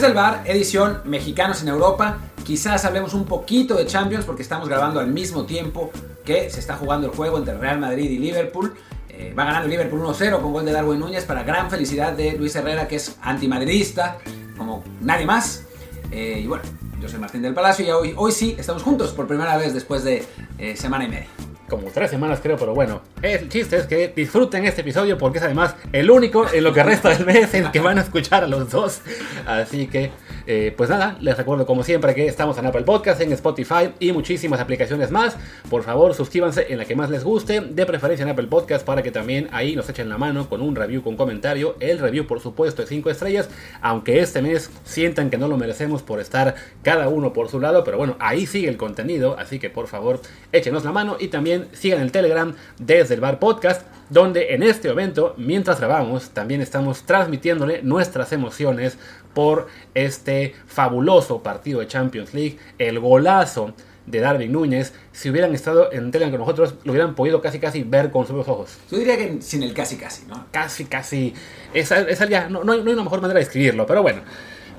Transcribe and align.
Desde 0.00 0.12
el 0.12 0.16
bar, 0.16 0.44
edición 0.46 1.02
Mexicanos 1.04 1.60
en 1.60 1.68
Europa. 1.68 2.16
Quizás 2.42 2.86
hablemos 2.86 3.12
un 3.12 3.26
poquito 3.26 3.74
de 3.74 3.84
Champions 3.84 4.24
porque 4.24 4.40
estamos 4.40 4.66
grabando 4.66 4.98
al 4.98 5.08
mismo 5.08 5.44
tiempo 5.44 5.90
que 6.24 6.48
se 6.48 6.58
está 6.58 6.74
jugando 6.76 7.08
el 7.08 7.12
juego 7.14 7.36
entre 7.36 7.58
Real 7.58 7.78
Madrid 7.78 8.10
y 8.10 8.16
Liverpool. 8.16 8.74
Eh, 9.10 9.34
va 9.38 9.44
ganando 9.44 9.68
Liverpool 9.68 10.00
1-0 10.00 10.40
con 10.40 10.54
gol 10.54 10.64
de 10.64 10.72
Darwin 10.72 11.00
Núñez 11.00 11.26
para 11.26 11.42
gran 11.42 11.68
felicidad 11.68 12.14
de 12.14 12.32
Luis 12.32 12.56
Herrera, 12.56 12.88
que 12.88 12.96
es 12.96 13.18
antimadridista, 13.20 14.16
como 14.56 14.82
nadie 15.02 15.26
más. 15.26 15.64
Eh, 16.10 16.40
y 16.44 16.46
bueno, 16.46 16.64
yo 16.98 17.06
soy 17.06 17.20
Martín 17.20 17.42
del 17.42 17.52
Palacio 17.52 17.84
y 17.84 17.90
hoy, 17.90 18.14
hoy 18.16 18.32
sí 18.32 18.56
estamos 18.58 18.82
juntos 18.82 19.10
por 19.10 19.26
primera 19.26 19.58
vez 19.58 19.74
después 19.74 20.02
de 20.02 20.24
eh, 20.56 20.76
semana 20.78 21.04
y 21.04 21.08
media 21.08 21.28
como 21.70 21.88
tres 21.88 22.10
semanas 22.10 22.40
creo, 22.42 22.58
pero 22.58 22.74
bueno, 22.74 23.00
el 23.22 23.48
chiste 23.48 23.76
es 23.76 23.86
que 23.86 24.08
disfruten 24.08 24.66
este 24.66 24.82
episodio 24.82 25.16
porque 25.16 25.38
es 25.38 25.44
además 25.44 25.76
el 25.92 26.10
único 26.10 26.46
en 26.52 26.64
lo 26.64 26.74
que 26.74 26.82
resta 26.82 27.08
del 27.10 27.24
mes 27.24 27.54
en 27.54 27.70
que 27.70 27.80
van 27.80 27.98
a 27.98 28.02
escuchar 28.02 28.44
a 28.44 28.46
los 28.46 28.70
dos. 28.70 29.00
Así 29.46 29.86
que 29.86 30.10
eh, 30.46 30.74
pues 30.76 30.90
nada, 30.90 31.16
les 31.20 31.36
recuerdo 31.36 31.66
como 31.66 31.82
siempre 31.82 32.14
que 32.14 32.26
estamos 32.26 32.56
en 32.58 32.66
Apple 32.66 32.82
Podcast, 32.82 33.20
en 33.20 33.32
Spotify 33.32 33.90
y 33.98 34.12
muchísimas 34.12 34.60
aplicaciones 34.60 35.10
más. 35.10 35.36
Por 35.68 35.82
favor, 35.82 36.14
suscríbanse 36.14 36.66
en 36.70 36.78
la 36.78 36.84
que 36.84 36.96
más 36.96 37.10
les 37.10 37.24
guste, 37.24 37.60
de 37.60 37.86
preferencia 37.86 38.22
en 38.24 38.30
Apple 38.30 38.46
Podcast 38.46 38.84
para 38.84 39.02
que 39.02 39.10
también 39.10 39.48
ahí 39.52 39.76
nos 39.76 39.88
echen 39.88 40.08
la 40.08 40.18
mano 40.18 40.48
con 40.48 40.60
un 40.60 40.76
review, 40.76 41.02
con 41.02 41.16
comentario. 41.16 41.76
El 41.80 41.98
review, 41.98 42.26
por 42.26 42.40
supuesto, 42.40 42.82
de 42.82 42.88
5 42.88 43.10
estrellas, 43.10 43.48
aunque 43.80 44.20
este 44.20 44.42
mes 44.42 44.70
sientan 44.84 45.30
que 45.30 45.38
no 45.38 45.48
lo 45.48 45.56
merecemos 45.56 46.02
por 46.02 46.20
estar 46.20 46.54
cada 46.82 47.08
uno 47.08 47.32
por 47.32 47.48
su 47.48 47.60
lado, 47.60 47.84
pero 47.84 47.98
bueno, 47.98 48.16
ahí 48.18 48.46
sigue 48.46 48.68
el 48.68 48.76
contenido, 48.76 49.36
así 49.38 49.58
que 49.58 49.70
por 49.70 49.86
favor, 49.86 50.20
échenos 50.52 50.84
la 50.84 50.92
mano 50.92 51.16
y 51.18 51.28
también 51.28 51.68
sigan 51.72 52.00
el 52.00 52.12
Telegram 52.12 52.54
desde 52.78 53.14
el 53.14 53.20
Bar 53.20 53.38
Podcast 53.38 53.82
donde 54.10 54.54
en 54.54 54.64
este 54.64 54.88
momento, 54.88 55.34
mientras 55.38 55.78
grabamos, 55.78 56.30
también 56.30 56.60
estamos 56.60 57.04
transmitiéndole 57.04 57.80
nuestras 57.82 58.32
emociones 58.32 58.98
por 59.34 59.68
este 59.94 60.54
fabuloso 60.66 61.42
partido 61.42 61.80
de 61.80 61.86
Champions 61.86 62.34
League, 62.34 62.58
el 62.78 62.98
golazo 63.00 63.74
de 64.06 64.20
Darwin 64.20 64.52
Núñez, 64.52 64.92
si 65.12 65.30
hubieran 65.30 65.54
estado 65.54 65.92
en 65.92 66.10
Telegram 66.10 66.32
con 66.32 66.40
nosotros, 66.40 66.74
lo 66.84 66.92
hubieran 66.92 67.14
podido 67.14 67.40
casi 67.40 67.58
casi 67.58 67.82
ver 67.82 68.10
con 68.10 68.26
sus 68.26 68.46
ojos. 68.46 68.78
Yo 68.90 68.98
diría 68.98 69.16
que 69.16 69.40
sin 69.40 69.62
el 69.62 69.72
casi 69.72 69.96
casi, 69.96 70.26
¿no? 70.26 70.46
Casi 70.50 70.84
casi. 70.86 71.34
Esa, 71.74 72.00
esa 72.00 72.26
ya, 72.26 72.48
no, 72.48 72.64
no, 72.64 72.72
hay, 72.72 72.80
una 72.80 73.04
mejor 73.04 73.20
manera 73.20 73.38
de 73.38 73.44
escribirlo, 73.44 73.86
pero 73.86 74.02
bueno. 74.02 74.22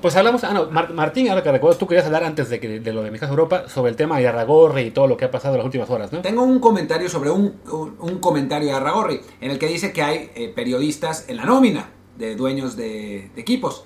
Pues 0.00 0.16
hablamos, 0.16 0.42
ah, 0.42 0.52
no, 0.52 0.68
Martín, 0.68 1.28
ahora 1.28 1.44
que 1.44 1.52
recuerdo, 1.52 1.78
tú 1.78 1.86
querías 1.86 2.04
hablar 2.04 2.24
antes 2.24 2.50
de, 2.50 2.58
que, 2.58 2.80
de 2.80 2.92
lo 2.92 3.04
de 3.04 3.12
Mi 3.12 3.20
Casa 3.20 3.30
Europa 3.30 3.68
sobre 3.68 3.90
el 3.90 3.96
tema 3.96 4.18
de 4.18 4.26
Arragorri 4.26 4.82
y 4.82 4.90
todo 4.90 5.06
lo 5.06 5.16
que 5.16 5.26
ha 5.26 5.30
pasado 5.30 5.54
en 5.54 5.58
las 5.58 5.64
últimas 5.64 5.88
horas, 5.90 6.12
¿no? 6.12 6.22
Tengo 6.22 6.42
un 6.42 6.58
comentario 6.58 7.08
sobre 7.08 7.30
un, 7.30 7.54
un, 8.00 8.18
comentario 8.18 8.66
de 8.66 8.74
Arragorri, 8.74 9.20
en 9.40 9.52
el 9.52 9.60
que 9.60 9.68
dice 9.68 9.92
que 9.92 10.02
hay 10.02 10.30
eh, 10.34 10.52
periodistas 10.52 11.28
en 11.28 11.36
la 11.36 11.44
nómina 11.44 11.90
de 12.18 12.34
dueños 12.34 12.76
de, 12.76 13.30
de 13.32 13.40
equipos. 13.40 13.84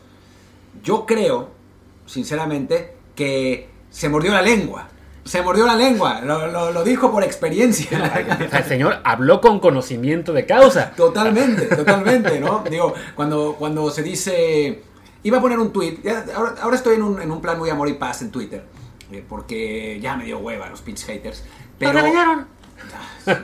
Yo 0.82 1.06
creo, 1.06 1.50
sinceramente, 2.06 2.94
que 3.14 3.69
se 3.91 4.08
mordió 4.08 4.32
la 4.32 4.42
lengua. 4.42 4.88
Se 5.24 5.42
mordió 5.42 5.66
la 5.66 5.74
lengua, 5.74 6.20
lo, 6.20 6.72
lo, 6.72 6.84
dijo 6.84 7.10
por 7.10 7.24
experiencia. 7.24 8.38
El 8.52 8.64
señor 8.64 9.00
habló 9.02 9.41
con 9.41 9.58
conocimiento 9.58 10.33
de 10.33 10.46
causa. 10.46 10.92
Totalmente, 10.92 11.66
totalmente, 11.66 12.38
¿no? 12.38 12.62
Digo, 12.70 12.94
cuando, 13.16 13.56
cuando 13.58 13.91
se 13.91 14.05
dice 14.05 14.83
Iba 15.27 15.38
a 15.38 15.41
poner 15.41 15.58
un 15.58 15.72
tweet. 15.72 15.98
Ahora, 16.36 16.77
estoy 16.77 16.94
en 16.94 17.02
un, 17.02 17.20
en 17.20 17.33
un, 17.33 17.40
plan 17.40 17.58
muy 17.58 17.68
amor 17.68 17.88
y 17.88 17.94
paz 17.94 18.22
en 18.22 18.30
Twitter. 18.30 18.64
Eh, 19.11 19.24
porque 19.28 19.98
ya 20.00 20.14
me 20.14 20.24
dio 20.24 20.38
hueva 20.38 20.68
los 20.68 20.83
pinches 20.83 21.05
haters. 21.05 21.42
Pero. 21.80 21.92
¿Lo 21.92 21.98
regañaron? 21.98 22.46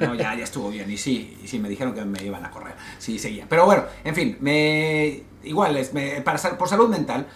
No, 0.00 0.14
ya, 0.14 0.36
ya 0.36 0.44
estuvo 0.44 0.70
bien. 0.70 0.88
Y 0.88 0.96
sí, 0.96 1.36
y 1.42 1.48
sí, 1.48 1.58
me 1.58 1.68
dijeron 1.68 1.92
que 1.92 2.04
me 2.04 2.22
iban 2.22 2.44
a 2.44 2.52
correr. 2.52 2.74
Sí, 2.98 3.18
seguía. 3.18 3.46
Pero 3.48 3.66
bueno, 3.66 3.82
en 4.04 4.14
fin, 4.14 4.36
me. 4.38 5.24
Igual, 5.44 5.76
es, 5.76 5.92
para, 6.24 6.38
por 6.58 6.68
salud 6.68 6.88
mental. 6.88 7.26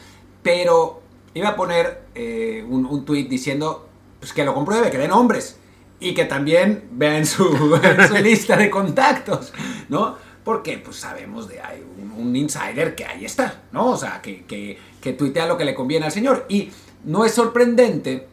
Pero 0.43 1.03
iba 1.34 1.50
a 1.50 1.56
poner 1.56 2.03
eh, 2.15 2.65
un, 2.69 2.87
un 2.87 3.05
tweet 3.05 3.25
diciendo 3.25 3.87
pues, 4.19 4.33
que 4.33 4.44
lo 4.44 4.55
compruebe, 4.55 4.91
que 4.91 4.99
den 4.99 5.11
nombres. 5.11 5.56
Y 6.00 6.15
que 6.15 6.25
también 6.25 6.89
vean 6.93 7.25
su, 7.27 7.78
lista 8.22 8.56
de 8.56 8.71
contactos, 8.71 9.53
¿no? 9.89 10.16
Porque 10.45 10.78
pues 10.78 10.97
sabemos 10.97 11.49
de 11.49 11.61
hay 11.61 11.84
un, 12.16 12.34
insider 12.34 12.95
que 12.95 13.05
ahí 13.05 13.25
está, 13.25 13.62
¿no? 13.72 13.91
O 13.91 13.97
sea, 13.97 14.21
que, 14.22 14.45
que, 14.45 15.12
tuitea 15.12 15.47
lo 15.47 15.56
que 15.56 15.65
le 15.65 15.75
conviene 15.75 16.06
al 16.06 16.12
señor. 16.12 16.47
Y 16.49 16.71
no 17.05 17.25
es 17.25 17.33
sorprendente 17.33 18.27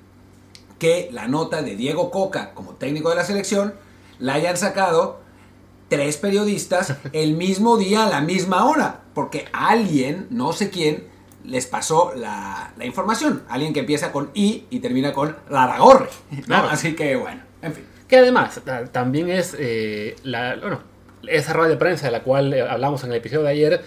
que 0.79 1.09
la 1.11 1.27
nota 1.27 1.61
de 1.61 1.75
Diego 1.75 2.09
Coca 2.09 2.53
como 2.53 2.73
técnico 2.73 3.09
de 3.09 3.15
la 3.15 3.23
selección 3.23 3.75
la 4.19 4.33
hayan 4.33 4.57
sacado 4.57 5.21
tres 5.93 6.17
periodistas 6.17 6.95
el 7.13 7.35
mismo 7.35 7.77
día 7.77 8.05
a 8.05 8.09
la 8.09 8.21
misma 8.21 8.65
hora. 8.65 9.01
Porque 9.13 9.45
alguien, 9.53 10.27
no 10.31 10.53
sé 10.53 10.69
quién, 10.69 11.05
les 11.45 11.67
pasó 11.67 12.13
la, 12.15 12.73
información. 12.83 13.43
Alguien 13.49 13.73
que 13.73 13.81
empieza 13.81 14.11
con 14.11 14.31
I 14.33 14.65
y 14.69 14.79
termina 14.79 15.13
con 15.13 15.35
Laragorre. 15.49 16.09
Así 16.49 16.95
que 16.95 17.15
bueno, 17.15 17.41
en 17.61 17.73
fin. 17.73 17.85
Que 18.07 18.17
además 18.17 18.61
también 18.91 19.29
es 19.29 19.55
eh, 19.57 20.15
la, 20.23 20.55
bueno, 20.55 20.81
esa 21.27 21.53
rueda 21.53 21.69
de 21.69 21.77
prensa 21.77 22.07
de 22.07 22.11
la 22.11 22.21
cual 22.21 22.53
eh, 22.53 22.61
hablamos 22.61 23.03
en 23.03 23.11
el 23.11 23.17
episodio 23.17 23.43
de 23.43 23.49
ayer, 23.49 23.81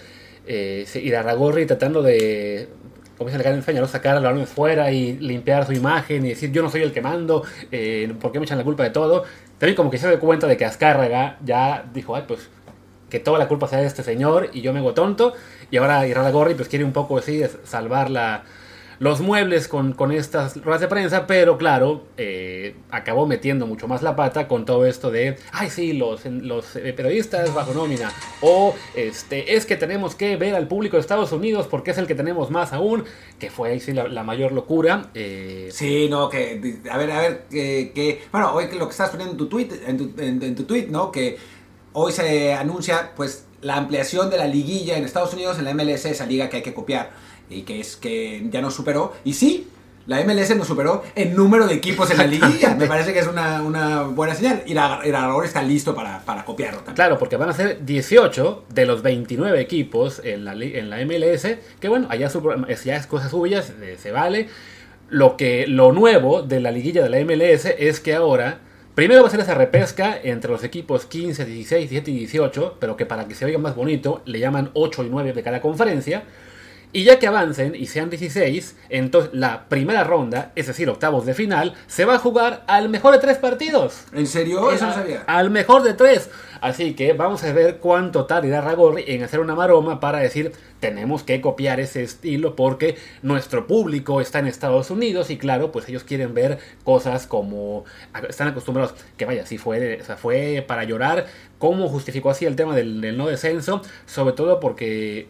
eh, 0.47 0.87
Irarragorri 0.95 1.67
tratando 1.67 2.03
de, 2.03 2.69
como 3.17 3.31
dice 3.31 3.49
el 3.49 3.63
Feña, 3.63 3.81
¿no? 3.81 3.89
sacar 3.89 4.15
los 4.15 4.25
balones 4.25 4.49
fuera 4.49 4.91
y 4.91 5.19
limpiar 5.19 5.67
su 5.67 5.73
imagen 5.73 6.25
y 6.27 6.31
decir 6.31 6.53
yo 6.53 6.63
no 6.63 6.71
soy 6.71 6.83
el 6.83 6.93
que 6.93 7.01
mando, 7.01 7.45
eh, 7.73 8.13
¿por 8.21 8.33
qué 8.33 8.39
me 8.39 8.45
echan 8.45 8.59
la 8.59 8.65
culpa 8.65 8.83
de 8.83 8.91
todo? 8.91 9.25
También 9.59 9.77
como 9.77 9.91
que 9.91 9.99
se 9.99 10.11
da 10.11 10.19
cuenta 10.19 10.47
de 10.47 10.57
que 10.57 10.65
Azcárraga 10.65 11.39
ya 11.45 11.85
dijo, 11.93 12.15
ay, 12.15 12.25
pues 12.27 12.51
que 13.09 13.21
toda 13.21 13.39
la 13.39 13.49
culpa 13.49 13.69
sea 13.69 13.79
de 13.79 13.87
este 13.87 14.03
señor 14.03 14.51
y 14.53 14.61
yo 14.61 14.73
me 14.73 14.81
hago 14.81 14.95
tonto. 14.95 15.35
Y 15.71 15.77
ahora 15.77 16.07
Irarragorri 16.07 16.55
pues 16.55 16.69
quiere 16.69 16.85
un 16.85 16.93
poco 16.93 17.19
así 17.19 17.43
salvar 17.65 18.11
la 18.11 18.45
los 18.99 19.21
muebles 19.21 19.69
con, 19.69 19.95
estas 20.13 20.57
ruedas 20.63 20.81
de 20.81 20.89
prensa, 20.89 21.27
pero 21.27 21.59
claro, 21.59 22.05
eh, 22.17 22.77
acabó 22.91 23.27
metiendo 23.27 23.67
mucho 23.67 23.89
más 23.89 24.03
la 24.03 24.17
pata 24.17 24.49
con 24.49 24.65
todo 24.65 24.87
esto 24.87 25.11
de, 25.11 25.37
ay 25.53 25.71
sí, 25.71 25.93
los, 25.93 26.25
los 26.25 26.77
eh, 26.77 26.93
periodistas 26.93 27.53
bajo 27.55 27.75
nómina, 27.75 28.13
o 28.41 28.75
este, 28.95 29.55
es 29.57 29.67
que 29.67 29.77
tenemos 29.77 30.15
que 30.15 30.37
ver 30.37 30.55
al 30.55 30.69
público 30.69 30.97
de 30.97 31.01
Estados 31.01 31.33
Unidos 31.33 31.67
porque 31.69 31.91
es 31.91 31.99
el 31.99 32.07
que 32.07 32.15
tenemos 32.15 32.51
más 32.51 32.73
aún, 32.73 33.05
que 33.39 33.51
fue 33.51 33.71
ahí 33.71 33.81
sí 33.81 33.93
la, 33.93 34.23
mayor 34.23 34.53
locura. 34.53 35.11
Eh. 35.15 35.69
Sí, 35.71 36.09
no, 36.09 36.29
que, 36.29 36.81
a 36.91 36.99
ver, 36.99 37.11
a 37.11 37.21
ver, 37.21 37.45
que, 37.49 38.23
bueno, 38.33 38.53
hoy 38.53 38.67
lo 38.77 38.87
que 38.87 38.93
estás 38.93 39.11
poniendo 39.11 39.33
en 39.33 39.39
tu 39.39 39.47
tweet, 39.47 39.69
en 39.87 39.97
tu, 39.97 40.21
en 40.21 40.55
tu 40.55 40.65
tweet, 40.65 40.87
¿no? 40.89 41.13
Que 41.13 41.37
hoy 41.93 42.13
se 42.13 42.55
anuncia, 42.55 43.13
pues, 43.15 43.47
la 43.63 43.77
ampliación 43.77 44.31
de 44.31 44.39
la 44.39 44.47
liguilla 44.47 44.97
en 44.97 45.05
Estados 45.05 45.33
Unidos 45.33 45.59
en 45.59 45.65
la 45.65 45.75
MLS, 45.75 46.05
esa 46.07 46.27
liga 46.27 46.49
que 46.49 46.57
hay 46.57 46.63
que 46.63 46.75
copiar 46.75 47.11
y 47.51 47.63
que 47.63 47.81
es 47.81 47.97
que 47.97 48.47
ya 48.51 48.61
nos 48.61 48.75
superó. 48.75 49.15
Y 49.25 49.35
sí, 49.35 49.69
la 50.07 50.23
MLS 50.23 50.55
nos 50.57 50.69
superó 50.69 51.03
en 51.15 51.35
número 51.35 51.67
de 51.67 51.75
equipos 51.75 52.11
en 52.11 52.19
la 52.19 52.27
liguilla. 52.27 52.75
Me 52.75 52.87
parece 52.87 53.13
que 53.13 53.19
es 53.19 53.27
una, 53.27 53.63
una 53.63 54.03
buena 54.03 54.35
señal. 54.35 54.63
Y 54.67 54.77
ahora 54.77 55.47
está 55.47 55.63
listo 55.63 55.95
para, 55.95 56.21
para 56.25 56.45
copiarlo 56.45 56.79
también. 56.79 56.95
Claro, 56.95 57.19
porque 57.19 57.37
van 57.37 57.49
a 57.49 57.53
ser 57.53 57.85
18 57.85 58.65
de 58.73 58.87
los 58.87 59.03
29 59.03 59.61
equipos 59.61 60.21
en 60.23 60.45
la, 60.45 60.53
en 60.53 60.91
la 60.91 61.05
MLS. 61.05 61.57
Que 61.81 61.89
bueno, 61.89 62.07
allá 62.11 62.31
ya 62.85 62.97
es 62.97 63.07
cosas 63.07 63.31
suyas, 63.31 63.73
eh, 63.83 63.97
se 64.01 64.13
vale. 64.13 64.49
Lo, 65.09 65.37
que, 65.37 65.67
lo 65.67 65.93
nuevo 65.93 66.43
de 66.43 66.61
la 66.61 66.71
liguilla 66.71 67.03
de 67.03 67.11
la 67.11 67.25
MLS 67.25 67.67
es 67.67 68.01
que 68.01 68.15
ahora 68.15 68.61
Primero 68.97 69.21
va 69.21 69.29
a 69.29 69.31
ser 69.31 69.41
esa 69.41 69.53
repesca 69.53 70.19
entre 70.23 70.51
los 70.51 70.65
equipos 70.65 71.05
15, 71.05 71.45
16, 71.45 71.91
17 71.91 72.11
y 72.13 72.19
18, 72.21 72.79
pero 72.81 72.97
que 72.97 73.05
para 73.05 73.29
que 73.29 73.35
se 73.35 73.45
oiga 73.45 73.59
más 73.59 73.77
bonito 73.77 74.23
le 74.25 74.39
llaman 74.39 74.71
8 74.73 75.05
y 75.05 75.11
9 75.11 75.35
de 75.35 75.43
cada 75.43 75.61
conferencia. 75.61 76.25
Y 76.93 77.05
ya 77.05 77.19
que 77.19 77.27
avancen 77.27 77.75
y 77.75 77.87
sean 77.87 78.11
16, 78.11 78.77
entonces 78.89 79.31
la 79.35 79.69
primera 79.69 80.05
ronda, 80.05 80.53
es 80.55 80.67
decir, 80.67 80.89
octavos 80.89 81.27
de 81.27 81.35
final, 81.35 81.75
se 81.87 82.05
va 82.05 82.15
a 82.15 82.19
jugar 82.19 82.65
al 82.67 82.89
mejor 82.89 83.13
de 83.13 83.19
tres 83.19 83.39
partidos. 83.39 84.05
¿En 84.13 84.27
serio? 84.27 84.71
Eso 84.71 84.87
no 84.87 84.95
sabía. 84.95 85.25
Al 85.27 85.51
mejor 85.51 85.83
de 85.83 85.95
tres. 85.95 86.31
Así 86.61 86.95
que 86.95 87.13
vamos 87.13 87.45
a 87.45 87.53
ver 87.53 87.79
cuánto 87.79 88.25
tardará 88.25 88.63
Ragorri 88.63 89.05
en 89.07 89.23
hacer 89.23 89.41
una 89.41 89.55
maroma 89.55 90.01
para 90.01 90.19
decir 90.19 90.53
tenemos 90.81 91.23
que 91.23 91.41
copiar 91.41 91.81
ese 91.81 92.03
estilo 92.03 92.55
porque 92.55 92.97
nuestro 93.23 93.67
público 93.67 94.21
está 94.21 94.39
en 94.39 94.47
Estados 94.47 94.91
Unidos 94.91 95.31
y 95.31 95.39
claro, 95.39 95.73
pues 95.73 95.89
ellos 95.89 96.05
quieren 96.05 96.35
ver 96.35 96.59
cosas 96.85 97.27
como 97.27 97.85
están 98.29 98.49
acostumbrados, 98.49 98.95
que 99.17 99.25
vaya, 99.25 99.47
si 99.47 99.59
fue, 99.59 100.03
fue 100.19 100.65
para 100.67 100.85
llorar, 100.85 101.27
cómo 101.59 101.89
justificó 101.89 102.31
así 102.31 102.45
el 102.45 102.57
tema 102.57 102.75
del 102.75 103.17
no 103.17 103.27
descenso, 103.27 103.83
sobre 104.07 104.35
todo 104.35 104.61
porque 104.61 105.29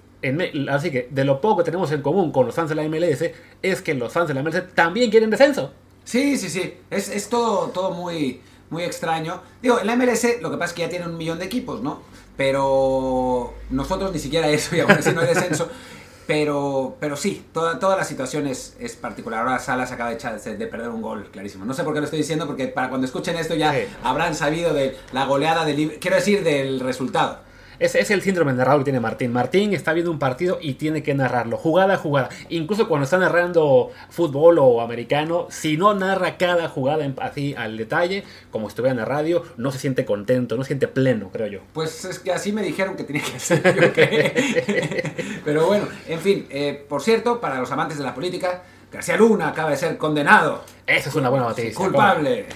así 0.70 0.90
que 0.90 1.08
de 1.10 1.24
lo 1.24 1.40
poco 1.40 1.58
que 1.58 1.64
tenemos 1.64 1.90
en 1.92 2.02
común 2.02 2.32
con 2.32 2.46
los 2.46 2.54
fans 2.54 2.68
de 2.68 2.74
la 2.74 2.82
MLS 2.84 3.30
es 3.62 3.82
que 3.82 3.94
los 3.94 4.12
fans 4.12 4.28
de 4.28 4.34
la 4.34 4.42
MLS 4.42 4.74
también 4.74 5.10
quieren 5.10 5.30
descenso. 5.30 5.72
Sí, 6.04 6.38
sí, 6.38 6.48
sí. 6.48 6.74
Es, 6.90 7.08
es 7.08 7.28
todo, 7.28 7.68
todo 7.68 7.90
muy, 7.90 8.40
muy 8.70 8.84
extraño. 8.84 9.42
Digo, 9.60 9.80
en 9.80 9.86
la 9.86 9.96
MLS 9.96 10.40
lo 10.40 10.50
que 10.50 10.56
pasa 10.56 10.70
es 10.70 10.72
que 10.74 10.82
ya 10.82 10.88
tiene 10.88 11.06
un 11.06 11.16
millón 11.16 11.38
de 11.38 11.46
equipos, 11.46 11.82
¿no? 11.82 12.02
Pero 12.36 13.54
nosotros 13.70 14.12
ni 14.12 14.18
siquiera 14.18 14.48
eso 14.48 14.76
y 14.76 14.80
aún 14.80 14.92
así 14.92 15.12
no 15.12 15.20
hay 15.20 15.28
descenso. 15.28 15.68
Pero, 16.26 16.96
pero 16.98 17.16
sí, 17.16 17.46
toda, 17.52 17.78
toda 17.78 17.96
la 17.96 18.02
situación 18.02 18.48
es, 18.48 18.76
es 18.80 18.96
particular. 18.96 19.46
Ahora 19.46 19.60
Salas 19.60 19.92
acaba 19.92 20.10
de, 20.10 20.16
echar, 20.16 20.40
de, 20.40 20.66
perder 20.66 20.88
un 20.88 21.00
gol, 21.00 21.28
clarísimo. 21.30 21.64
No 21.64 21.72
sé 21.72 21.84
por 21.84 21.94
qué 21.94 22.00
lo 22.00 22.06
estoy 22.06 22.18
diciendo, 22.18 22.48
porque 22.48 22.66
para 22.66 22.88
cuando 22.88 23.06
escuchen 23.06 23.36
esto 23.36 23.54
ya 23.54 23.72
habrán 24.02 24.34
sabido 24.34 24.74
de 24.74 24.96
la 25.12 25.24
goleada 25.26 25.64
del... 25.64 26.00
Quiero 26.00 26.16
decir, 26.16 26.42
del 26.42 26.80
resultado. 26.80 27.45
Ese 27.78 28.00
es 28.00 28.10
el 28.10 28.22
síndrome 28.22 28.52
narrador 28.52 28.80
que 28.80 28.84
tiene 28.84 29.00
Martín. 29.00 29.32
Martín 29.32 29.72
está 29.74 29.92
viendo 29.92 30.10
un 30.10 30.18
partido 30.18 30.58
y 30.60 30.74
tiene 30.74 31.02
que 31.02 31.14
narrarlo, 31.14 31.56
jugada 31.56 31.94
a 31.94 31.96
jugada. 31.98 32.28
Incluso 32.48 32.88
cuando 32.88 33.04
está 33.04 33.18
narrando 33.18 33.90
fútbol 34.10 34.58
o 34.58 34.80
americano, 34.80 35.46
si 35.50 35.76
no 35.76 35.94
narra 35.94 36.36
cada 36.38 36.68
jugada 36.68 37.04
en- 37.04 37.14
así 37.20 37.54
al 37.56 37.76
detalle, 37.76 38.24
como 38.50 38.66
si 38.66 38.72
estuviera 38.72 38.92
en 38.92 38.98
la 38.98 39.04
radio, 39.04 39.42
no 39.56 39.70
se 39.72 39.78
siente 39.78 40.04
contento, 40.04 40.56
no 40.56 40.62
se 40.62 40.68
siente 40.68 40.88
pleno, 40.88 41.30
creo 41.32 41.46
yo. 41.48 41.60
Pues 41.72 42.04
es 42.04 42.18
que 42.18 42.32
así 42.32 42.52
me 42.52 42.62
dijeron 42.62 42.96
que 42.96 43.04
tenía 43.04 43.22
que 43.22 43.92
que- 43.92 45.12
Pero 45.44 45.66
bueno, 45.66 45.86
en 46.08 46.20
fin, 46.20 46.46
eh, 46.50 46.84
por 46.88 47.02
cierto, 47.02 47.40
para 47.40 47.58
los 47.60 47.70
amantes 47.72 47.98
de 47.98 48.04
la 48.04 48.14
política, 48.14 48.62
García 48.90 49.16
Luna 49.16 49.48
acaba 49.48 49.70
de 49.70 49.76
ser 49.76 49.98
condenado. 49.98 50.64
Esa 50.86 51.08
es 51.08 51.14
una 51.14 51.28
buena 51.28 51.46
noticia. 51.48 51.74
Culpable. 51.74 52.46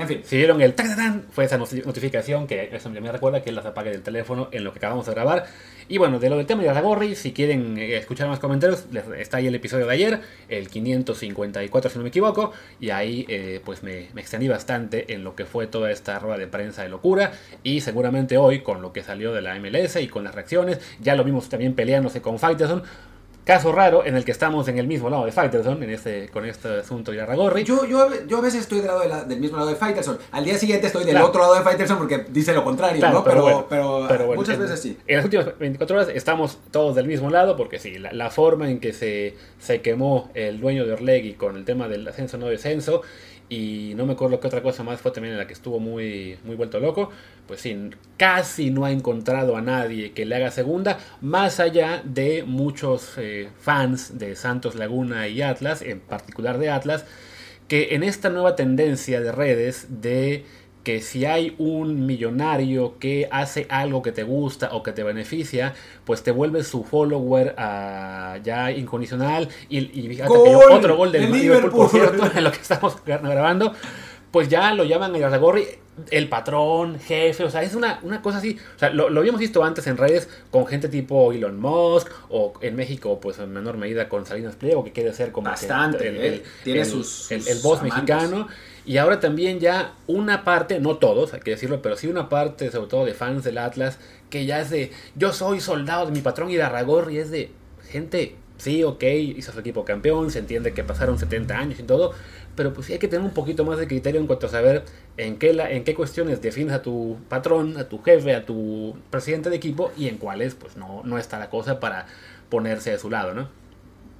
En 0.00 0.08
fin. 0.08 0.20
Si 0.24 0.36
vieron 0.36 0.60
el 0.60 0.74
tac 0.74 0.90
fue 1.30 1.44
esa 1.44 1.58
noti- 1.58 1.84
notificación 1.84 2.46
que 2.46 2.70
eso 2.72 2.90
me 2.90 3.12
recuerda 3.12 3.42
que 3.42 3.52
las 3.52 3.66
apague 3.66 3.90
del 3.90 4.02
teléfono 4.02 4.48
en 4.52 4.64
lo 4.64 4.72
que 4.72 4.78
acabamos 4.78 5.06
de 5.06 5.12
grabar. 5.12 5.46
Y 5.88 5.98
bueno, 5.98 6.20
de 6.20 6.30
lo 6.30 6.36
del 6.36 6.46
tema 6.46 6.62
de 6.62 6.68
Aragorri, 6.68 7.16
si 7.16 7.32
quieren 7.32 7.76
eh, 7.76 7.96
escuchar 7.96 8.28
más 8.28 8.38
comentarios, 8.38 8.84
está 9.18 9.38
ahí 9.38 9.48
el 9.48 9.54
episodio 9.56 9.86
de 9.86 9.92
ayer, 9.92 10.20
el 10.48 10.68
554 10.68 11.90
si 11.90 11.98
no 11.98 12.04
me 12.04 12.10
equivoco, 12.10 12.52
y 12.78 12.90
ahí 12.90 13.26
eh, 13.28 13.60
pues 13.64 13.82
me, 13.82 14.08
extendí 14.16 14.46
bastante 14.46 15.12
en 15.12 15.24
lo 15.24 15.34
que 15.34 15.46
fue 15.46 15.66
toda 15.66 15.90
esta 15.90 16.18
rueda 16.20 16.38
de 16.38 16.46
prensa 16.46 16.82
de 16.84 16.90
locura, 16.90 17.32
y 17.64 17.80
seguramente 17.80 18.38
hoy 18.38 18.60
con 18.60 18.82
lo 18.82 18.92
que 18.92 19.02
salió 19.02 19.32
de 19.32 19.42
la 19.42 19.58
MLS 19.58 19.96
y 19.96 20.06
con 20.06 20.22
las 20.22 20.34
reacciones, 20.34 20.78
ya 21.00 21.16
lo 21.16 21.24
vimos 21.24 21.48
también 21.48 21.74
peleándose 21.74 22.22
con 22.22 22.38
Faitelson. 22.38 22.84
Caso 23.44 23.72
raro 23.72 24.04
en 24.04 24.16
el 24.16 24.24
que 24.24 24.30
estamos 24.32 24.68
en 24.68 24.78
el 24.78 24.86
mismo 24.86 25.08
lado 25.10 25.24
de 25.24 25.32
Faitelson, 25.32 25.82
en 25.82 25.90
este, 25.90 26.28
con 26.28 26.44
este 26.44 26.68
asunto 26.80 27.10
de 27.10 27.20
Aragorri. 27.22 27.64
Yo, 27.64 27.84
yo, 27.86 28.06
yo 28.26 28.38
a 28.38 28.40
veces 28.42 28.60
estoy 28.60 28.78
del, 28.78 28.88
lado 28.88 29.00
de 29.00 29.08
la- 29.08 29.24
del 29.24 29.40
mismo 29.40 29.56
lado 29.56 29.70
de 29.70 29.76
Faitelson. 29.76 30.18
Al 30.30 30.44
día 30.44 30.56
siguiente 30.58 30.86
estoy 30.86 31.02
del 31.04 31.12
Claro. 31.14 31.28
otro 31.28 31.40
lado 31.40 31.54
de 31.54 31.62
Faitelson 31.62 31.98
porque 31.98 32.26
dice 32.28 32.52
lo 32.52 32.62
contrario, 32.62 32.98
Claro, 33.00 33.14
¿no? 33.18 33.24
Pero, 33.24 33.42
bueno, 33.42 33.66
pero, 33.68 34.04
pero 34.08 34.26
bueno, 34.26 34.40
muchas 34.40 34.54
en- 34.56 34.60
veces 34.62 34.80
sí. 34.80 34.98
En 35.06 35.16
las 35.16 35.24
últimas 35.24 35.58
24 35.58 35.96
horas 35.96 36.08
estamos 36.14 36.58
todos 36.70 36.94
del 36.94 37.06
mismo 37.06 37.30
lado, 37.30 37.56
porque 37.56 37.78
sí, 37.78 37.98
la, 37.98 38.12
la 38.12 38.30
forma 38.30 38.70
en 38.70 38.78
que 38.78 38.92
se, 38.92 39.34
se 39.58 39.80
quemó 39.80 40.30
el 40.34 40.60
dueño 40.60 40.84
de 40.86 40.92
Orlegui 40.92 41.32
con 41.32 41.56
el 41.56 41.64
tema 41.64 41.88
del 41.88 42.06
ascenso 42.06 42.36
no 42.36 42.46
descenso, 42.46 43.02
y 43.50 43.94
no 43.96 44.06
me 44.06 44.12
acuerdo 44.12 44.38
qué 44.38 44.46
otra 44.46 44.62
cosa 44.62 44.84
más 44.84 45.00
fue 45.00 45.10
también 45.10 45.32
en 45.32 45.38
la 45.38 45.46
que 45.46 45.52
estuvo 45.52 45.80
muy, 45.80 46.38
muy 46.44 46.54
vuelto 46.54 46.78
loco, 46.78 47.10
pues 47.48 47.60
sí, 47.60 47.90
casi 48.16 48.70
no 48.70 48.84
ha 48.84 48.92
encontrado 48.92 49.56
a 49.56 49.60
nadie 49.60 50.12
que 50.12 50.24
le 50.24 50.36
haga 50.36 50.52
segunda, 50.52 50.98
más 51.20 51.58
allá 51.58 52.00
de 52.04 52.44
muchos 52.44 53.14
eh, 53.18 53.48
fans 53.58 54.18
de 54.18 54.36
Santos 54.36 54.76
Laguna 54.76 55.26
y 55.26 55.42
Atlas, 55.42 55.82
en 55.82 55.98
particular 55.98 56.58
de 56.58 56.70
Atlas, 56.70 57.04
que 57.66 57.94
en 57.96 58.04
esta 58.04 58.30
nueva 58.30 58.54
tendencia 58.54 59.20
de 59.20 59.32
redes 59.32 60.00
de 60.00 60.44
que 60.82 61.00
si 61.02 61.24
hay 61.26 61.54
un 61.58 62.06
millonario 62.06 62.98
que 62.98 63.28
hace 63.30 63.66
algo 63.68 64.00
que 64.02 64.12
te 64.12 64.22
gusta 64.22 64.70
o 64.72 64.82
que 64.82 64.92
te 64.92 65.02
beneficia, 65.02 65.74
pues 66.04 66.22
te 66.22 66.30
vuelves 66.30 66.68
su 66.68 66.84
follower 66.84 67.54
ah, 67.58 68.38
ya 68.42 68.70
incondicional. 68.70 69.48
Y, 69.68 69.78
y 69.78 70.08
fíjate 70.08 70.32
que 70.32 70.50
yo- 70.52 70.60
otro 70.74 70.96
gol 70.96 71.12
del 71.12 71.30
¡De 71.30 71.38
Liverpool, 71.38 71.70
por 71.70 71.88
cierto, 71.90 72.24
en 72.34 72.44
lo 72.44 72.50
que 72.52 72.58
estamos 72.60 72.96
grabando, 73.04 73.74
pues 74.30 74.48
ya 74.48 74.72
lo 74.74 74.84
llaman 74.84 75.14
el 75.16 75.24
Aragorri 75.24 75.66
el 76.10 76.30
patrón, 76.30 76.98
jefe, 76.98 77.44
o 77.44 77.50
sea, 77.50 77.62
es 77.62 77.74
una, 77.74 77.98
una 78.02 78.22
cosa 78.22 78.38
así. 78.38 78.56
O 78.74 78.78
sea, 78.78 78.88
lo, 78.88 79.10
lo 79.10 79.20
habíamos 79.20 79.38
visto 79.40 79.62
antes 79.62 79.86
en 79.86 79.98
redes 79.98 80.30
con 80.50 80.66
gente 80.66 80.88
tipo 80.88 81.30
Elon 81.30 81.60
Musk, 81.60 82.08
o 82.30 82.54
en 82.62 82.74
México, 82.74 83.20
pues 83.20 83.38
en 83.38 83.52
menor 83.52 83.76
medida 83.76 84.08
con 84.08 84.24
Salinas 84.24 84.54
Pliego, 84.56 84.82
que 84.82 84.92
quiere 84.92 85.12
ser 85.12 85.30
como 85.30 85.44
que 85.46 85.50
Bastante, 85.50 86.08
el, 86.08 86.16
¿eh? 86.16 86.42
Tiene 86.64 86.80
el- 86.80 86.86
sus- 86.86 87.30
el- 87.32 87.42
sus 87.42 87.50
el 87.50 87.58
boss 87.58 87.80
amantes. 87.80 87.98
mexicano. 88.16 88.48
Y 88.86 88.96
ahora 88.96 89.20
también 89.20 89.60
ya 89.60 89.94
una 90.06 90.44
parte, 90.44 90.80
no 90.80 90.96
todos, 90.96 91.34
hay 91.34 91.40
que 91.40 91.50
decirlo, 91.50 91.82
pero 91.82 91.96
sí 91.96 92.08
una 92.08 92.28
parte, 92.28 92.70
sobre 92.70 92.88
todo 92.88 93.04
de 93.04 93.14
fans 93.14 93.44
del 93.44 93.58
Atlas, 93.58 93.98
que 94.30 94.46
ya 94.46 94.60
es 94.60 94.70
de, 94.70 94.90
yo 95.16 95.32
soy 95.32 95.60
soldado 95.60 96.06
de 96.06 96.12
mi 96.12 96.20
patrón 96.20 96.50
Aragorri, 96.60 97.18
es 97.18 97.30
de, 97.30 97.50
gente, 97.90 98.36
sí, 98.56 98.82
ok, 98.84 99.02
hizo 99.02 99.52
su 99.52 99.60
equipo 99.60 99.84
campeón, 99.84 100.30
se 100.30 100.38
entiende 100.38 100.72
que 100.72 100.84
pasaron 100.84 101.18
70 101.18 101.58
años 101.58 101.80
y 101.80 101.82
todo, 101.82 102.12
pero 102.56 102.72
pues 102.72 102.86
sí 102.86 102.94
hay 102.94 102.98
que 102.98 103.08
tener 103.08 103.24
un 103.24 103.32
poquito 103.32 103.64
más 103.64 103.78
de 103.78 103.86
criterio 103.86 104.20
en 104.20 104.26
cuanto 104.26 104.46
a 104.46 104.50
saber 104.50 104.84
en 105.16 105.38
qué, 105.38 105.52
la, 105.52 105.70
en 105.70 105.84
qué 105.84 105.94
cuestiones 105.94 106.40
defines 106.40 106.74
a 106.74 106.82
tu 106.82 107.16
patrón, 107.28 107.76
a 107.76 107.88
tu 107.88 108.02
jefe, 108.02 108.34
a 108.34 108.44
tu 108.44 108.96
presidente 109.10 109.50
de 109.50 109.56
equipo 109.56 109.92
y 109.96 110.08
en 110.08 110.18
cuáles 110.18 110.54
pues 110.54 110.76
no, 110.76 111.02
no 111.04 111.18
está 111.18 111.38
la 111.38 111.50
cosa 111.50 111.80
para 111.80 112.06
ponerse 112.48 112.90
de 112.90 112.98
su 112.98 113.10
lado, 113.10 113.34
¿no? 113.34 113.48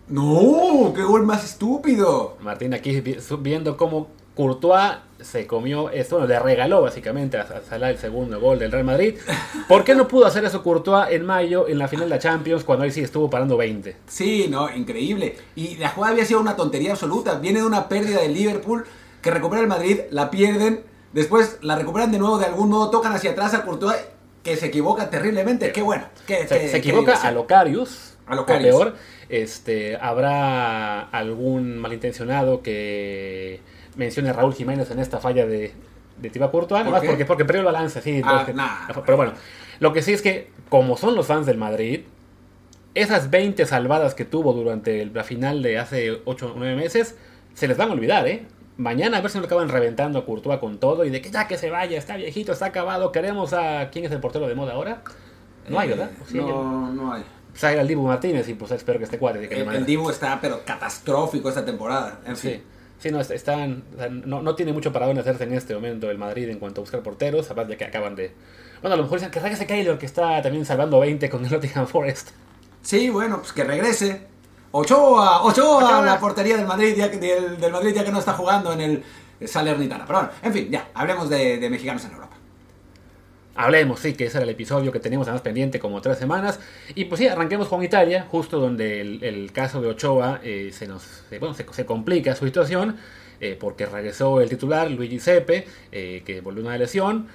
¡No! 0.08 0.92
¡Qué 0.92 1.02
gol 1.02 1.24
más 1.24 1.44
estúpido! 1.44 2.36
Martín 2.40 2.74
aquí 2.74 3.02
viendo 3.40 3.76
cómo 3.76 4.08
Courtois 4.34 4.92
se 5.20 5.46
comió 5.46 5.90
esto, 5.90 6.16
bueno, 6.16 6.28
le 6.28 6.38
regaló 6.38 6.80
básicamente 6.80 7.36
a, 7.36 7.42
a 7.42 7.60
Salah 7.60 7.90
el 7.90 7.98
segundo 7.98 8.40
gol 8.40 8.58
del 8.58 8.72
Real 8.72 8.84
Madrid. 8.84 9.16
¿Por 9.68 9.84
qué 9.84 9.94
no 9.94 10.08
pudo 10.08 10.24
hacer 10.26 10.44
eso 10.44 10.62
Courtois 10.62 11.08
en 11.10 11.26
mayo 11.26 11.68
en 11.68 11.78
la 11.78 11.88
final 11.88 12.06
de 12.08 12.14
la 12.14 12.18
Champions 12.18 12.64
cuando 12.64 12.84
ahí 12.84 12.90
sí 12.90 13.02
estuvo 13.02 13.28
parando 13.28 13.56
20? 13.58 13.96
Sí, 14.06 14.46
no, 14.48 14.74
increíble. 14.74 15.36
Y 15.56 15.76
la 15.76 15.90
jugada 15.90 16.12
había 16.14 16.24
sido 16.24 16.40
una 16.40 16.56
tontería 16.56 16.92
absoluta. 16.92 17.34
Viene 17.38 17.60
de 17.60 17.66
una 17.66 17.88
pérdida 17.88 18.22
del 18.22 18.32
Liverpool 18.32 18.86
que 19.20 19.30
recupera 19.30 19.60
el 19.60 19.68
Madrid, 19.68 20.00
la 20.10 20.30
pierden, 20.30 20.84
después 21.12 21.58
la 21.60 21.76
recuperan 21.76 22.10
de 22.10 22.18
nuevo 22.18 22.38
de 22.38 22.46
algún 22.46 22.70
modo, 22.70 22.88
tocan 22.90 23.12
hacia 23.12 23.32
atrás 23.32 23.52
a 23.52 23.64
Courtois 23.64 23.98
que 24.42 24.56
se 24.56 24.66
equivoca 24.66 25.10
terriblemente. 25.10 25.70
Qué 25.72 25.82
bueno. 25.82 26.04
Qué, 26.26 26.46
Se, 26.48 26.58
qué- 26.60 26.68
se 26.68 26.80
qué 26.80 26.88
equivoca 26.88 27.20
a 27.20 27.30
Locarius, 27.30 28.14
A 28.26 28.32
o 28.32 28.36
Locarius. 28.36 28.74
peor. 28.74 28.96
Este, 29.28 29.96
habrá 30.00 31.02
algún 31.02 31.76
malintencionado 31.78 32.62
que 32.62 33.60
mencione 33.96 34.31
a 34.31 34.32
Raúl 34.32 34.54
Jiménez 34.54 34.90
en 34.90 34.98
esta 34.98 35.19
falla 35.19 35.46
de, 35.46 35.72
de 36.19 36.31
Thibaut 36.31 36.50
Courtois, 36.50 36.84
¿Por 36.84 37.04
porque, 37.04 37.25
porque 37.25 37.44
perdió 37.44 37.60
el 37.60 37.66
balance, 37.66 38.00
sí. 38.02 38.20
Ah, 38.25 38.46
nah. 38.54 39.02
pero 39.04 39.16
bueno, 39.16 39.32
lo 39.81 39.92
que 39.92 40.02
sí 40.02 40.12
es 40.12 40.22
que, 40.22 40.50
como 40.69 40.96
son 40.96 41.14
los 41.14 41.26
fans 41.26 41.46
del 41.46 41.58
Madrid, 41.58 42.00
esas 42.94 43.31
20 43.31 43.66
salvadas 43.66 44.14
que 44.14 44.25
tuvo 44.25 44.52
durante 44.52 45.02
el- 45.02 45.12
la 45.14 45.25
final 45.25 45.62
de 45.62 45.78
hace 45.78 46.20
8 46.25 46.52
o 46.52 46.54
9 46.56 46.75
meses, 46.76 47.16
se 47.54 47.69
les 47.69 47.76
van 47.76 47.90
a 47.90 47.92
olvidar, 47.92 48.26
¿eh? 48.26 48.46
Mañana 48.76 49.19
a 49.19 49.20
ver 49.20 49.31
si 49.31 49.38
no 49.38 49.44
acaban 49.44 49.69
reventando 49.69 50.19
a 50.19 50.25
Courtois 50.25 50.58
con 50.58 50.78
todo 50.78 51.04
y 51.04 51.10
de 51.10 51.20
que 51.20 51.31
ya 51.31 51.46
que 51.46 51.58
se 51.58 51.70
vaya, 51.70 51.98
está 51.98 52.16
viejito, 52.16 52.52
está 52.52 52.66
acabado, 52.66 53.12
queremos 53.12 53.52
a... 53.52 53.90
¿Quién 53.90 54.06
es 54.06 54.10
el 54.12 54.20
portero 54.20 54.48
de 54.48 54.54
moda 54.54 54.72
ahora? 54.72 55.02
No 55.69 55.78
hay, 55.78 55.88
¿verdad? 55.90 56.10
Eh, 56.12 56.22
Sí, 56.26 56.34
ya- 56.38 56.42
no, 56.44 56.92
no 56.92 57.12
hay. 57.12 57.22
Pues 57.50 57.62
el 57.64 57.87
Dibu 57.88 58.06
Martínez 58.06 58.48
y 58.48 58.54
pues 58.54 58.70
espero 58.70 58.98
que 58.98 59.04
esté 59.04 59.19
cuadre. 59.19 59.46
El, 59.52 59.69
el 59.69 59.84
Dibu 59.84 60.08
está, 60.08 60.38
pero 60.40 60.60
catastrófico 60.64 61.48
esta 61.48 61.64
temporada. 61.64 62.20
En 62.25 62.37
Sí, 62.37 62.48
fin. 62.48 62.62
Sí 63.00 63.11
no, 63.11 63.21
est- 63.21 63.33
están, 63.33 63.83
o 63.95 63.99
sea, 63.99 64.09
no, 64.09 64.40
no 64.42 64.54
tiene 64.54 64.73
mucho 64.73 64.92
para 64.92 65.07
dónde 65.07 65.23
hacerse 65.23 65.45
en 65.45 65.54
este 65.54 65.75
momento 65.75 66.09
el 66.11 66.19
Madrid 66.19 66.49
en 66.49 66.59
cuanto 66.61 66.80
a 66.80 66.83
buscar 66.83 67.02
porteros, 67.02 67.50
aparte 67.50 67.73
de 67.73 67.76
que 67.78 67.85
acaban 67.85 68.14
de... 68.14 68.33
Bueno, 68.80 68.95
a 68.95 68.97
lo 68.97 69.02
mejor 69.02 69.19
dicen 69.19 69.30
que 69.33 69.40
regrese 69.40 69.66
Keylor, 69.66 69.99
que 69.99 70.07
está 70.07 70.40
también 70.40 70.64
salvando 70.64 71.00
20 71.00 71.28
con 71.28 71.45
el 71.45 71.50
Nottingham 71.50 71.87
Forest. 71.87 72.30
Sí, 72.83 73.11
bueno, 73.11 73.38
pues 73.40 73.52
que 73.52 73.64
regrese. 73.64 74.23
Ochoa, 74.73 75.42
Ochoa, 75.42 75.76
Ochoa. 75.85 76.02
la 76.07 76.19
portería 76.21 76.57
del 76.57 76.66
Madrid, 76.66 76.95
ya 76.97 77.11
que, 77.11 77.19
del, 77.19 77.59
del 77.61 77.73
Madrid 77.73 77.92
ya 77.95 78.04
que 78.04 78.12
no 78.12 78.21
está 78.21 78.33
jugando 78.35 78.73
en 78.73 78.80
el 78.80 79.04
Salernitana. 79.49 80.04
Pero 80.07 80.21
bueno, 80.21 80.33
en 80.42 80.52
fin, 80.52 80.69
ya, 80.71 80.88
hablemos 80.95 81.28
de, 81.28 81.59
de 81.59 81.69
mexicanos 81.71 82.04
en 82.04 82.12
Europa. 82.12 82.29
Hablemos, 83.54 84.00
sí, 84.00 84.14
que 84.14 84.26
ese 84.26 84.38
era 84.38 84.45
el 84.45 84.50
episodio 84.50 84.92
que 84.92 85.00
teníamos 85.00 85.26
además 85.26 85.42
pendiente 85.42 85.78
como 85.78 86.00
tres 86.00 86.19
semanas. 86.19 86.61
Y 86.95 87.07
pues 87.07 87.19
sí, 87.19 87.26
arranquemos 87.26 87.69
con 87.69 87.83
Italia, 87.83 88.26
justo 88.30 88.61
donde 88.61 89.00
el, 89.00 89.52
caso 89.52 89.80
de 89.80 89.88
Ochoa 89.88 90.40
eh, 90.42 90.71
se 90.73 90.87
nos 90.87 91.25
bueno, 91.38 91.54
se, 91.54 91.85
complica 91.85 92.35
su 92.37 92.47
situación, 92.47 92.97
eh, 93.40 93.57
porque 93.59 93.87
regresó 93.87 94.40
el 94.40 94.49
titular 94.49 94.90
Luigi 94.90 95.19
Sepe, 95.19 95.66
eh, 95.92 96.23
que 96.25 96.40
volvió 96.40 96.62
una 96.62 96.78
lesión, 96.78 97.26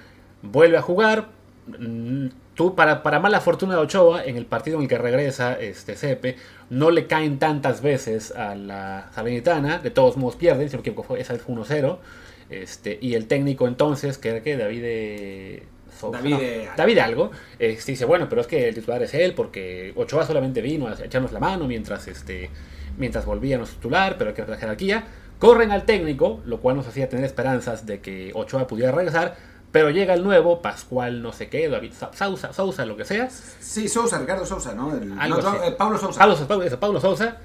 vuelve 0.42 0.78
a 0.78 0.82
jugar. 0.82 1.30
Mm, 1.68 2.28
Tú, 2.56 2.74
para, 2.74 3.04
para 3.04 3.20
mala 3.20 3.42
fortuna 3.42 3.76
de 3.76 3.82
Ochoa, 3.82 4.24
en 4.24 4.38
el 4.38 4.46
partido 4.46 4.78
en 4.78 4.84
el 4.84 4.90
que 4.90 4.98
regresa 4.98 5.60
este 5.60 5.98
Sepe, 5.98 6.38
no 6.70 6.90
le 6.90 7.06
caen 7.06 7.38
tantas 7.38 7.82
veces 7.82 8.32
a 8.32 8.56
la 8.56 9.10
Salernitana, 9.14 9.80
de 9.80 9.92
todos 9.92 10.16
modos 10.16 10.38
pierden, 10.38 10.70
si 10.70 10.78
no 10.78 10.84
me 10.84 11.20
esa 11.20 11.36
fue 11.38 11.54
1-0. 11.54 11.98
Este, 12.50 12.98
y 13.02 13.16
el 13.16 13.28
técnico 13.28 13.68
entonces, 13.68 14.18
que 14.18 14.30
era 14.30 14.42
que 14.42 14.56
David 14.56 14.84
eh, 15.88 16.10
David, 16.12 16.32
no, 16.32 16.40
eh, 16.42 16.70
David 16.76 16.98
algo, 17.00 17.32
este, 17.60 17.92
dice, 17.94 18.06
bueno, 18.06 18.28
pero 18.30 18.42
es 18.42 18.48
que 18.48 18.68
el 18.70 18.76
titular 18.76 19.02
es 19.04 19.14
él, 19.14 19.34
porque 19.34 19.94
Ochoa 19.96 20.26
solamente 20.26 20.62
vino 20.62 20.88
a 20.88 20.94
echarnos 20.94 21.32
la 21.32 21.40
mano 21.40 21.68
mientras, 21.68 22.08
este, 22.08 22.50
mientras 22.98 23.26
volvía 23.26 23.56
a 23.56 23.60
nuestro 23.60 23.78
titular, 23.80 24.16
pero 24.18 24.30
hay 24.32 24.36
que 24.36 24.46
la 24.46 24.58
jerarquía. 24.58 25.06
Corren 25.40 25.72
al 25.72 25.84
técnico, 25.86 26.42
lo 26.46 26.60
cual 26.62 26.78
nos 26.78 26.88
hacía 26.88 27.10
tener 27.10 27.26
esperanzas 27.26 27.86
de 27.86 28.00
que 28.00 28.32
Ochoa 28.34 28.68
pudiera 28.68 28.92
regresar, 28.92 29.36
pero 29.72 29.90
llega 29.90 30.14
el 30.14 30.24
nuevo, 30.24 30.62
Pascual 30.62 31.22
no 31.22 31.34
sé 31.34 31.50
qué, 31.50 31.68
David 31.68 31.92
Sa- 31.92 32.12
Sousa, 32.14 32.54
Sousa, 32.54 32.86
lo 32.86 32.96
que 32.96 33.04
sea, 33.04 33.30
Sí, 33.30 33.90
Sousa, 33.90 34.18
Ricardo 34.20 34.46
Sousa, 34.46 34.74
¿no? 34.74 34.96
El- 34.96 35.20
Algo 35.20 35.42
no, 35.42 35.50
así. 35.50 35.58
eh, 35.68 35.72
Pablo 35.78 35.98
Sousa. 35.98 36.20
Pablo, 36.48 36.80
Pablo, 36.80 37.02
Sousa, 37.02 37.38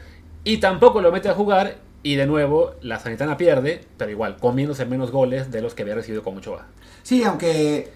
y 0.44 0.58
tampoco 0.58 1.00
lo 1.02 1.10
mete 1.10 1.28
a 1.28 1.34
jugar, 1.34 1.78
y 2.04 2.14
de 2.14 2.26
nuevo 2.26 2.76
la 2.80 3.00
Sanitana 3.00 3.36
pierde, 3.36 3.80
pero 3.96 4.10
igual, 4.12 4.36
comiéndose 4.36 4.86
menos 4.86 5.10
goles 5.10 5.50
de 5.50 5.60
los 5.60 5.74
que 5.74 5.82
había 5.82 5.96
recibido 5.96 6.22
con 6.22 6.36
Ochoa. 6.38 6.66
Sí, 7.02 7.24
aunque 7.24 7.76
eh, 7.78 7.88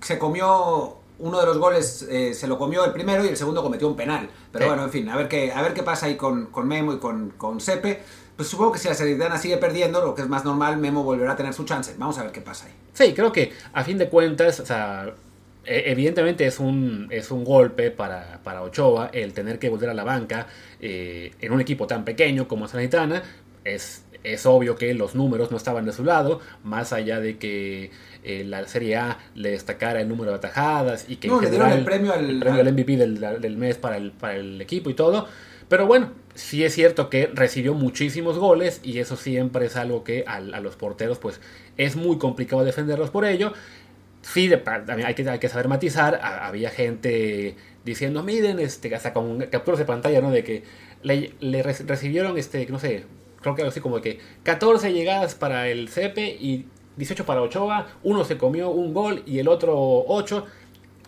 se 0.00 0.18
comió 0.18 0.96
uno 1.18 1.38
de 1.40 1.46
los 1.46 1.58
goles, 1.58 2.06
eh, 2.10 2.34
se 2.34 2.46
lo 2.48 2.58
comió 2.58 2.84
el 2.84 2.92
primero 2.92 3.24
y 3.24 3.28
el 3.28 3.36
segundo 3.36 3.62
cometió 3.62 3.86
un 3.88 3.96
penal. 3.96 4.28
Pero 4.52 4.64
Sí. 4.64 4.68
bueno, 4.68 4.84
en 4.84 4.90
fin, 4.90 5.08
a 5.08 5.16
ver 5.16 5.28
qué, 5.28 5.52
a 5.52 5.62
ver 5.62 5.72
qué 5.74 5.82
pasa 5.82 6.06
ahí 6.06 6.16
con, 6.16 6.46
con 6.46 6.66
Memo 6.68 6.92
y 6.92 6.98
con, 6.98 7.30
con 7.30 7.60
Sepe. 7.60 8.00
Pues 8.36 8.48
supongo 8.48 8.72
que 8.72 8.78
si 8.80 8.88
la 8.88 8.94
Salernitana 8.94 9.38
sigue 9.38 9.56
perdiendo, 9.58 10.04
lo 10.04 10.14
que 10.14 10.22
es 10.22 10.28
más 10.28 10.44
normal, 10.44 10.76
Memo 10.76 11.04
volverá 11.04 11.32
a 11.32 11.36
tener 11.36 11.54
su 11.54 11.64
chance. 11.64 11.94
Vamos 11.98 12.18
a 12.18 12.24
ver 12.24 12.32
qué 12.32 12.40
pasa 12.40 12.66
ahí. 12.66 12.72
Sí, 12.92 13.14
creo 13.14 13.30
que 13.30 13.52
a 13.72 13.84
fin 13.84 13.96
de 13.96 14.08
cuentas, 14.08 14.58
o 14.58 14.66
sea, 14.66 15.14
e- 15.64 15.84
evidentemente 15.86 16.44
es 16.46 16.58
un, 16.58 17.06
es 17.10 17.30
un 17.30 17.44
golpe 17.44 17.92
para, 17.92 18.40
para 18.42 18.62
Ochoa 18.62 19.10
el 19.12 19.32
tener 19.32 19.60
que 19.60 19.68
volver 19.68 19.90
a 19.90 19.94
la 19.94 20.02
banca 20.02 20.48
eh, 20.80 21.32
en 21.40 21.52
un 21.52 21.60
equipo 21.60 21.86
tan 21.86 22.04
pequeño 22.04 22.48
como 22.48 22.66
Sanitana. 22.66 23.22
Es, 23.64 24.02
es 24.24 24.46
obvio 24.46 24.74
que 24.76 24.92
los 24.94 25.14
números 25.14 25.50
no 25.50 25.56
estaban 25.56 25.84
de 25.84 25.92
su 25.92 26.04
lado, 26.04 26.40
más 26.64 26.92
allá 26.92 27.20
de 27.20 27.36
que 27.38 27.90
eh, 28.24 28.42
la 28.44 28.66
Serie 28.66 28.96
A 28.96 29.18
le 29.34 29.50
destacara 29.50 30.00
el 30.00 30.08
número 30.08 30.30
de 30.32 30.38
atajadas 30.38 31.06
y 31.08 31.16
que 31.16 31.28
No, 31.28 31.38
en 31.38 31.44
le 31.44 31.50
dieron 31.50 31.70
el 31.72 31.84
premio 31.84 32.12
al- 32.12 32.28
el 32.30 32.40
premio 32.40 32.60
al- 32.60 32.72
MVP 32.72 32.96
del, 32.96 33.20
del 33.40 33.56
mes 33.56 33.76
para 33.76 33.96
el, 33.98 34.10
para 34.12 34.36
el 34.36 34.60
equipo 34.60 34.90
y 34.90 34.94
todo. 34.94 35.28
Pero 35.68 35.86
bueno, 35.86 36.12
sí 36.34 36.62
es 36.64 36.74
cierto 36.74 37.08
que 37.08 37.30
recibió 37.32 37.74
muchísimos 37.74 38.38
goles 38.38 38.80
y 38.82 38.98
eso 38.98 39.16
siempre 39.16 39.66
es 39.66 39.76
algo 39.76 40.04
que 40.04 40.24
a, 40.26 40.40
los 40.40 40.76
porteros 40.76 41.18
pues 41.18 41.40
es 41.76 41.96
muy 41.96 42.18
complicado 42.18 42.64
defenderlos 42.64 43.10
por 43.10 43.24
ello. 43.24 43.52
Sí, 44.22 44.48
de- 44.48 44.62
hay 45.04 45.14
que, 45.14 45.28
hay 45.28 45.38
que 45.38 45.48
saber 45.48 45.68
matizar. 45.68 46.18
Ha- 46.22 46.46
había 46.46 46.70
gente 46.70 47.56
diciendo, 47.84 48.22
miren, 48.22 48.58
este, 48.58 48.94
hasta 48.94 49.12
con 49.12 49.38
capturas 49.46 49.78
de 49.78 49.84
pantalla, 49.84 50.20
¿no? 50.22 50.30
De 50.30 50.42
que 50.44 50.62
le, 51.02 51.32
le 51.40 51.62
re- 51.62 51.74
recibieron, 51.86 52.38
este, 52.38 52.66
no 52.68 52.78
sé, 52.78 53.04
creo 53.44 53.54
que 53.54 53.62
algo 53.62 53.70
así 53.70 53.80
como 53.80 54.00
que 54.00 54.18
14 54.42 54.92
llegadas 54.92 55.34
para 55.34 55.68
el 55.68 55.88
Cepe 55.88 56.26
y 56.26 56.66
18 56.96 57.26
para 57.26 57.42
Ochoa. 57.42 57.86
Uno 58.02 58.24
se 58.24 58.38
comió 58.38 58.70
un 58.70 58.94
gol 58.94 59.22
y 59.26 59.38
el 59.38 59.48
otro 59.48 59.74
8. 59.76 60.46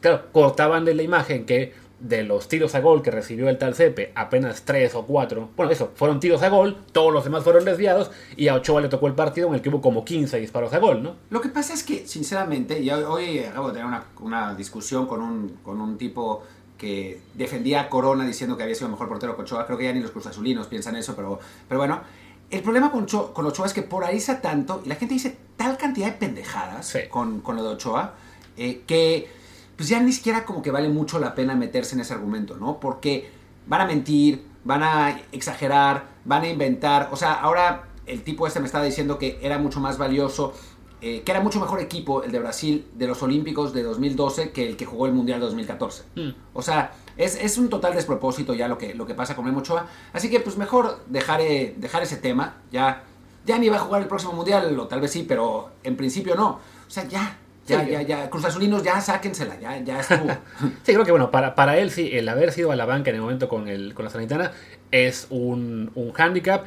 Claro, 0.00 0.26
cortaban 0.32 0.84
de 0.84 0.94
la 0.94 1.02
imagen 1.02 1.46
que 1.46 1.72
de 1.98 2.24
los 2.24 2.46
tiros 2.46 2.74
a 2.74 2.80
gol 2.80 3.00
que 3.00 3.10
recibió 3.10 3.48
el 3.48 3.56
tal 3.56 3.74
Cepe, 3.74 4.12
apenas 4.14 4.66
3 4.66 4.94
o 4.96 5.06
4, 5.06 5.48
bueno, 5.56 5.72
eso, 5.72 5.92
fueron 5.94 6.20
tiros 6.20 6.42
a 6.42 6.50
gol, 6.50 6.76
todos 6.92 7.10
los 7.10 7.24
demás 7.24 7.42
fueron 7.42 7.64
desviados 7.64 8.10
y 8.36 8.48
a 8.48 8.54
Ochoa 8.54 8.82
le 8.82 8.90
tocó 8.90 9.06
el 9.06 9.14
partido 9.14 9.48
en 9.48 9.54
el 9.54 9.62
que 9.62 9.70
hubo 9.70 9.80
como 9.80 10.04
15 10.04 10.38
disparos 10.38 10.74
a 10.74 10.78
gol, 10.78 11.02
¿no? 11.02 11.16
Lo 11.30 11.40
que 11.40 11.48
pasa 11.48 11.72
es 11.72 11.82
que, 11.82 12.06
sinceramente, 12.06 12.82
y 12.82 12.90
hoy, 12.90 13.38
acabo 13.38 13.68
de 13.68 13.72
tener 13.72 13.86
una, 13.86 14.04
una 14.20 14.54
discusión 14.54 15.06
con 15.06 15.22
un, 15.22 15.56
con 15.62 15.80
un 15.80 15.96
tipo 15.96 16.42
que 16.76 17.20
defendía 17.34 17.88
Corona 17.88 18.26
diciendo 18.26 18.56
que 18.56 18.62
había 18.62 18.74
sido 18.74 18.86
el 18.86 18.92
mejor 18.92 19.08
portero 19.08 19.34
que 19.34 19.42
Ochoa. 19.42 19.66
Creo 19.66 19.78
que 19.78 19.84
ya 19.84 19.92
ni 19.92 20.00
los 20.00 20.10
cruzazulinos 20.10 20.66
piensan 20.66 20.96
eso, 20.96 21.14
pero, 21.16 21.38
pero 21.68 21.80
bueno. 21.80 22.02
El 22.50 22.62
problema 22.62 22.92
con, 22.92 23.06
Cho- 23.06 23.32
con 23.34 23.44
Ochoa 23.46 23.66
es 23.66 23.72
que 23.74 23.82
polariza 23.82 24.40
tanto 24.40 24.82
y 24.84 24.88
la 24.88 24.94
gente 24.94 25.14
dice 25.14 25.36
tal 25.56 25.76
cantidad 25.76 26.06
de 26.06 26.12
pendejadas 26.12 26.86
Sí. 26.86 27.00
con, 27.10 27.40
con 27.40 27.56
lo 27.56 27.62
de 27.64 27.70
Ochoa 27.70 28.14
eh, 28.56 28.82
que 28.86 29.28
pues 29.76 29.88
ya 29.88 30.00
ni 30.00 30.12
siquiera 30.12 30.44
como 30.44 30.62
que 30.62 30.70
vale 30.70 30.88
mucho 30.88 31.18
la 31.18 31.34
pena 31.34 31.54
meterse 31.54 31.94
en 31.96 32.00
ese 32.00 32.14
argumento, 32.14 32.56
¿no? 32.56 32.80
Porque 32.80 33.30
van 33.66 33.82
a 33.82 33.86
mentir, 33.86 34.42
van 34.64 34.82
a 34.82 35.20
exagerar, 35.32 36.04
van 36.24 36.42
a 36.44 36.48
inventar. 36.48 37.10
O 37.12 37.16
sea, 37.16 37.34
ahora 37.34 37.88
el 38.06 38.22
tipo 38.22 38.46
este 38.46 38.60
me 38.60 38.66
estaba 38.66 38.84
diciendo 38.84 39.18
que 39.18 39.38
era 39.42 39.58
mucho 39.58 39.78
más 39.80 39.98
valioso, 39.98 40.54
eh, 41.02 41.20
que 41.22 41.30
era 41.32 41.40
mucho 41.42 41.60
mejor 41.60 41.80
equipo 41.80 42.22
el 42.22 42.32
de 42.32 42.38
Brasil 42.38 42.86
de 42.94 43.06
los 43.06 43.22
Olímpicos 43.22 43.74
de 43.74 43.82
2012 43.82 44.52
que 44.52 44.66
el 44.66 44.76
que 44.78 44.86
jugó 44.86 45.04
el 45.06 45.12
Mundial 45.12 45.40
de 45.40 45.46
2014. 45.46 46.04
Mm. 46.14 46.30
O 46.54 46.62
sea, 46.62 46.92
es, 47.16 47.36
es 47.36 47.58
un 47.58 47.68
total 47.68 47.94
despropósito 47.94 48.54
ya 48.54 48.68
lo 48.68 48.78
que, 48.78 48.94
lo 48.94 49.06
que 49.06 49.14
pasa 49.14 49.34
con 49.34 49.44
Memo 49.44 49.58
Ochoa. 49.60 49.86
Así 50.12 50.30
que 50.30 50.40
pues 50.40 50.56
mejor 50.56 51.00
dejar, 51.06 51.40
eh, 51.40 51.74
dejar 51.76 52.02
ese 52.02 52.16
tema. 52.16 52.56
Ya, 52.70 53.02
ya 53.44 53.58
ni 53.58 53.68
va 53.68 53.76
a 53.76 53.80
jugar 53.80 54.02
el 54.02 54.08
próximo 54.08 54.32
Mundial, 54.32 54.78
o 54.78 54.86
tal 54.86 55.00
vez 55.00 55.10
sí, 55.12 55.24
pero 55.26 55.70
en 55.82 55.96
principio 55.96 56.34
no. 56.34 56.48
O 56.48 56.60
sea, 56.90 57.04
ya. 57.04 57.38
Ya, 57.66 57.84
Sí. 57.84 57.90
ya, 57.90 58.02
ya, 58.02 58.30
Cruz 58.30 58.44
Azulinos, 58.44 58.84
ya 58.84 59.00
sáquensela, 59.00 59.58
ya, 59.58 59.76
ya 59.80 59.98
estuvo. 59.98 60.28
Sí, 60.84 60.92
creo 60.92 61.04
que 61.04 61.10
bueno, 61.10 61.32
para, 61.32 61.56
para 61.56 61.76
él 61.78 61.90
sí, 61.90 62.10
el 62.12 62.28
haber 62.28 62.52
sido 62.52 62.70
a 62.70 62.76
la 62.76 62.84
banca 62.86 63.10
en 63.10 63.16
el 63.16 63.22
momento 63.22 63.48
con, 63.48 63.66
el, 63.66 63.92
con 63.92 64.04
la 64.04 64.10
Sanitana 64.12 64.52
es 64.92 65.26
un, 65.30 65.90
un 65.96 66.12
hándicap. 66.12 66.64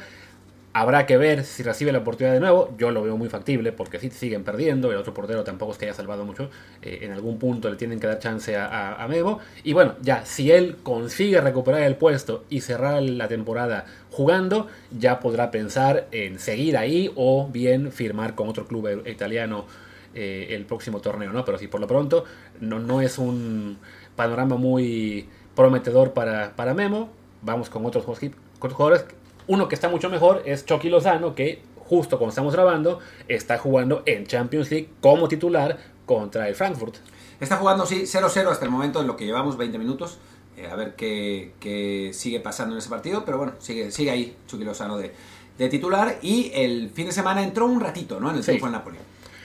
Habrá 0.72 1.04
que 1.04 1.16
ver 1.16 1.44
si 1.44 1.64
recibe 1.64 1.90
la 1.90 1.98
oportunidad 1.98 2.32
de 2.34 2.38
nuevo. 2.38 2.72
Yo 2.78 2.92
lo 2.92 3.02
veo 3.02 3.16
muy 3.16 3.28
factible 3.28 3.72
porque 3.72 3.98
sí 3.98 4.08
siguen 4.10 4.44
perdiendo. 4.44 4.92
El 4.92 4.98
otro 4.98 5.12
portero 5.12 5.42
tampoco 5.42 5.72
es 5.72 5.78
que 5.78 5.86
haya 5.86 5.94
salvado 5.94 6.24
mucho. 6.24 6.48
Eh, 6.80 7.00
en 7.02 7.10
algún 7.10 7.38
punto 7.40 7.68
le 7.68 7.76
tienen 7.76 7.98
que 7.98 8.06
dar 8.06 8.20
chance 8.20 8.56
a, 8.56 8.94
a- 9.02 9.08
Memo. 9.08 9.40
Y 9.64 9.72
bueno, 9.72 9.94
ya, 10.00 10.24
si 10.24 10.52
él 10.52 10.76
consigue 10.84 11.40
recuperar 11.40 11.82
el 11.82 11.96
puesto 11.96 12.44
y 12.50 12.60
cerrar 12.60 13.02
la 13.02 13.26
temporada 13.26 13.84
jugando, 14.12 14.68
ya 14.96 15.18
podrá 15.18 15.50
pensar 15.50 16.06
en 16.12 16.38
seguir 16.38 16.76
ahí 16.76 17.10
o 17.16 17.48
bien 17.48 17.90
firmar 17.90 18.36
con 18.36 18.46
otro 18.48 18.68
club 18.68 19.02
italiano 19.08 19.66
eh, 20.14 20.48
el 20.50 20.66
próximo 20.66 21.00
torneo, 21.00 21.32
¿no? 21.32 21.44
Pero 21.44 21.58
sí, 21.58 21.66
por 21.66 21.80
lo 21.80 21.88
pronto, 21.88 22.24
no, 22.60 22.78
no 22.78 23.00
es 23.00 23.18
un 23.18 23.78
panorama 24.14 24.54
muy 24.56 25.28
prometedor 25.56 26.12
para, 26.12 26.54
para 26.54 26.74
Memo. 26.74 27.10
Vamos 27.42 27.68
con 27.70 27.84
otros 27.86 28.04
jugadores. 28.04 29.04
Uno 29.50 29.66
que 29.66 29.74
está 29.74 29.88
mucho 29.88 30.08
mejor 30.08 30.42
es 30.46 30.64
Chucky 30.64 30.88
Lozano, 30.90 31.34
que 31.34 31.60
justo 31.88 32.18
cuando 32.18 32.28
estamos 32.30 32.54
grabando, 32.54 33.00
está 33.26 33.58
jugando 33.58 34.04
en 34.06 34.24
Champions 34.24 34.70
League 34.70 34.90
como 35.00 35.26
titular 35.26 35.76
contra 36.06 36.48
el 36.48 36.54
Frankfurt. 36.54 36.94
Está 37.40 37.56
jugando, 37.56 37.84
sí, 37.84 38.02
0-0 38.02 38.46
hasta 38.48 38.64
el 38.64 38.70
momento 38.70 39.00
en 39.00 39.08
lo 39.08 39.16
que 39.16 39.24
llevamos 39.26 39.56
20 39.56 39.76
minutos. 39.78 40.18
Eh, 40.56 40.68
a 40.70 40.76
ver 40.76 40.94
qué, 40.94 41.52
qué 41.58 42.10
sigue 42.12 42.38
pasando 42.38 42.74
en 42.74 42.78
ese 42.78 42.88
partido. 42.90 43.24
Pero 43.24 43.38
bueno, 43.38 43.54
sigue, 43.58 43.90
sigue 43.90 44.10
ahí 44.12 44.36
Chucky 44.46 44.62
Lozano 44.62 44.96
de, 44.98 45.12
de 45.58 45.68
titular. 45.68 46.18
Y 46.22 46.52
el 46.54 46.90
fin 46.90 47.06
de 47.06 47.12
semana 47.12 47.42
entró 47.42 47.66
un 47.66 47.80
ratito, 47.80 48.20
¿no? 48.20 48.30
En 48.30 48.36
el 48.36 48.42
Sí. 48.42 48.48
triunfo 48.52 48.66
en 48.66 48.72
Napoli. 48.72 48.98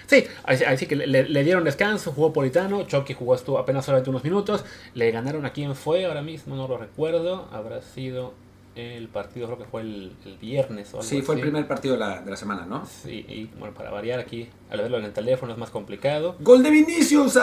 Sí, 0.05 0.23
así, 0.43 0.85
que 0.85 0.95
le, 0.95 1.07
le- 1.07 1.27
le 1.27 1.43
dieron 1.43 1.63
descanso, 1.63 2.11
jugó 2.11 2.31
Politano, 2.31 2.83
Chucky 2.83 3.15
jugó 3.15 3.33
estuvo 3.33 3.57
apenas 3.57 3.85
solamente 3.85 4.11
unos 4.11 4.23
minutos, 4.23 4.63
le 4.93 5.09
ganaron 5.09 5.45
a 5.47 5.49
quién 5.51 5.73
fue, 5.75 6.05
ahora 6.05 6.21
mismo 6.21 6.55
no 6.55 6.67
lo 6.67 6.77
recuerdo, 6.77 7.47
habrá 7.51 7.81
sido 7.81 8.33
el 8.75 9.07
partido, 9.07 9.47
creo 9.47 9.57
que 9.57 9.65
fue 9.65 9.81
el, 9.81 10.13
el 10.25 10.37
viernes 10.37 10.93
o 10.93 10.97
algo 10.97 11.09
Sí, 11.09 11.21
fue 11.21 11.35
el 11.35 11.41
primer 11.41 11.67
partido 11.67 11.93
de 11.93 11.99
la, 12.01 12.21
de 12.21 12.29
la 12.29 12.37
semana, 12.37 12.65
¿no? 12.65 12.85
Sí, 12.85 13.25
y 13.27 13.45
bueno, 13.57 13.73
para 13.73 13.89
variar 13.89 14.19
aquí, 14.19 14.49
al 14.69 14.81
verlo 14.81 14.97
en 14.97 15.05
el 15.05 15.13
teléfono 15.13 15.53
es 15.53 15.57
más 15.57 15.69
complicado. 15.69 16.35
Gol 16.41 16.61
de 16.61 16.69
Vinicius, 16.69 17.39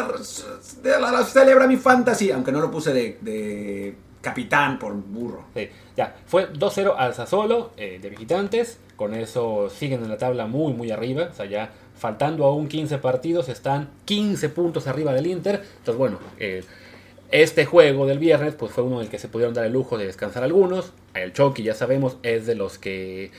celebra 1.26 1.66
mi 1.66 1.76
fantasy, 1.76 2.30
aunque 2.30 2.52
no 2.52 2.60
lo 2.60 2.70
puse 2.70 2.92
de, 2.92 3.18
de 3.22 3.94
capitán 4.20 4.78
por 4.78 4.94
burro. 4.94 5.44
Sí, 5.54 5.68
ya, 5.96 6.16
fue 6.26 6.52
2-0 6.52 6.94
al 6.96 7.14
Sassuolo 7.14 7.72
eh, 7.76 7.98
de 8.00 8.10
visitantes, 8.10 8.78
con 8.96 9.14
eso 9.14 9.68
siguen 9.70 10.02
en 10.02 10.08
la 10.08 10.18
tabla 10.18 10.46
muy 10.46 10.72
muy 10.72 10.90
arriba, 10.90 11.28
o 11.30 11.34
sea 11.34 11.46
ya 11.46 11.72
faltando 11.96 12.44
aún 12.46 12.68
15 12.68 12.98
partidos 12.98 13.48
están 13.48 13.90
15 14.06 14.48
puntos 14.48 14.86
arriba 14.86 15.12
del 15.12 15.26
Inter, 15.26 15.62
entonces 15.78 15.96
bueno, 15.98 16.18
eh, 16.38 16.64
este 17.32 17.64
juego 17.64 18.06
del 18.06 18.18
viernes 18.18 18.54
pues 18.54 18.72
fue 18.72 18.84
uno 18.84 18.96
en 18.96 19.06
el 19.06 19.10
que 19.10 19.18
se 19.18 19.28
pudieron 19.28 19.54
dar 19.54 19.64
el 19.64 19.72
lujo 19.72 19.98
de 19.98 20.06
descansar 20.06 20.44
algunos, 20.44 20.92
el 21.14 21.32
Chucky 21.32 21.62
ya 21.62 21.74
sabemos 21.74 22.18
es 22.22 22.46
de 22.46 22.54
los 22.54 22.78
que 22.78 23.30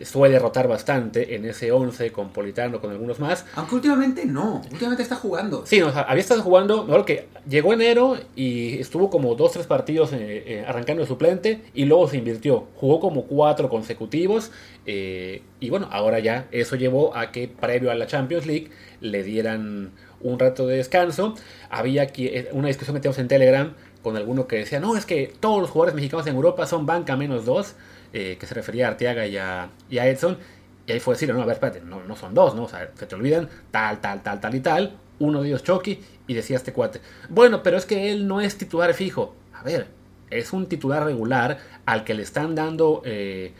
suele 0.00 0.38
rotar 0.38 0.68
bastante 0.68 1.34
en 1.34 1.44
ese 1.44 1.72
11 1.72 2.12
con 2.12 2.30
Politano, 2.30 2.80
con 2.80 2.90
algunos 2.90 3.20
más, 3.20 3.44
Aunque 3.54 3.74
últimamente 3.74 4.24
no, 4.24 4.62
últimamente 4.70 5.02
está 5.02 5.16
jugando. 5.16 5.64
Sí, 5.66 5.80
o 5.82 5.92
sea, 5.92 6.02
había 6.02 6.20
estado 6.20 6.42
jugando, 6.42 6.84
mejor 6.84 7.04
que 7.04 7.28
llegó 7.48 7.72
enero 7.72 8.16
y 8.34 8.78
estuvo 8.78 9.10
como 9.10 9.34
dos, 9.34 9.52
tres 9.52 9.66
partidos 9.66 10.12
eh, 10.12 10.18
eh, 10.46 10.64
arrancando 10.66 11.02
de 11.02 11.08
suplente 11.08 11.62
y 11.74 11.84
luego 11.84 12.08
se 12.08 12.16
invirtió. 12.16 12.66
Jugó 12.76 13.00
como 13.00 13.24
cuatro 13.24 13.68
consecutivos 13.68 14.50
eh, 14.86 15.42
y 15.60 15.70
bueno, 15.70 15.88
ahora 15.90 16.18
ya 16.18 16.48
eso 16.50 16.76
llevó 16.76 17.16
a 17.16 17.30
que 17.30 17.48
previo 17.48 17.90
a 17.90 17.94
la 17.94 18.06
Champions 18.06 18.46
League 18.46 18.70
le 19.00 19.22
dieran 19.22 19.92
un 20.22 20.38
rato 20.38 20.66
de 20.66 20.76
descanso. 20.76 21.34
Había 21.70 22.02
aquí 22.02 22.26
eh, 22.26 22.48
una 22.52 22.68
discusión 22.68 23.00
que 23.00 23.08
en 23.08 23.28
Telegram 23.28 23.74
con 24.02 24.16
alguno 24.16 24.46
que 24.46 24.56
decía, 24.56 24.80
no, 24.80 24.96
es 24.96 25.06
que 25.06 25.32
todos 25.40 25.60
los 25.60 25.70
jugadores 25.70 25.94
mexicanos 25.94 26.26
en 26.26 26.34
Europa 26.34 26.66
son 26.66 26.86
banca 26.86 27.16
menos 27.16 27.44
dos, 27.44 27.74
eh, 28.12 28.36
que 28.38 28.46
se 28.46 28.54
refería 28.54 28.86
a 28.86 28.90
Arteaga 28.90 29.26
y 29.26 29.36
a, 29.36 29.70
y 29.88 29.98
a 29.98 30.06
Edson. 30.06 30.38
Y 30.86 30.92
ahí 30.92 31.00
fue 31.00 31.14
decir, 31.14 31.32
no, 31.32 31.40
a 31.40 31.46
ver, 31.46 31.54
espérate, 31.54 31.80
no, 31.80 32.02
no 32.02 32.16
son 32.16 32.34
dos, 32.34 32.54
¿no? 32.54 32.64
O 32.64 32.68
sea, 32.68 32.90
se 32.94 33.06
te 33.06 33.14
olvidan 33.14 33.48
tal, 33.70 34.00
tal, 34.00 34.22
tal, 34.22 34.40
tal 34.40 34.54
y 34.54 34.60
tal. 34.60 34.96
Uno 35.20 35.40
de 35.40 35.48
ellos 35.48 35.62
Chucky 35.62 36.00
y 36.26 36.34
decía 36.34 36.56
este 36.56 36.72
cuate, 36.72 37.00
bueno, 37.28 37.62
pero 37.62 37.76
es 37.76 37.86
que 37.86 38.10
él 38.10 38.26
no 38.26 38.40
es 38.40 38.58
titular 38.58 38.92
fijo. 38.92 39.36
A 39.54 39.62
ver, 39.62 39.86
es 40.30 40.52
un 40.52 40.66
titular 40.66 41.04
regular 41.04 41.58
al 41.86 42.04
que 42.04 42.14
le 42.14 42.22
están 42.22 42.54
dando 42.56 43.02
eh, 43.04 43.52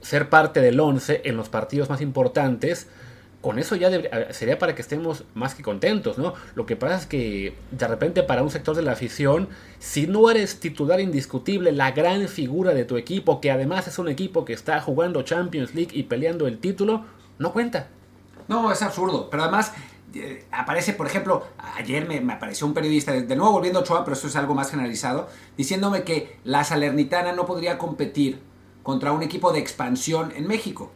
ser 0.00 0.30
parte 0.30 0.60
del 0.60 0.80
11 0.80 1.22
en 1.24 1.36
los 1.36 1.48
partidos 1.50 1.90
más 1.90 2.00
importantes. 2.00 2.88
Con 3.46 3.60
eso 3.60 3.76
ya 3.76 3.90
debería- 3.90 4.32
sería 4.32 4.58
para 4.58 4.74
que 4.74 4.82
estemos 4.82 5.22
más 5.34 5.54
que 5.54 5.62
contentos, 5.62 6.18
¿no? 6.18 6.34
Lo 6.56 6.66
que 6.66 6.74
pasa 6.74 6.96
es 6.96 7.06
que 7.06 7.54
de 7.70 7.86
repente 7.86 8.24
para 8.24 8.42
un 8.42 8.50
sector 8.50 8.74
de 8.74 8.82
la 8.82 8.90
afición, 8.90 9.48
si 9.78 10.08
no 10.08 10.28
eres 10.28 10.58
titular 10.58 10.98
indiscutible, 10.98 11.70
la 11.70 11.92
gran 11.92 12.26
figura 12.26 12.74
de 12.74 12.84
tu 12.84 12.96
equipo, 12.96 13.40
que 13.40 13.52
además 13.52 13.86
es 13.86 14.00
un 14.00 14.08
equipo 14.08 14.44
que 14.44 14.52
está 14.52 14.80
jugando 14.80 15.22
Champions 15.22 15.76
League 15.76 15.92
y 15.92 16.02
peleando 16.02 16.48
el 16.48 16.58
título, 16.58 17.04
no 17.38 17.52
cuenta. 17.52 17.86
No, 18.48 18.72
es 18.72 18.82
absurdo. 18.82 19.30
Pero 19.30 19.44
además 19.44 19.72
eh, 20.12 20.44
aparece, 20.50 20.92
por 20.94 21.06
ejemplo, 21.06 21.46
ayer 21.76 22.04
me, 22.08 22.32
apareció 22.32 22.66
un 22.66 22.74
periodista, 22.74 23.12
de, 23.12 23.22
de 23.22 23.36
nuevo 23.36 23.52
volviendo 23.52 23.78
a 23.78 23.82
Ochoa, 23.82 24.02
pero 24.04 24.16
eso 24.16 24.26
es 24.26 24.34
algo 24.34 24.56
más 24.56 24.70
generalizado, 24.72 25.28
diciéndome 25.56 26.02
que 26.02 26.36
la 26.42 26.64
Salernitana 26.64 27.30
no 27.30 27.46
podría 27.46 27.78
competir 27.78 28.40
contra 28.82 29.12
un 29.12 29.22
equipo 29.22 29.52
de 29.52 29.60
expansión 29.60 30.32
en 30.34 30.48
México. 30.48 30.90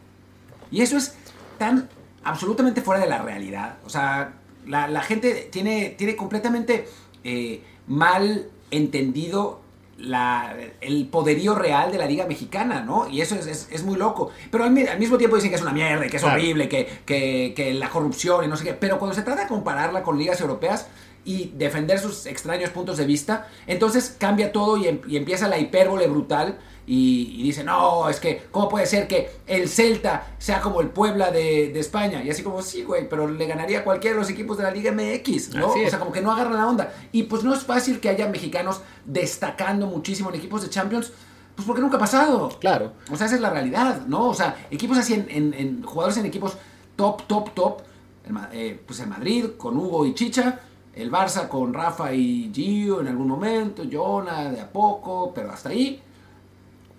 Y 0.69 0.81
eso 0.81 0.97
es 0.97 1.15
tan 1.57 1.87
absolutamente 2.23 2.81
fuera 2.81 3.01
de 3.01 3.07
la 3.07 3.19
realidad. 3.21 3.77
O 3.85 3.89
sea, 3.89 4.33
la, 4.67 4.87
la 4.87 5.01
gente 5.01 5.49
tiene, 5.51 5.89
tiene 5.97 6.15
completamente 6.15 6.87
eh, 7.23 7.61
mal 7.87 8.47
entendido 8.71 9.61
la- 9.97 10.55
el 10.81 11.07
poderío 11.07 11.53
real 11.55 11.91
de 11.91 11.97
la 11.99 12.05
liga 12.07 12.25
mexicana, 12.25 12.81
¿no? 12.81 13.07
Y 13.07 13.21
eso 13.21 13.35
es, 13.35 13.45
es- 13.45 13.67
es 13.71 13.83
muy 13.83 13.97
loco. 13.97 14.31
Pero 14.49 14.63
al, 14.63 14.71
mi- 14.71 14.87
al 14.87 14.97
mismo 14.97 15.17
tiempo 15.17 15.35
dicen 15.35 15.51
que 15.51 15.57
es 15.57 15.61
una 15.61 15.71
mierda, 15.73 16.05
y 16.05 16.09
que 16.09 16.17
es 16.17 16.23
Claro. 16.23 16.39
horrible, 16.39 16.67
que, 16.69 16.87
que- 17.05 17.53
que 17.55 17.73
la 17.73 17.89
corrupción 17.89 18.43
y 18.43 18.47
no 18.47 18.57
sé 18.57 18.63
qué. 18.63 18.73
Pero 18.73 18.97
cuando 18.97 19.13
se 19.15 19.21
trata 19.21 19.41
de 19.43 19.47
compararla 19.47 20.01
con 20.03 20.17
ligas 20.17 20.41
europeas, 20.41 20.87
y 21.23 21.51
defender 21.55 21.99
sus 21.99 22.25
extraños 22.25 22.71
puntos 22.71 22.97
de 22.97 23.05
vista, 23.05 23.47
entonces 23.67 24.15
cambia 24.17 24.51
todo 24.51 24.75
y, 24.77 25.01
y 25.07 25.17
empieza 25.17 25.47
la 25.47 25.59
hipérbole 25.59 26.07
brutal 26.07 26.57
y, 26.93 27.35
y 27.39 27.43
dice, 27.43 27.63
no, 27.63 28.09
es 28.09 28.19
que, 28.19 28.43
¿cómo 28.51 28.67
puede 28.67 28.85
ser 28.85 29.07
que 29.07 29.29
el 29.47 29.69
Celta 29.69 30.27
sea 30.39 30.59
como 30.59 30.81
el 30.81 30.89
Puebla 30.89 31.31
de, 31.31 31.69
de 31.69 31.79
España? 31.79 32.21
Y 32.21 32.29
así 32.29 32.43
como, 32.43 32.61
sí, 32.61 32.83
güey, 32.83 33.07
pero 33.07 33.27
le 33.29 33.45
ganaría 33.47 33.79
a 33.79 33.83
cualquiera 33.85 34.15
de 34.15 34.21
los 34.21 34.29
equipos 34.29 34.57
de 34.57 34.63
la 34.63 34.71
Liga 34.71 34.91
MX, 34.91 35.55
¿no? 35.55 35.69
O 35.69 35.89
sea, 35.89 35.99
como 35.99 36.11
que 36.11 36.21
no 36.21 36.31
agarran 36.33 36.55
la 36.57 36.67
onda. 36.67 36.93
Y 37.13 37.23
pues 37.23 37.43
no 37.43 37.53
es 37.53 37.63
fácil 37.63 38.01
que 38.01 38.09
haya 38.09 38.27
mexicanos 38.27 38.81
destacando 39.05 39.87
muchísimo 39.87 40.29
en 40.29 40.35
equipos 40.35 40.61
de 40.63 40.69
Champions, 40.69 41.13
pues 41.55 41.65
porque 41.65 41.81
nunca 41.81 41.95
ha 41.95 41.99
pasado. 41.99 42.49
Claro. 42.59 42.91
O 43.11 43.15
sea, 43.15 43.27
esa 43.27 43.35
es 43.35 43.41
la 43.41 43.49
realidad, 43.51 44.05
¿no? 44.07 44.29
O 44.29 44.33
sea, 44.33 44.67
equipos 44.71 44.97
así, 44.97 45.13
en, 45.13 45.27
en- 45.29 45.53
en- 45.53 45.83
jugadores 45.83 46.17
en 46.17 46.25
equipos 46.25 46.57
top, 46.97 47.23
top, 47.27 47.53
top. 47.53 47.81
El, 48.25 48.35
eh, 48.51 48.79
pues 48.85 48.99
el 48.99 49.07
Madrid 49.07 49.45
con 49.57 49.77
Hugo 49.77 50.05
y 50.05 50.13
Chicha. 50.13 50.59
El 50.93 51.09
Barça 51.09 51.47
con 51.47 51.73
Rafa 51.73 52.13
y 52.13 52.51
Gio 52.53 52.99
en 52.99 53.07
algún 53.07 53.27
momento. 53.29 53.83
Jonah 53.89 54.51
de 54.51 54.59
a 54.59 54.69
poco, 54.69 55.31
pero 55.33 55.51
hasta 55.51 55.69
ahí. 55.69 56.01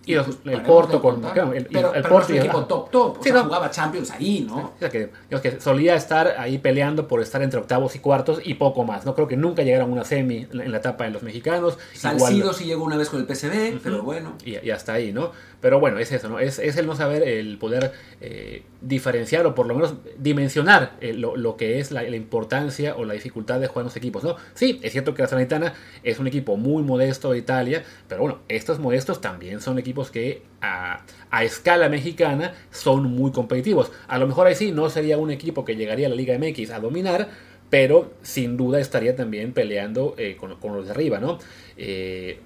Y 0.05 0.15
los- 0.15 0.27
el 0.45 0.63
Porto 0.63 1.01
con. 1.01 1.21
claro, 1.21 1.53
el, 1.53 1.67
pero, 1.67 1.95
el 1.95 2.03
pero 2.03 2.03
no 2.03 2.09
Porto 2.09 2.33
es 2.33 2.41
un 2.41 2.45
equipo 2.47 2.65
top, 2.65 2.91
top. 2.91 3.19
O 3.19 3.23
Sí, 3.23 3.29
sea, 3.31 3.39
no. 3.39 3.45
jugaba 3.45 3.71
Champions 3.71 4.11
ahí, 4.11 4.45
¿no? 4.49 4.57
O 4.57 4.73
sea, 4.79 4.89
que, 4.91 5.11
que 5.43 5.61
solía 5.61 5.95
estar 5.95 6.35
ahí 6.39 6.59
peleando 6.59 7.07
por 7.07 7.21
estar 7.21 7.41
entre 7.43 7.61
octavos 7.61 7.95
y 7.95 8.01
cuartos 8.01 8.41
y 8.45 8.55
poco 8.55 8.85
más. 8.85 9.07
No 9.07 9.15
creo 9.15 9.29
que 9.29 9.37
nunca 9.37 9.63
llegaron 9.63 9.91
a 9.91 9.93
una 9.93 10.05
semi 10.05 10.49
en 10.53 10.73
la, 10.73 10.79
etapa 10.79 11.05
de 11.05 11.11
los 11.11 11.23
mexicanos. 11.23 11.79
Salcido 11.95 12.53
sí 12.53 12.65
llegó 12.65 12.85
una 12.85 12.97
vez 12.97 13.11
con 13.11 13.21
el 13.21 13.27
PSV, 13.27 13.79
pero 13.83 14.03
bueno. 14.03 14.35
y, 14.45 14.59
y 14.67 14.71
hasta 14.71 14.95
ahí, 14.95 15.13
¿no? 15.13 15.31
Pero 15.61 15.79
bueno, 15.79 15.99
es 15.99 16.11
eso, 16.11 16.29
¿no? 16.29 16.41
Es, 16.41 16.59
es 16.59 16.77
el 16.77 16.87
no 16.89 16.97
saber, 16.97 17.23
el 17.23 17.57
poder 17.59 17.93
eh, 18.21 18.65
diferenciar 18.81 19.47
o 19.47 19.55
por 19.55 19.67
lo 19.69 19.75
menos 19.75 19.95
dimensionar 20.19 20.95
eh, 21.01 21.13
lo, 21.13 21.37
lo 21.37 21.57
que 21.57 21.79
es 21.79 21.93
la, 21.93 22.03
la 22.03 22.17
importancia 22.17 22.97
o 22.97 23.05
la 23.05 23.15
dificultad 23.15 23.61
de 23.61 23.69
jugar 23.69 23.83
en 23.83 23.87
los 23.87 23.97
equipos, 23.97 24.25
¿no? 24.25 24.35
Sí, 24.55 24.81
es 24.83 24.91
cierto 24.91 25.15
que 25.15 25.23
la 25.23 25.29
Salernitana 25.29 25.75
es 26.03 26.19
un 26.19 26.27
equipo 26.27 26.57
muy 26.57 26.83
modesto 26.83 27.31
de 27.33 27.39
Italia, 27.39 27.85
pero 28.09 28.23
bueno, 28.23 28.39
estos 28.49 28.81
modestos 28.81 29.21
también 29.21 29.61
son 29.61 29.79
equipos 29.79 29.92
que 30.11 30.43
a, 30.61 31.05
escala 31.43 31.89
mexicana 31.89 32.55
son 32.71 33.05
muy 33.05 33.33
competitivos. 33.33 33.93
A 34.09 34.19
lo 34.19 34.27
mejor 34.27 34.47
ahí 34.47 34.55
sí 34.55 34.73
no 34.73 34.89
sería 34.91 35.19
un 35.19 35.31
equipo 35.31 35.65
que 35.65 35.77
llegaría 35.77 36.07
a 36.07 36.11
la 36.11 36.17
Liga 36.17 36.39
MX 36.39 36.71
a 36.71 36.81
dominar, 36.81 37.29
pero 37.71 38.13
sin 38.23 38.57
duda 38.57 38.81
estaría 38.81 39.17
también 39.17 39.53
peleando 39.53 40.15
eh, 40.19 40.37
con, 40.39 40.57
con 40.57 40.77
los 40.77 40.87
de 40.87 40.93
arriba, 40.93 41.19
¿no? 41.21 41.39
Eh, 41.77 42.39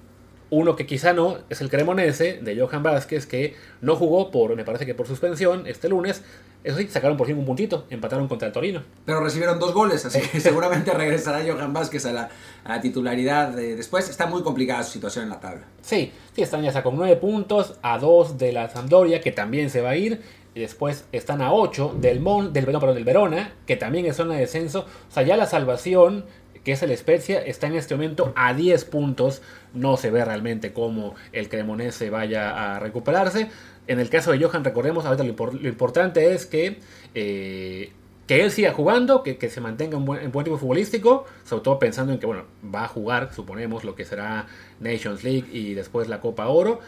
uno 0.49 0.75
que 0.75 0.85
quizá 0.85 1.13
no 1.13 1.39
es 1.49 1.61
el 1.61 1.69
Cremonese 1.69 2.39
de 2.41 2.59
Johan 2.59 2.83
Vázquez, 2.83 3.25
que 3.25 3.55
no 3.81 3.95
jugó 3.95 4.31
por, 4.31 4.55
me 4.55 4.63
parece 4.63 4.85
que 4.85 4.95
por 4.95 5.07
suspensión 5.07 5.67
este 5.67 5.89
lunes. 5.89 6.23
Eso 6.63 6.77
sí, 6.77 6.87
sacaron 6.87 7.17
por 7.17 7.27
fin 7.27 7.37
un 7.37 7.45
puntito, 7.45 7.85
empataron 7.89 8.27
contra 8.27 8.47
el 8.47 8.53
Torino. 8.53 8.83
Pero 9.05 9.21
recibieron 9.21 9.59
dos 9.59 9.73
goles, 9.73 10.05
así 10.05 10.19
que 10.19 10.39
seguramente 10.39 10.91
regresará 10.93 11.43
Johan 11.45 11.71
Vázquez 11.73 12.05
a 12.05 12.13
la, 12.13 12.29
la 12.75 12.81
titularidad 12.81 13.49
de- 13.49 13.75
después. 13.75 14.09
Está 14.09 14.25
muy 14.27 14.43
complicada 14.43 14.83
su 14.83 14.91
situación 14.93 15.23
en 15.25 15.29
la 15.29 15.39
tabla. 15.39 15.61
Sí, 15.81 16.11
sí, 16.33 16.41
están 16.41 16.61
ya 16.63 16.83
con 16.83 16.95
9 16.95 17.15
puntos, 17.17 17.75
a 17.81 17.97
2 17.97 18.37
de 18.37 18.51
la 18.51 18.69
Sampdoria, 18.69 19.21
que 19.21 19.31
también 19.31 19.69
se 19.69 19.81
va 19.81 19.91
a 19.91 19.95
ir. 19.95 20.21
Y 20.55 20.61
después 20.61 21.05
están 21.11 21.41
a 21.41 21.53
8 21.53 21.95
del, 22.01 22.19
Mon, 22.19 22.51
del, 22.51 22.71
no, 22.71 22.79
del 22.93 23.03
Verona, 23.03 23.53
que 23.67 23.75
también 23.75 24.05
es 24.07 24.15
zona 24.15 24.33
de 24.33 24.41
descenso. 24.41 24.85
O 25.09 25.13
sea, 25.13 25.21
ya 25.23 25.37
la 25.37 25.45
salvación, 25.45 26.25
que 26.63 26.71
es 26.71 26.81
el 26.81 26.95
Spezia, 26.97 27.39
está 27.39 27.67
en 27.67 27.75
este 27.75 27.93
momento 27.95 28.33
a 28.35 28.53
10 28.55 28.85
puntos. 28.85 29.41
No 29.73 29.97
se 29.97 30.09
ve 30.09 30.25
realmente 30.25 30.73
cómo 30.73 31.13
el 31.31 31.47
Cremonese 31.49 32.09
vaya 32.09 32.75
a 32.75 32.79
recuperarse. 32.79 33.49
En 33.85 33.99
el 33.99 34.09
caso 34.09 34.31
de 34.31 34.43
Johan, 34.43 34.63
recordemos, 34.63 35.05
ahorita 35.05 35.23
lo 35.23 35.69
importante 35.69 36.33
es 36.33 36.45
que... 36.47 36.79
eh, 37.13 37.91
que 38.27 38.43
él 38.43 38.51
siga 38.51 38.73
jugando, 38.73 39.23
que, 39.23 39.37
que 39.37 39.49
se 39.49 39.61
mantenga 39.61 39.97
en 39.97 40.05
buen, 40.05 40.21
en 40.21 40.31
buen 40.31 40.43
tipo 40.43 40.57
futbolístico, 40.57 41.25
sobre 41.45 41.63
todo 41.63 41.79
pensando 41.79 42.11
en 42.13 42.19
que, 42.19 42.25
bueno, 42.25 42.43
va 42.63 42.83
a 42.83 42.87
jugar, 42.87 43.33
suponemos, 43.33 43.85
lo 43.85 43.95
que 43.95 44.03
será 44.03 44.47
Nations 44.81 45.23
League 45.23 45.45
y 45.51 45.73
después 45.73 46.09
la 46.09 46.19
Copa 46.19 46.47
Oro, 46.47 46.81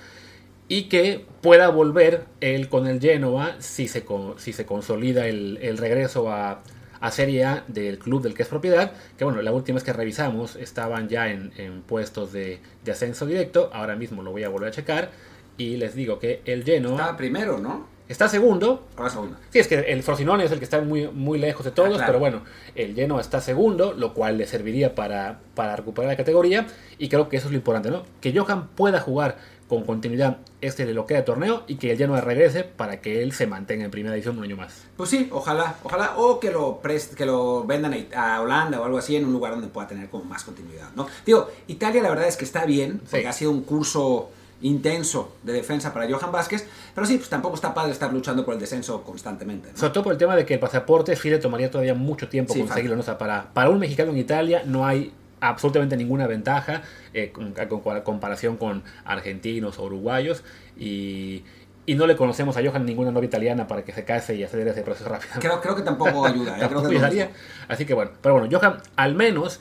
y 0.67 0.83
que 0.83 1.25
pueda 1.41 1.69
volver 1.69 2.25
él 2.41 2.69
con 2.69 2.87
el 2.87 2.99
Genoa 2.99 3.55
si 3.59 3.87
se, 3.87 4.05
si 4.37 4.53
se 4.53 4.65
consolida 4.65 5.27
el, 5.27 5.57
el 5.61 5.77
regreso 5.77 6.29
a, 6.29 6.61
a 6.99 7.11
Serie 7.11 7.45
A 7.45 7.63
del 7.67 7.99
club 7.99 8.21
del 8.21 8.33
que 8.33 8.43
es 8.43 8.49
propiedad, 8.49 8.91
que 9.17 9.23
bueno, 9.23 9.41
la 9.41 9.53
última 9.53 9.75
vez 9.75 9.83
que 9.83 9.93
revisamos 9.93 10.57
estaban 10.57 11.07
ya 11.07 11.29
en, 11.29 11.53
en 11.57 11.81
puestos 11.81 12.33
de, 12.33 12.59
de 12.83 12.91
ascenso 12.91 13.25
directo, 13.25 13.69
ahora 13.73 13.95
mismo 13.95 14.23
lo 14.23 14.31
voy 14.31 14.43
a 14.43 14.49
volver 14.49 14.69
a 14.69 14.71
checar, 14.71 15.11
y 15.57 15.77
les 15.77 15.95
digo 15.95 16.19
que 16.19 16.41
el 16.45 16.63
Genoa 16.63 16.95
Estaba 16.95 17.17
primero, 17.17 17.57
¿no? 17.57 17.98
Está 18.09 18.27
segundo, 18.27 18.87
Ahora 18.97 19.09
segundo. 19.09 19.37
Sí, 19.51 19.59
es 19.59 19.67
que 19.67 19.75
el 19.79 20.03
Frosinone 20.03 20.43
es 20.43 20.51
el 20.51 20.57
que 20.59 20.65
está 20.65 20.81
muy, 20.81 21.07
muy 21.07 21.39
lejos 21.39 21.63
de 21.65 21.71
todos, 21.71 21.89
Ah, 21.91 21.95
claro. 21.97 22.05
pero 22.07 22.19
bueno, 22.19 22.41
el 22.75 22.93
Genoa 22.95 23.21
está 23.21 23.39
segundo, 23.39 23.93
lo 23.93 24.13
cual 24.13 24.37
le 24.37 24.45
serviría 24.47 24.95
para, 24.95 25.39
para 25.55 25.75
recuperar 25.75 26.09
la 26.11 26.17
categoría, 26.17 26.67
y 26.97 27.07
creo 27.09 27.29
que 27.29 27.37
eso 27.37 27.47
es 27.47 27.51
lo 27.51 27.57
importante, 27.57 27.89
¿no? 27.91 28.03
Que 28.19 28.37
Johan 28.37 28.67
pueda 28.75 28.99
jugar 28.99 29.37
con 29.69 29.83
continuidad 29.83 30.37
este 30.61 30.87
de 30.87 30.95
lo 30.95 31.05
que 31.05 31.13
de 31.13 31.21
torneo 31.21 31.63
y 31.67 31.75
que 31.75 31.91
el 31.91 31.97
Genoa 31.99 32.21
regrese 32.21 32.63
para 32.63 33.01
que 33.01 33.21
él 33.21 33.33
se 33.33 33.45
mantenga 33.45 33.85
en 33.85 33.91
primera 33.91 34.15
división 34.15 34.35
un 34.39 34.43
año 34.43 34.57
más. 34.57 34.81
Pues 34.97 35.11
sí, 35.11 35.29
ojalá, 35.31 35.75
ojalá, 35.83 36.17
o 36.17 36.39
que 36.39 36.49
lo 36.49 36.81
prest- 36.81 37.13
que 37.13 37.23
lo 37.27 37.63
vendan 37.65 38.07
a, 38.15 38.41
Holanda 38.41 38.81
o 38.81 38.85
algo 38.85 38.97
así 38.97 39.15
en 39.15 39.25
un 39.25 39.31
lugar 39.31 39.51
donde 39.51 39.67
pueda 39.67 39.87
tener 39.87 40.09
como 40.09 40.23
más 40.23 40.43
continuidad, 40.43 40.89
¿no? 40.95 41.07
Digo, 41.23 41.49
Italia 41.67 42.01
la 42.01 42.09
verdad 42.09 42.27
es 42.27 42.35
que 42.35 42.45
está 42.45 42.65
bien, 42.65 42.97
porque 42.97 43.21
Sí. 43.21 43.27
ha 43.27 43.33
sido 43.33 43.51
un 43.51 43.61
curso 43.61 44.31
intenso 44.61 45.35
de 45.43 45.53
defensa 45.53 45.93
para 45.93 46.09
Johan 46.09 46.31
Vázquez, 46.31 46.67
pero 46.93 47.07
sí, 47.07 47.17
pues 47.17 47.29
tampoco 47.29 47.55
está 47.55 47.73
padre 47.73 47.91
estar 47.91 48.11
luchando 48.11 48.43
por 48.43 48.53
el 48.53 48.59
descenso 48.59 49.03
constantemente, 49.03 49.71
¿no? 49.71 49.77
Sobre 49.77 49.93
todo 49.93 50.03
por 50.03 50.13
el 50.13 50.19
tema 50.19 50.35
de 50.35 50.45
que 50.45 50.55
el 50.55 50.59
pasaporte 50.59 51.17
le 51.23 51.37
tomaría 51.37 51.71
todavía 51.71 51.93
mucho 51.93 52.27
tiempo 52.27 52.53
Sí, 52.53 52.61
conseguirlo, 52.61 52.95
¿no? 52.95 53.01
O 53.01 53.05
sea, 53.05 53.17
para, 53.17 53.53
para 53.53 53.69
un 53.69 53.79
mexicano 53.79 54.11
en 54.11 54.17
Italia 54.17 54.63
no 54.65 54.85
hay 54.85 55.13
absolutamente 55.41 55.95
ninguna 55.95 56.27
ventaja 56.27 56.81
eh, 57.13 57.31
con, 57.31 57.53
con 57.53 58.01
comparación 58.01 58.57
con 58.57 58.83
argentinos 59.05 59.79
o 59.79 59.83
uruguayos 59.85 60.43
y, 60.77 61.43
y 61.85 61.95
no 61.95 62.05
le 62.07 62.15
conocemos 62.15 62.57
a 62.57 62.61
Johan 62.61 62.85
ninguna 62.85 63.11
novia 63.11 63.27
italiana 63.27 63.67
para 63.67 63.83
que 63.83 63.93
se 63.93 64.03
case 64.03 64.35
y 64.35 64.43
hacer 64.43 64.67
ese 64.67 64.81
proceso 64.81 65.09
rápido. 65.09 65.31
Creo, 65.39 65.61
creo 65.61 65.75
que 65.75 65.81
tampoco 65.83 66.25
ayuda, 66.25 66.59
¿eh? 66.59 66.65
creo 66.69 66.81
que 66.81 66.89
ayudaría. 66.89 67.31
Así 67.67 67.85
que 67.85 67.93
bueno, 67.93 68.11
pero 68.21 68.37
bueno, 68.37 68.49
Johan, 68.51 68.81
al 68.95 69.15
menos 69.15 69.59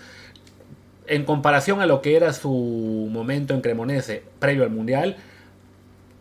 en 1.09 1.25
comparación 1.25 1.81
a 1.81 1.87
lo 1.87 2.03
que 2.03 2.17
era 2.17 2.33
su 2.33 3.09
momento 3.11 3.55
en 3.55 3.61
Cremonese 3.61 4.23
previo 4.39 4.65
al 4.65 4.71
Mundial, 4.71 5.17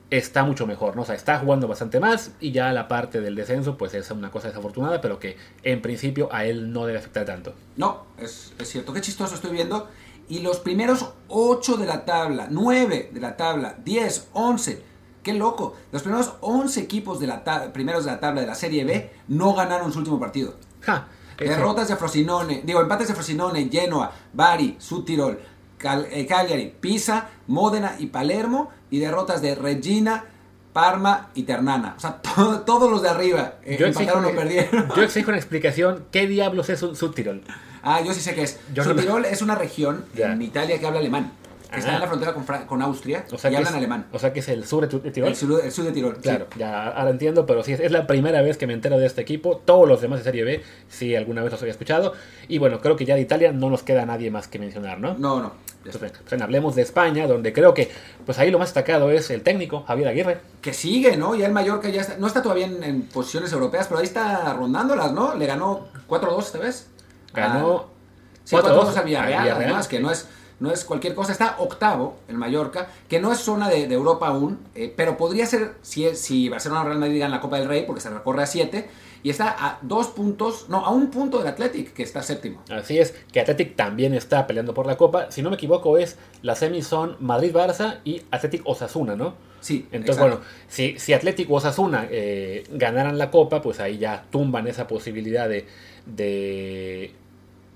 está 0.09 0.43
mucho 0.43 0.65
mejor, 0.65 0.95
¿no? 0.95 1.01
O 1.01 1.05
sea, 1.05 1.15
está 1.15 1.39
jugando 1.39 1.67
bastante 1.67 1.99
más 1.99 2.31
y 2.39 2.51
ya 2.51 2.71
la 2.71 2.87
parte 2.87 3.19
del 3.21 3.35
descenso, 3.35 3.77
pues 3.77 3.93
es 3.93 4.09
una 4.11 4.31
cosa 4.31 4.47
desafortunada, 4.47 5.01
pero 5.01 5.19
que 5.19 5.37
en 5.63 5.81
principio 5.81 6.29
a 6.31 6.45
él 6.45 6.71
no 6.71 6.85
debe 6.85 6.99
afectar 6.99 7.25
tanto. 7.25 7.53
No, 7.75 8.05
es, 8.17 8.53
es 8.57 8.69
cierto. 8.69 8.93
Qué 8.93 9.01
chistoso 9.01 9.35
estoy 9.35 9.51
viendo. 9.51 9.89
Y 10.29 10.39
los 10.39 10.59
primeros 10.59 11.13
8 11.29 11.77
de 11.77 11.85
la 11.85 12.05
tabla, 12.05 12.47
9 12.49 13.11
de 13.13 13.19
la 13.19 13.37
tabla, 13.37 13.75
10, 13.83 14.29
11. 14.33 14.81
Qué 15.23 15.33
loco. 15.33 15.75
Los 15.91 16.03
primeros 16.03 16.33
11 16.41 16.79
equipos 16.81 17.19
de 17.19 17.27
la 17.27 17.43
primeros 17.73 18.05
de 18.05 18.11
la 18.11 18.19
tabla 18.19 18.41
de 18.41 18.47
la 18.47 18.55
Serie 18.55 18.85
B 18.85 19.09
no 19.27 19.53
ganaron 19.53 19.91
su 19.91 19.99
último 19.99 20.19
partido. 20.19 20.55
Ja. 20.81 21.07
Derrotas 21.37 21.87
de 21.87 21.95
Frosinone, 21.95 22.61
digo, 22.63 22.81
empates 22.81 23.07
de 23.09 23.13
Frosinone, 23.13 23.69
Genoa, 23.71 24.11
Bari, 24.33 24.75
Südtirol, 24.79 25.39
Cal- 25.77 26.07
eh, 26.11 26.25
Cagliari, 26.25 26.73
Pisa, 26.79 27.29
Módena 27.47 27.95
y 27.99 28.07
Palermo. 28.07 28.71
Y 28.89 28.99
derrotas 28.99 29.41
de 29.41 29.53
Regina, 29.55 30.25
Parma 30.73 31.29
y 31.35 31.43
Ternana. 31.43 31.93
O 31.97 31.99
sea, 31.99 32.21
to- 32.35 32.61
todos 32.61 32.89
los 32.89 33.01
de 33.01 33.09
arriba 33.09 33.55
eh, 33.63 33.77
Yo 33.79 33.87
exijo, 33.87 34.17
o 34.19 34.31
perdieron. 34.35 34.87
yo 34.95 35.03
exijo 35.03 35.29
una 35.29 35.37
explicación. 35.37 36.05
¿Qué 36.11 36.27
diablos 36.27 36.69
es 36.69 36.81
un 36.83 36.95
Subtirol? 36.95 37.43
Ah, 37.83 38.01
yo 38.01 38.13
sí 38.13 38.21
sé 38.21 38.33
qué 38.35 38.43
es. 38.43 38.59
Yo 38.73 38.83
no- 38.93 39.17
es 39.19 39.41
una 39.41 39.55
región 39.55 40.05
en 40.15 40.41
Italia 40.41 40.79
que 40.79 40.85
habla 40.87 40.99
alemán. 40.99 41.31
Que 41.71 41.79
está 41.79 41.95
en 41.95 41.99
la 41.99 42.07
frontera 42.07 42.33
con, 42.33 42.45
con 42.45 42.81
Austria 42.81 43.25
O 43.31 43.37
sea, 43.37 43.51
y 43.51 43.55
hablan 43.55 43.73
es, 43.73 43.77
alemán. 43.77 44.05
O 44.13 44.19
sea 44.19 44.31
que 44.31 44.39
es 44.39 44.47
el 44.49 44.65
sur 44.65 44.87
de 44.87 45.11
Tirol. 45.11 45.29
El 45.29 45.35
sur, 45.35 45.61
el 45.63 45.71
sur 45.71 45.85
de 45.85 45.91
Tirol. 45.91 46.15
sí. 46.15 46.21
Claro, 46.21 46.47
ya 46.57 46.87
ahora 46.87 47.09
entiendo, 47.09 47.45
pero 47.45 47.63
sí, 47.63 47.73
es, 47.73 47.91
la 47.91 48.07
primera 48.07 48.41
vez 48.41 48.57
que 48.57 48.67
me 48.67 48.73
entero 48.73 48.97
de 48.97 49.05
este 49.05 49.21
equipo. 49.21 49.57
Todos 49.57 49.87
los 49.87 50.01
demás 50.01 50.19
de 50.19 50.23
Serie 50.23 50.43
B, 50.43 50.63
sí, 50.87 51.15
alguna 51.15 51.43
vez 51.43 51.51
los 51.51 51.61
había 51.61 51.71
escuchado. 51.71 52.13
Y 52.47 52.57
bueno, 52.57 52.79
creo 52.79 52.95
que 52.95 53.05
ya 53.05 53.15
de 53.15 53.21
Italia 53.21 53.51
no 53.51 53.69
nos 53.69 53.83
queda 53.83 54.05
nadie 54.05 54.31
más 54.31 54.47
que 54.47 54.59
mencionar, 54.59 54.99
¿no? 54.99 55.15
No, 55.17 55.41
no. 55.41 55.53
Entonces, 55.85 56.11
pues, 56.27 56.41
hablemos 56.41 56.75
de 56.75 56.81
España, 56.81 57.27
donde 57.27 57.53
creo 57.53 57.73
que 57.73 57.89
pues 58.25 58.37
ahí 58.39 58.51
lo 58.51 58.59
más 58.59 58.69
destacado 58.69 59.09
es 59.09 59.29
el 59.29 59.41
técnico, 59.41 59.83
Javier 59.87 60.09
Aguirre. 60.09 60.39
Que 60.61 60.73
sigue, 60.73 61.15
¿no? 61.15 61.33
Ya 61.35 61.45
el 61.45 61.53
Mallorca 61.53 61.87
ya 61.89 62.01
está, 62.01 62.17
no 62.17 62.27
está 62.27 62.41
todavía 62.41 62.65
en, 62.65 62.83
en 62.83 63.01
posiciones 63.03 63.53
europeas, 63.53 63.87
pero 63.87 63.99
ahí 63.99 64.05
está 64.05 64.53
rondándolas, 64.53 65.13
¿no? 65.13 65.33
Le 65.35 65.45
ganó 65.45 65.87
4-2 66.09 66.39
esta 66.39 66.59
vez. 66.59 66.87
Ganó 67.33 67.85
Ah, 67.89 68.39
sí, 68.43 68.55
4-2 68.55 68.61
4-2 68.61 68.95
al 68.97 69.05
Villarreal, 69.05 69.33
al 69.33 69.43
Villarreal. 69.43 69.63
además, 69.69 69.87
que 69.87 69.99
no 69.99 70.11
es, 70.11 70.27
no 70.59 70.71
es 70.71 70.83
cualquier 70.85 71.15
cosa. 71.15 71.31
Está 71.31 71.55
octavo 71.59 72.17
el 72.27 72.37
Mallorca, 72.37 72.89
que 73.07 73.19
no 73.19 73.31
es 73.31 73.39
zona 73.39 73.69
de, 73.69 73.87
de 73.87 73.95
Europa 73.95 74.27
aún, 74.27 74.59
eh, 74.75 74.93
pero 74.95 75.17
podría 75.17 75.45
ser 75.45 75.75
si, 75.81 76.15
si 76.15 76.49
Barcelona 76.49 76.81
o 76.81 76.85
Real 76.85 76.99
Madrid 76.99 77.19
ganan 77.19 77.31
la 77.31 77.41
Copa 77.41 77.59
del 77.59 77.67
Rey, 77.67 77.83
porque 77.85 78.01
se 78.01 78.09
recorre 78.09 78.43
a 78.43 78.45
7, 78.45 78.87
y 79.23 79.29
está 79.29 79.55
a 79.57 79.79
dos 79.81 80.07
puntos, 80.07 80.69
no, 80.69 80.85
a 80.85 80.91
un 80.91 81.09
punto 81.11 81.39
del 81.39 81.47
Athletic, 81.47 81.93
que 81.93 82.03
está 82.03 82.23
séptimo. 82.23 82.61
Así 82.69 82.99
es, 82.99 83.13
que 83.31 83.39
Athletic 83.39 83.75
también 83.75 84.13
está 84.13 84.47
peleando 84.47 84.73
por 84.73 84.85
la 84.85 84.97
Copa. 84.97 85.31
Si 85.31 85.41
no 85.41 85.49
me 85.49 85.55
equivoco, 85.55 85.97
es 85.97 86.17
las 86.41 86.59
semis 86.59 86.87
son 86.87 87.17
Madrid-Barça 87.19 87.99
y 88.03 88.21
Athletic 88.31 88.61
Osasuna, 88.65 89.15
¿no? 89.15 89.35
Sí, 89.59 89.87
Entonces, 89.91 90.15
exacto. 90.15 90.37
bueno, 90.37 90.41
si, 90.67 90.99
si 90.99 91.13
Athletic 91.13 91.49
o 91.49 91.55
Osasuna 91.55 92.07
eh, 92.09 92.63
ganaran 92.71 93.17
la 93.17 93.31
Copa, 93.31 93.61
pues 93.61 93.79
ahí 93.79 93.97
ya 93.97 94.23
tumban 94.29 94.67
esa 94.67 94.87
posibilidad 94.87 95.49
de, 95.49 95.65
de, 96.05 97.13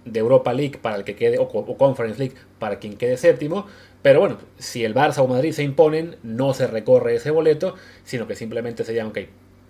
de 0.05 0.19
Europa 0.19 0.53
League 0.53 0.77
para 0.81 0.95
el 0.95 1.03
que 1.03 1.15
quede, 1.15 1.37
o, 1.39 1.77
Conference 1.77 2.19
League 2.19 2.35
para 2.59 2.79
quien 2.79 2.97
quede 2.97 3.17
séptimo. 3.17 3.65
Pero 4.01 4.19
bueno, 4.19 4.37
si 4.57 4.83
el 4.83 4.95
Barça 4.95 5.19
o 5.19 5.27
Madrid 5.27 5.51
se 5.51 5.63
imponen, 5.63 6.17
no 6.23 6.53
se 6.53 6.67
recorre 6.67 7.15
ese 7.15 7.31
boleto, 7.31 7.75
sino 8.03 8.27
que 8.27 8.35
simplemente 8.35 8.83
serían, 8.83 9.07
ok, 9.07 9.19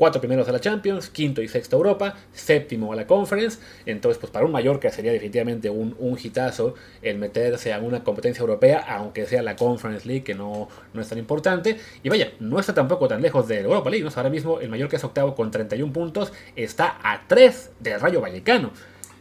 cuatro 0.01 0.19
primeros 0.19 0.49
a 0.49 0.51
la 0.51 0.59
Champions, 0.59 1.11
quinto 1.11 1.43
y 1.43 1.47
sexto 1.47 1.75
a 1.75 1.77
Europa, 1.77 2.15
séptimo 2.31 2.91
a 2.91 2.95
la 2.95 3.05
Conference. 3.05 3.59
Entonces, 3.85 4.17
pues 4.19 4.31
para 4.31 4.43
un 4.43 4.51
Mallorca 4.51 4.89
sería 4.89 5.11
definitivamente 5.11 5.69
un, 5.69 5.95
un 5.99 6.17
hitazo 6.17 6.73
el 7.03 7.19
meterse 7.19 7.71
a 7.71 7.77
una 7.77 8.03
competencia 8.03 8.41
europea, 8.41 8.79
aunque 8.79 9.27
sea 9.27 9.43
la 9.43 9.55
Conference 9.55 10.07
League, 10.07 10.23
que 10.23 10.33
no, 10.33 10.69
no 10.95 11.01
es 11.01 11.07
tan 11.07 11.19
importante. 11.19 11.77
Y 12.01 12.09
vaya, 12.09 12.31
no 12.39 12.59
está 12.59 12.73
tampoco 12.73 13.07
tan 13.07 13.21
lejos 13.21 13.47
de 13.47 13.59
Europa 13.59 13.91
League. 13.91 14.03
¿no? 14.03 14.11
Ahora 14.15 14.31
mismo 14.31 14.59
el 14.59 14.69
Mallorca 14.69 14.97
es 14.97 15.03
octavo 15.03 15.35
con 15.35 15.51
31 15.51 15.93
puntos, 15.93 16.33
está 16.55 16.97
a 17.03 17.27
3 17.27 17.71
del 17.79 17.99
Rayo 17.99 18.21
Vallecano. 18.21 18.71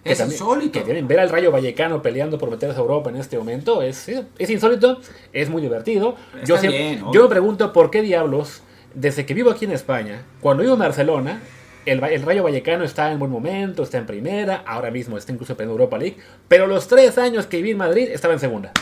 Es 0.05 0.19
también- 0.19 0.35
insólito. 0.41 0.85
Que 0.85 1.03
ver 1.03 1.21
al 1.21 1.29
Rayo 1.29 1.51
Vallecano 1.51 2.01
peleando 2.03 2.39
por 2.39 2.51
meterse 2.51 2.77
a 2.77 2.81
Europa 2.81 3.11
en 3.11 3.17
este 3.17 3.37
momento 3.39 3.83
es, 3.83 4.09
es 4.09 4.51
insólito, 4.51 5.01
es 5.33 5.49
muy 5.51 5.61
divertido. 5.63 6.17
Está 6.35 6.47
Yo, 6.47 6.57
siempre- 6.59 6.79
bien, 6.81 7.05
yo 7.13 7.23
me 7.25 7.29
pregunto 7.29 7.73
por 7.73 7.91
qué 7.91 8.03
diablos, 8.03 8.63
desde 8.95 9.27
que 9.27 9.35
vivo 9.35 9.51
aquí 9.51 9.67
en 9.67 9.73
España, 9.73 10.23
cuando 10.41 10.63
vivo 10.63 10.75
en 10.75 10.81
Barcelona, 10.81 11.41
el, 11.87 12.03
el 12.05 12.23
Rayo 12.23 12.43
Vallecano 12.43 12.85
está 12.85 13.11
en 13.13 13.19
buen 13.19 13.31
momento, 13.31 13.83
está 13.83 13.99
en 13.99 14.07
primera, 14.07 14.63
ahora 14.67 14.91
mismo 14.91 15.17
está 15.17 15.33
incluso 15.33 15.55
en 15.59 15.69
Europa 15.69 15.97
League, 15.99 16.17
pero 16.49 16.67
los 16.67 16.89
tres 16.89 17.17
años 17.19 17.47
que 17.47 17.57
viví 17.59 17.71
en 17.71 17.79
Madrid 17.79 18.09
estaba 18.11 18.35
en 18.35 18.41
segunda. 18.41 18.73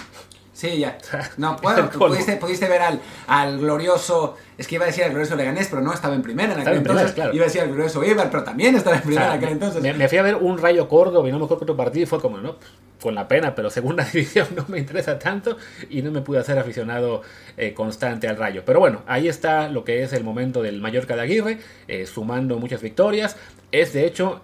Sí, 0.59 0.79
ya. 0.79 0.99
No, 1.37 1.57
bueno, 1.63 1.89
pudiste, 1.89 2.35
pudiste 2.37 2.67
ver 2.69 2.83
al, 2.83 3.01
al 3.29 3.61
glorioso, 3.61 4.37
es 4.57 4.67
que 4.67 4.75
iba 4.75 4.85
a 4.85 4.89
decir 4.89 5.05
al 5.05 5.11
glorioso 5.11 5.37
Leganés, 5.37 5.69
pero 5.69 5.83
no 5.83 5.93
estaba 5.93 6.17
en 6.17 6.23
primera 6.23 6.53
en 6.53 6.59
aquel 6.61 6.79
entonces. 6.79 7.13
claro. 7.13 7.33
Iba 7.33 7.45
a 7.45 7.47
decir 7.47 7.61
al 7.61 7.69
glorioso 7.69 8.03
Ibar, 8.03 8.29
pero 8.29 8.43
también 8.43 8.75
estaba 8.75 8.97
en 8.97 9.03
O 9.03 9.05
primera 9.05 9.27
sea, 9.27 9.35
en 9.35 9.39
aquel 9.39 9.53
entonces. 9.53 9.81
me, 9.81 9.93
me 9.93 10.09
fui 10.09 10.19
a 10.19 10.23
ver 10.23 10.35
un 10.35 10.59
Rayo 10.59 10.89
Córdoba 10.89 11.29
y 11.29 11.31
no 11.31 11.39
me 11.39 11.45
acuerdo 11.45 11.63
otro 11.63 11.77
partido 11.77 12.03
y 12.03 12.07
fue 12.07 12.21
como, 12.21 12.39
no, 12.39 12.57
con 13.01 13.15
la 13.15 13.29
pena, 13.29 13.55
pero 13.55 13.71
segunda 13.71 14.03
división 14.13 14.49
no 14.57 14.65
me 14.67 14.79
interesa 14.81 15.17
tanto 15.21 15.57
y 15.91 16.03
no 16.03 16.11
me 16.11 16.23
pude 16.23 16.41
hacer 16.41 16.59
aficionado 16.59 17.23
eh, 17.57 17.73
constante 17.73 18.27
al 18.27 18.37
Rayo. 18.37 18.65
Pero 18.67 18.81
bueno, 18.81 19.03
ahí 19.07 19.29
está 19.29 19.69
lo 19.69 19.85
que 19.85 20.03
es 20.03 20.13
el 20.13 20.25
momento 20.25 20.61
del 20.61 20.81
Mallorca 20.81 21.15
de 21.15 21.23
Aguirre, 21.23 21.59
eh, 21.87 22.05
sumando 22.05 22.59
muchas 22.59 22.83
victorias. 22.83 23.37
Es 23.71 23.93
de 23.93 24.07
hecho 24.07 24.41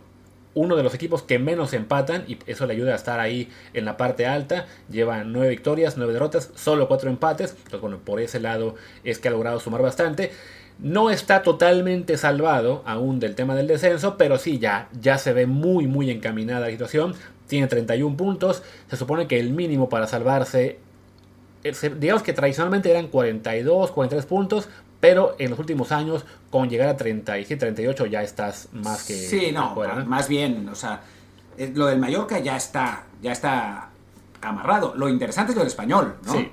uno 0.55 0.77
de 0.77 0.83
los 0.83 0.95
equipos 0.95 1.23
que 1.23 1.39
menos 1.39 1.73
empatan 1.73 2.25
y 2.29 2.39
eso 2.47 2.67
le 2.67 2.75
ayuda 2.75 2.93
a 2.93 2.97
estar 2.97 3.21
ahí 3.21 3.49
en 3.73 3.85
la 3.85 3.97
parte 3.97 4.27
alta. 4.27 4.67
Lleva 4.91 5.25
nueve 5.25 5.51
victorias, 5.51 5.97
nueve 5.97 6.13
derrotas, 6.13 6.51
solo 6.55 6.89
cuatro 6.89 7.11
empates. 7.11 7.51
Entonces, 7.51 7.81
bueno, 7.81 7.99
por 7.99 8.21
ese 8.21 8.41
lado 8.41 8.77
es 9.03 9.19
que 9.19 9.29
ha 9.29 9.31
logrado 9.31 9.61
sumar 9.61 9.83
bastante. 9.83 10.33
No 10.79 11.11
está 11.11 11.43
totalmente 11.43 12.17
salvado 12.17 12.83
aún 12.87 13.21
del 13.21 13.35
tema 13.35 13.55
del 13.55 13.69
descenso, 13.69 14.17
pero 14.17 14.39
sí 14.39 14.59
ya, 14.59 14.89
ya 15.01 15.19
se 15.19 15.33
ve 15.33 15.47
muy 15.47 15.87
muy 15.87 16.11
encaminada 16.11 16.61
la 16.61 16.71
situación. 16.71 17.15
Tiene 17.47 17.67
31 17.67 18.17
puntos. 18.17 18.63
Se 18.89 18.97
supone 18.97 19.27
que 19.27 19.39
el 19.39 19.51
mínimo 19.51 19.89
para 19.89 20.07
salvarse 20.07 20.79
eh, 21.65 21.73
digamos 21.99 22.23
que 22.23 22.35
tradicionalmente 22.35 22.91
eran 22.91 23.09
42, 23.09 23.91
43 23.91 24.27
puntos, 24.27 24.69
pero 25.05 25.37
en 25.39 25.51
los 25.51 25.59
últimos 25.59 25.93
años, 25.93 26.25
con 26.49 26.71
llegar 26.71 26.89
a 26.89 26.97
37, 26.97 27.61
38, 27.61 28.07
ya 28.07 28.23
estás 28.23 28.71
más 28.73 29.05
que 29.05 29.13
Sí, 29.13 29.53
no, 29.53 29.75
fuera, 29.75 29.97
¿no? 29.97 30.07
más 30.07 30.29
bien, 30.29 30.67
o 30.67 30.75
sea, 30.75 31.03
lo 31.75 31.89
del 31.89 31.99
Mallorca 31.99 32.39
ya 32.39 32.57
está, 32.57 33.05
ya 33.21 33.33
está 33.33 33.91
amarrado. 34.41 34.95
Lo 34.97 35.11
interesante 35.11 35.53
es 35.53 35.57
lo 35.57 35.61
del 35.61 35.69
español, 35.69 36.17
¿no? 36.25 36.33
Sí. 36.33 36.51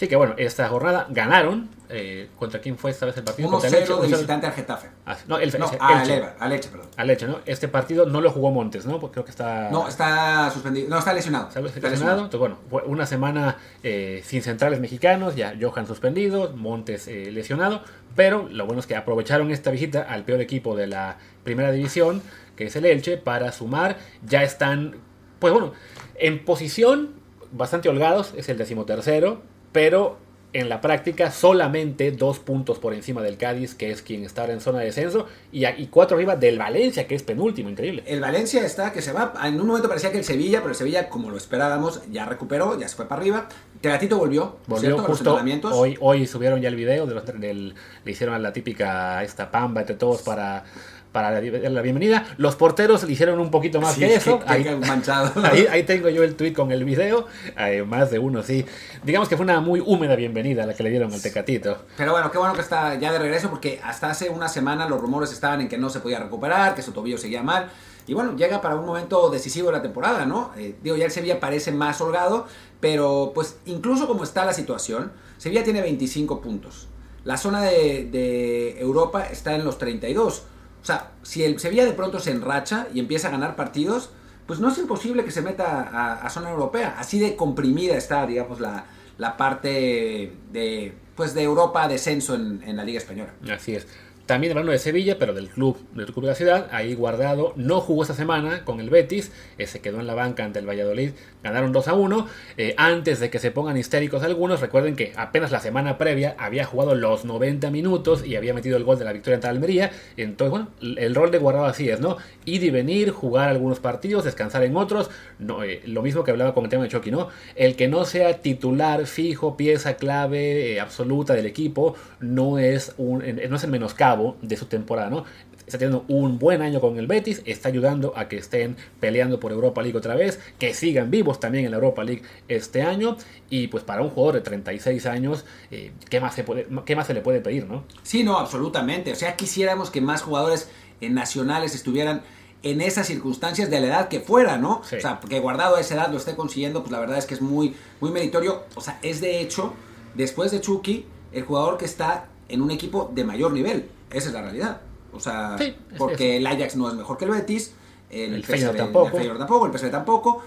Sí, 0.00 0.08
que 0.08 0.16
bueno, 0.16 0.32
esta 0.38 0.66
jornada 0.66 1.06
ganaron. 1.10 1.68
eh, 1.90 2.30
¿Contra 2.38 2.58
quién 2.62 2.78
fue 2.78 2.90
esta 2.90 3.04
vez 3.04 3.18
el 3.18 3.22
partido? 3.24 3.50
Contra 3.50 3.68
el 3.68 3.74
Elche, 3.74 3.92
1-0 3.92 4.00
de 4.00 4.08
1-0. 4.08 4.10
visitante 4.12 4.46
al 4.46 4.52
Getafe. 4.54 4.88
Ah, 5.04 5.14
no, 5.28 5.36
el, 5.38 5.58
No, 5.58 5.70
a 5.78 6.00
Elche. 6.00 6.14
Elche, 6.16 6.28
a 6.38 6.48
Leche, 6.48 6.68
perdón. 6.70 6.88
Al 6.96 7.10
Elche, 7.10 7.26
¿no? 7.26 7.40
Este 7.44 7.68
partido 7.68 8.06
no 8.06 8.22
lo 8.22 8.30
jugó 8.30 8.50
Montes, 8.50 8.86
¿no? 8.86 8.98
Porque 8.98 9.12
creo 9.12 9.24
que 9.26 9.30
está... 9.30 9.68
No, 9.70 9.86
está 9.88 10.50
suspendido. 10.50 10.88
No, 10.88 10.98
está 10.98 11.12
lesionado. 11.12 11.48
Está 11.48 11.60
Lesionado. 11.60 12.24
Entonces, 12.24 12.40
bueno, 12.40 12.56
fue 12.70 12.82
una 12.84 13.04
semana 13.04 13.58
eh, 13.82 14.22
sin 14.24 14.40
centrales 14.42 14.80
mexicanos, 14.80 15.36
ya 15.36 15.54
Johan 15.60 15.86
suspendido, 15.86 16.50
Montes 16.56 17.06
eh, 17.06 17.30
lesionado, 17.30 17.82
pero 18.16 18.48
lo 18.50 18.64
bueno 18.64 18.80
es 18.80 18.86
que 18.86 18.96
aprovecharon 18.96 19.50
esta 19.50 19.70
visita 19.70 20.00
al 20.08 20.24
peor 20.24 20.40
equipo 20.40 20.76
de 20.76 20.86
la 20.86 21.18
primera 21.44 21.72
división, 21.72 22.22
que 22.56 22.64
es 22.68 22.76
el 22.76 22.86
Elche, 22.86 23.18
para 23.18 23.52
sumar. 23.52 23.98
Ya 24.26 24.42
están, 24.44 24.96
pues 25.40 25.52
bueno, 25.52 25.74
en 26.14 26.42
posición 26.42 27.10
bastante 27.52 27.90
holgados, 27.90 28.32
es 28.34 28.48
el 28.48 28.56
decimotercero, 28.56 29.42
pero 29.72 30.18
en 30.52 30.68
la 30.68 30.80
práctica 30.80 31.30
solamente 31.30 32.10
dos 32.10 32.40
puntos 32.40 32.80
por 32.80 32.92
encima 32.92 33.22
del 33.22 33.36
Cádiz, 33.36 33.76
que 33.76 33.92
es 33.92 34.02
quien 34.02 34.24
está 34.24 34.40
ahora 34.40 34.54
en 34.54 34.60
zona 34.60 34.80
de 34.80 34.86
descenso, 34.86 35.26
y, 35.52 35.64
y 35.64 35.86
cuatro 35.86 36.16
arriba 36.16 36.34
del 36.34 36.58
Valencia, 36.58 37.06
que 37.06 37.14
es 37.14 37.22
penúltimo, 37.22 37.70
increíble. 37.70 38.02
El 38.04 38.20
Valencia 38.20 38.66
está 38.66 38.92
que 38.92 39.00
se 39.00 39.12
va. 39.12 39.32
En 39.44 39.60
un 39.60 39.68
momento 39.68 39.86
parecía 39.86 40.10
que 40.10 40.18
el 40.18 40.24
Sevilla, 40.24 40.58
pero 40.58 40.70
el 40.70 40.74
Sevilla, 40.76 41.08
como 41.08 41.30
lo 41.30 41.36
esperábamos, 41.36 42.02
ya 42.10 42.24
recuperó, 42.26 42.76
ya 42.80 42.88
se 42.88 42.96
fue 42.96 43.06
para 43.06 43.20
arriba. 43.20 43.48
Tegatito 43.80 44.18
volvió, 44.18 44.56
Volvió 44.66 44.80
¿cierto? 44.80 44.96
A 44.96 45.02
los 45.02 45.06
justo 45.06 45.30
entrenamientos. 45.30 45.72
hoy, 45.72 45.96
hoy 46.00 46.26
subieron 46.26 46.60
ya 46.60 46.68
el 46.68 46.74
video, 46.74 47.06
de 47.06 47.14
los, 47.14 47.24
del- 47.26 47.74
le 48.04 48.10
hicieron 48.10 48.42
la 48.42 48.52
típica 48.52 49.22
esta 49.22 49.52
pamba 49.52 49.82
entre 49.82 49.94
todos 49.94 50.22
para, 50.22 50.64
para 51.12 51.30
la, 51.30 51.40
la 51.40 51.82
bienvenida. 51.82 52.24
Los 52.36 52.56
porteros 52.56 53.02
le 53.04 53.12
hicieron 53.12 53.40
un 53.40 53.50
poquito 53.50 53.80
más 53.80 53.94
Sí, 53.94 54.00
que 54.00 54.14
eso. 54.14 54.38
que- 54.40 54.44
ahí, 54.50 54.76
manchado. 54.86 55.32
ahí, 55.44 55.66
ahí 55.70 55.82
tengo 55.82 56.08
yo 56.08 56.22
el 56.22 56.36
tweet 56.36 56.52
con 56.52 56.70
el 56.72 56.84
video, 56.84 57.26
eh, 57.58 57.82
más 57.82 58.10
de 58.10 58.18
uno, 58.18 58.42
sí. 58.42 58.64
Digamos 59.04 59.28
que 59.28 59.36
fue 59.36 59.44
una 59.44 59.60
muy 59.60 59.80
húmeda 59.80 60.14
bienvenida 60.16 60.66
la 60.66 60.74
que 60.74 60.82
le 60.82 60.90
dieron 60.90 61.12
al 61.12 61.20
Tecatito. 61.20 61.84
Pero 61.96 62.12
bueno, 62.12 62.30
qué 62.30 62.38
bueno 62.38 62.54
que 62.54 62.60
está 62.60 62.94
ya 62.96 63.12
de 63.12 63.18
regreso 63.18 63.50
porque 63.50 63.80
hasta 63.82 64.10
hace 64.10 64.28
una 64.30 64.48
semana 64.48 64.88
los 64.88 65.00
rumores 65.00 65.32
estaban 65.32 65.60
en 65.60 65.68
que 65.68 65.78
no 65.78 65.90
se 65.90 66.00
podía 66.00 66.18
recuperar, 66.20 66.74
que 66.74 66.82
su 66.82 66.92
tobillo 66.92 67.18
seguía 67.18 67.42
mal. 67.42 67.68
Y 68.06 68.14
bueno, 68.14 68.34
llega 68.36 68.60
para 68.60 68.74
un 68.76 68.86
momento 68.86 69.30
decisivo 69.30 69.68
de 69.68 69.74
la 69.74 69.82
temporada, 69.82 70.26
¿no? 70.26 70.52
Eh, 70.56 70.74
digo, 70.82 70.96
ya 70.96 71.04
el 71.04 71.10
Sevilla 71.12 71.38
parece 71.38 71.70
más 71.70 72.00
holgado, 72.00 72.46
pero 72.80 73.32
pues 73.34 73.56
incluso 73.66 74.06
como 74.08 74.24
está 74.24 74.44
la 74.44 74.52
situación, 74.52 75.12
Sevilla 75.38 75.62
tiene 75.64 75.80
25 75.82 76.40
puntos. 76.40 76.88
La 77.24 77.36
zona 77.36 77.62
de, 77.62 78.08
de 78.10 78.80
Europa 78.80 79.24
está 79.30 79.54
en 79.54 79.64
los 79.64 79.76
32. 79.78 80.42
O 80.82 80.84
sea, 80.84 81.12
si 81.22 81.44
el 81.44 81.58
Sevilla 81.58 81.84
de 81.84 81.92
pronto 81.92 82.20
se 82.20 82.30
enracha 82.30 82.88
y 82.94 83.00
empieza 83.00 83.28
a 83.28 83.30
ganar 83.30 83.56
partidos, 83.56 84.10
pues 84.46 84.60
no 84.60 84.68
es 84.68 84.78
imposible 84.78 85.24
que 85.24 85.30
se 85.30 85.42
meta 85.42 86.18
a, 86.22 86.30
zona 86.30 86.50
europea. 86.50 86.96
Así 86.98 87.18
de 87.18 87.36
comprimida 87.36 87.96
está, 87.96 88.26
digamos, 88.26 88.60
la, 88.60 88.86
la 89.18 89.36
parte 89.36 90.32
de, 90.50 90.94
pues 91.14 91.34
de 91.34 91.42
Europa 91.42 91.86
descenso 91.86 92.34
en, 92.34 92.62
en 92.64 92.76
la 92.76 92.84
Liga 92.84 92.98
Española. 92.98 93.32
Así 93.48 93.74
es. 93.74 93.86
También 94.30 94.52
hablando 94.52 94.70
de 94.70 94.78
Sevilla, 94.78 95.18
pero 95.18 95.34
del 95.34 95.48
club, 95.48 95.76
del 95.92 96.06
club 96.06 96.20
de 96.22 96.28
la 96.28 96.36
ciudad, 96.36 96.68
ahí 96.70 96.94
guardado, 96.94 97.52
no 97.56 97.80
jugó 97.80 98.02
esta 98.02 98.14
semana 98.14 98.64
con 98.64 98.78
el 98.78 98.88
Betis, 98.88 99.32
eh, 99.58 99.66
se 99.66 99.80
quedó 99.80 99.98
en 99.98 100.06
la 100.06 100.14
banca 100.14 100.44
ante 100.44 100.60
el 100.60 100.68
Valladolid, 100.68 101.10
ganaron 101.42 101.72
2 101.72 101.88
a 101.88 101.94
1. 101.94 102.28
Eh, 102.56 102.74
antes 102.76 103.18
de 103.18 103.28
que 103.28 103.40
se 103.40 103.50
pongan 103.50 103.76
histéricos 103.76 104.22
algunos, 104.22 104.60
recuerden 104.60 104.94
que 104.94 105.12
apenas 105.16 105.50
la 105.50 105.58
semana 105.58 105.98
previa 105.98 106.36
había 106.38 106.64
jugado 106.64 106.94
los 106.94 107.24
90 107.24 107.72
minutos 107.72 108.24
y 108.24 108.36
había 108.36 108.54
metido 108.54 108.76
el 108.76 108.84
gol 108.84 109.00
de 109.00 109.04
la 109.04 109.12
victoria 109.12 109.34
ante 109.34 109.48
Almería. 109.48 109.90
Entonces, 110.16 110.50
bueno, 110.52 110.68
el 110.96 111.12
rol 111.12 111.32
de 111.32 111.38
guardado 111.38 111.66
así 111.66 111.88
es, 111.88 111.98
¿no? 111.98 112.16
Ir 112.44 112.62
y 112.62 112.70
venir, 112.70 113.10
jugar 113.10 113.48
algunos 113.48 113.80
partidos, 113.80 114.22
descansar 114.22 114.62
en 114.62 114.76
otros. 114.76 115.10
No, 115.40 115.64
eh, 115.64 115.82
lo 115.86 116.02
mismo 116.02 116.22
que 116.22 116.30
hablaba 116.30 116.54
con 116.54 116.62
el 116.62 116.70
tema 116.70 116.84
de 116.84 116.88
Chucky, 116.88 117.10
¿no? 117.10 117.30
El 117.56 117.74
que 117.74 117.88
no 117.88 118.04
sea 118.04 118.40
titular, 118.42 119.06
fijo, 119.06 119.56
pieza 119.56 119.94
clave, 119.94 120.78
absoluta 120.78 121.34
del 121.34 121.46
equipo, 121.46 121.96
no 122.20 122.60
es, 122.60 122.94
no 122.96 123.56
es 123.56 123.64
el 123.64 123.70
menoscabo 123.70 124.19
de 124.42 124.56
su 124.56 124.66
temporada, 124.66 125.10
¿no? 125.10 125.24
Está 125.66 125.78
teniendo 125.78 126.04
un 126.08 126.38
buen 126.38 126.62
año 126.62 126.80
con 126.80 126.98
el 126.98 127.06
Betis, 127.06 127.42
está 127.44 127.68
ayudando 127.68 128.12
a 128.16 128.26
que 128.26 128.36
estén 128.36 128.76
peleando 128.98 129.38
por 129.38 129.52
Europa 129.52 129.82
League 129.82 129.96
otra 129.96 130.16
vez, 130.16 130.40
que 130.58 130.74
sigan 130.74 131.10
vivos 131.10 131.38
también 131.38 131.64
en 131.64 131.70
la 131.70 131.76
Europa 131.76 132.02
League 132.02 132.22
este 132.48 132.82
año. 132.82 133.16
Y 133.50 133.68
pues 133.68 133.84
para 133.84 134.02
un 134.02 134.10
jugador 134.10 134.34
de 134.36 134.40
36 134.40 135.06
años, 135.06 135.44
eh, 135.70 135.92
¿qué, 136.08 136.20
más 136.20 136.34
se 136.34 136.42
puede, 136.42 136.66
¿qué 136.84 136.96
más 136.96 137.06
se 137.06 137.14
le 137.14 137.20
puede 137.20 137.40
pedir, 137.40 137.66
no? 137.66 137.84
Sí, 138.02 138.24
no, 138.24 138.38
absolutamente. 138.38 139.12
O 139.12 139.14
sea, 139.14 139.36
quisiéramos 139.36 139.90
que 139.90 140.00
más 140.00 140.22
jugadores 140.22 140.68
nacionales 141.00 141.74
estuvieran 141.74 142.22
en 142.62 142.80
esas 142.80 143.06
circunstancias 143.06 143.70
de 143.70 143.80
la 143.80 143.86
edad 143.86 144.08
que 144.08 144.20
fuera, 144.20 144.58
¿no? 144.58 144.82
Sí. 144.84 144.96
O 144.96 145.00
sea, 145.00 145.20
que 145.20 145.38
guardado 145.40 145.76
a 145.76 145.80
esa 145.80 145.94
edad 145.94 146.10
lo 146.10 146.18
esté 146.18 146.34
consiguiendo, 146.34 146.80
pues 146.80 146.92
la 146.92 146.98
verdad 146.98 147.18
es 147.18 147.26
que 147.26 147.34
es 147.34 147.40
muy, 147.40 147.74
muy 148.00 148.10
meritorio. 148.10 148.64
O 148.74 148.80
sea, 148.80 148.98
es 149.02 149.20
de 149.20 149.40
hecho, 149.40 149.72
después 150.14 150.50
de 150.50 150.60
Chucky, 150.60 151.06
el 151.32 151.44
jugador 151.44 151.78
que 151.78 151.84
está 151.84 152.28
en 152.48 152.60
un 152.60 152.70
equipo 152.70 153.10
de 153.14 153.24
mayor 153.24 153.52
nivel. 153.52 153.88
Esa 154.12 154.28
es 154.28 154.34
la 154.34 154.42
realidad. 154.42 154.80
O 155.12 155.20
sea, 155.20 155.56
Sí, 155.58 155.74
es 155.92 155.98
porque 155.98 156.36
el 156.36 156.46
Ajax 156.46 156.76
no 156.76 156.88
es 156.88 156.94
mejor 156.94 157.18
que 157.18 157.24
el 157.24 157.30
Betis, 157.32 157.74
el, 158.10 158.34
El 158.34 158.44
Feyenoord 158.44 158.76
tampoco. 158.76 159.06
el 159.08 159.12
Feyenoord 159.14 159.38
tampoco, 159.38 159.66
el 159.66 159.72
PSV 159.78 159.90
tampoco. 159.90 160.42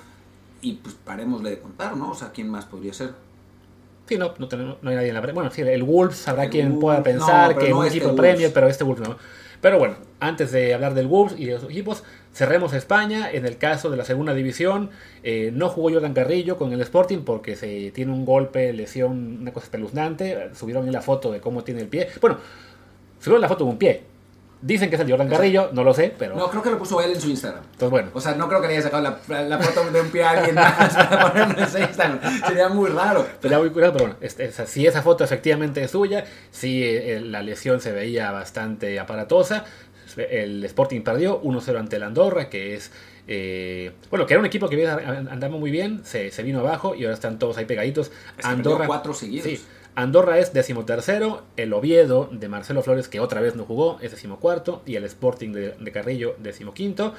Y 0.61 0.73
pues 0.75 0.95
parémosle 1.03 1.49
de 1.51 1.59
contar, 1.59 1.97
¿no? 1.97 2.11
O 2.11 2.15
sea, 2.15 2.31
¿quién 2.31 2.47
más 2.49 2.65
podría 2.65 2.93
ser? 2.93 3.11
Sí, 4.07 4.17
no, 4.17 4.33
no, 4.37 4.47
tenemos- 4.47 4.77
no 4.81 4.89
hay 4.89 4.95
nadie 4.95 5.09
en 5.09 5.13
la 5.15 5.21
Premier. 5.21 5.35
Bueno, 5.35 5.51
sí, 5.51 5.61
el 5.61 5.83
Wolves 5.83 6.27
habrá 6.27 6.43
El 6.45 6.49
quien 6.49 6.79
pueda 6.79 6.97
no, 6.97 7.03
pensar 7.03 7.49
pero 7.49 7.59
que 7.59 7.69
no 7.69 7.79
un 7.79 7.85
este 7.85 7.97
equipo 7.97 8.09
de 8.11 8.15
Wolves. 8.15 8.31
Premier, 8.31 8.53
pero 8.53 8.67
este 8.67 8.83
Wolves 8.83 9.07
no. 9.09 9.17
Pero 9.61 9.79
bueno, 9.79 9.95
antes 10.19 10.51
de 10.51 10.73
hablar 10.73 10.93
del 10.93 11.07
Wolves 11.07 11.39
y 11.39 11.45
de 11.45 11.53
los 11.53 11.63
equipos, 11.63 12.03
cerremos 12.33 12.73
España. 12.73 13.31
En 13.31 13.45
el 13.45 13.57
caso 13.57 13.89
de 13.89 13.95
la 13.95 14.03
segunda 14.03 14.33
división, 14.33 14.89
eh, 15.23 15.51
no 15.53 15.69
jugó 15.69 15.89
Jordan 15.89 16.13
Carrillo 16.13 16.57
con 16.57 16.73
el 16.73 16.81
Sporting 16.81 17.19
porque 17.19 17.55
se 17.55 17.91
tiene 17.91 18.11
un 18.11 18.25
golpe, 18.25 18.73
lesión, 18.73 19.37
una 19.41 19.53
cosa 19.53 19.65
espeluznante. 19.67 20.49
Subieron 20.53 20.85
en 20.85 20.91
la 20.91 21.01
foto 21.01 21.31
de 21.31 21.39
cómo 21.39 21.63
tiene 21.63 21.79
el 21.79 21.87
pie. 21.87 22.09
Bueno, 22.19 22.39
subieron 23.23 23.41
la 23.41 23.47
foto 23.47 23.63
de 23.63 23.69
un 23.71 23.77
pie. 23.77 24.03
Dicen 24.61 24.89
que 24.89 24.95
es 24.95 25.01
el 25.01 25.09
Jordan 25.09 25.27
Carrillo, 25.27 25.71
no 25.73 25.83
lo 25.83 25.93
sé, 25.93 26.13
pero. 26.17 26.35
No, 26.35 26.49
creo 26.49 26.63
que 26.63 26.69
lo 26.69 26.77
puso 26.77 27.01
él 27.01 27.11
en 27.11 27.19
su 27.19 27.27
Instagram. 27.29 27.63
Entonces, 27.65 27.89
bueno. 27.89 28.11
O 28.13 28.21
sea, 28.21 28.33
no 28.35 28.47
creo 28.47 28.61
que 28.61 28.67
le 28.67 28.73
haya 28.75 28.83
sacado 28.83 29.03
la, 29.03 29.41
la 29.43 29.59
foto 29.59 29.91
de 29.91 29.99
un 29.99 30.09
pie 30.09 30.23
a 30.23 30.29
alguien 30.29 30.55
más 30.55 30.93
para 30.95 31.31
ponerlo 31.31 31.59
en 31.63 31.69
su 31.69 31.77
Instagram. 31.79 32.19
Sería 32.47 32.69
muy 32.69 32.89
raro. 32.89 33.27
Sería 33.41 33.59
muy 33.59 33.71
curioso, 33.71 33.91
pero 33.93 34.05
bueno, 34.05 34.19
este, 34.21 34.51
si 34.65 34.87
esa 34.87 35.01
foto 35.01 35.25
efectivamente 35.25 35.83
es 35.83 35.91
suya, 35.91 36.23
si 36.51 36.81
eh, 36.81 37.19
la 37.19 37.41
lesión 37.41 37.81
se 37.81 37.91
veía 37.91 38.31
bastante 38.31 38.97
aparatosa. 39.01 39.65
El 40.15 40.63
Sporting 40.63 41.01
perdió 41.01 41.41
1-0 41.41 41.77
ante 41.77 41.95
el 41.97 42.03
Andorra, 42.03 42.47
que 42.49 42.75
es. 42.75 42.91
eh, 43.27 43.91
bueno, 44.09 44.25
que 44.25 44.33
era 44.33 44.39
un 44.39 44.45
equipo 44.45 44.69
que 44.69 44.87
andaba 44.87 45.57
muy 45.57 45.71
bien, 45.71 46.01
se, 46.05 46.29
se 46.31 46.43
vino 46.43 46.59
abajo 46.59 46.93
y 46.95 47.03
ahora 47.03 47.15
están 47.15 47.37
todos 47.39 47.57
ahí 47.57 47.65
pegaditos. 47.65 48.11
Es 48.37 48.45
que 48.45 48.55
perdió 48.55 48.79
cuatro 48.85 49.13
seguidos. 49.13 49.45
Sí, 49.47 49.61
Andorra 49.95 50.39
es 50.39 50.53
decimotercero, 50.53 51.43
el 51.57 51.73
Oviedo 51.73 52.29
de 52.31 52.47
Marcelo 52.47 52.81
Flores, 52.81 53.07
que 53.07 53.19
otra 53.19 53.41
vez 53.41 53.55
no 53.55 53.63
jugó, 53.65 53.99
es 54.01 54.11
decimocuarto, 54.11 54.81
y 54.85 54.95
el 54.95 55.03
Sporting 55.03 55.51
de, 55.51 55.75
de 55.79 55.91
Carrillo, 55.91 56.35
decimoquinto. 56.39 57.13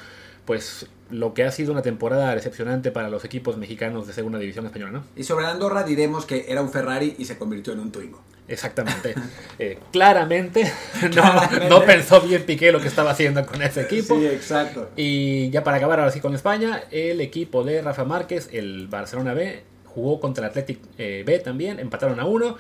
Pues 0.45 0.87
lo 1.11 1.33
que 1.33 1.45
ha 1.45 1.51
sido 1.51 1.73
una 1.73 1.81
temporada 1.81 2.35
decepcionante 2.35 2.91
para 2.91 3.09
los 3.09 3.25
equipos 3.25 3.57
mexicanos 3.57 4.07
de 4.07 4.13
segunda 4.13 4.39
división 4.39 4.67
española, 4.67 4.93
¿no? 4.93 5.05
Y 5.17 5.25
sobre 5.25 5.47
Andorra 5.47 5.85
diremos 5.85 6.27
que 6.27 6.47
era 6.49 6.61
un 6.61 6.71
Ferrari 6.71 7.15
y 7.19 7.25
se 7.25 7.39
convirtió 7.39 7.73
en 7.73 7.81
un 7.81 7.93
Twingo. 7.93 8.21
Exactamente. 8.49 9.15
Eh, 9.59 9.79
claramente, 9.93 10.65
no, 11.03 11.11
Claramente. 11.11 11.69
no 11.69 11.85
pensó 11.85 12.21
bien 12.21 12.43
Piqué 12.43 12.73
lo 12.73 12.81
que 12.81 12.89
estaba 12.89 13.13
haciendo 13.13 13.47
con 13.47 13.63
ese 13.63 13.83
equipo. 13.83 14.17
Sí, 14.17 14.27
exacto. 14.27 14.91
Y 14.97 15.49
ya 15.51 15.63
para 15.63 15.77
acabar 15.77 16.01
ahora 16.01 16.11
sí 16.11 16.21
con 16.21 16.35
España, 16.35 16.83
el 16.91 17.21
equipo 17.21 17.63
de 17.63 17.81
Rafa 17.81 18.05
Márquez, 18.05 18.49
el 18.53 18.89
Barcelona 18.89 19.33
B, 19.33 19.63
jugó 19.95 20.21
contra 20.21 20.45
el 20.45 20.51
Athletic 20.51 20.79
eh, 20.99 21.23
B 21.27 21.39
también, 21.39 21.79
empataron 21.79 22.21
a 22.21 22.25
uno 22.27 22.57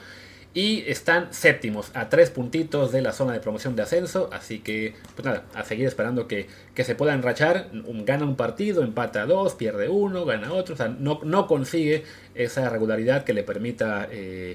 y 0.57 0.85
están 0.87 1.35
séptimos 1.35 1.91
a 1.95 2.09
tres 2.09 2.31
puntitos 2.31 2.93
de 2.93 3.03
la 3.03 3.11
zona 3.13 3.33
de 3.33 3.41
promoción 3.41 3.75
de 3.75 3.83
ascenso, 3.83 4.31
así 4.33 4.61
que 4.61 4.95
pues 5.17 5.27
nada, 5.27 5.43
a 5.53 5.65
seguir 5.65 5.87
esperando 5.89 6.29
que, 6.29 6.47
que 6.75 6.85
se 6.85 6.95
pueda 6.95 7.13
enrachar, 7.13 7.71
Un- 7.73 8.05
gana 8.05 8.25
un 8.25 8.37
partido, 8.37 8.85
empata 8.85 9.27
dos, 9.27 9.55
pierde 9.55 9.89
uno, 9.89 10.25
gana 10.25 10.53
otro, 10.53 10.75
o 10.75 10.77
sea, 10.79 10.87
no, 10.89 11.19
no 11.25 11.49
consigue 11.49 12.05
esa 12.37 12.69
regularidad 12.71 13.25
que 13.25 13.33
le 13.35 13.43
permita 13.43 14.07
eh, 14.13 14.55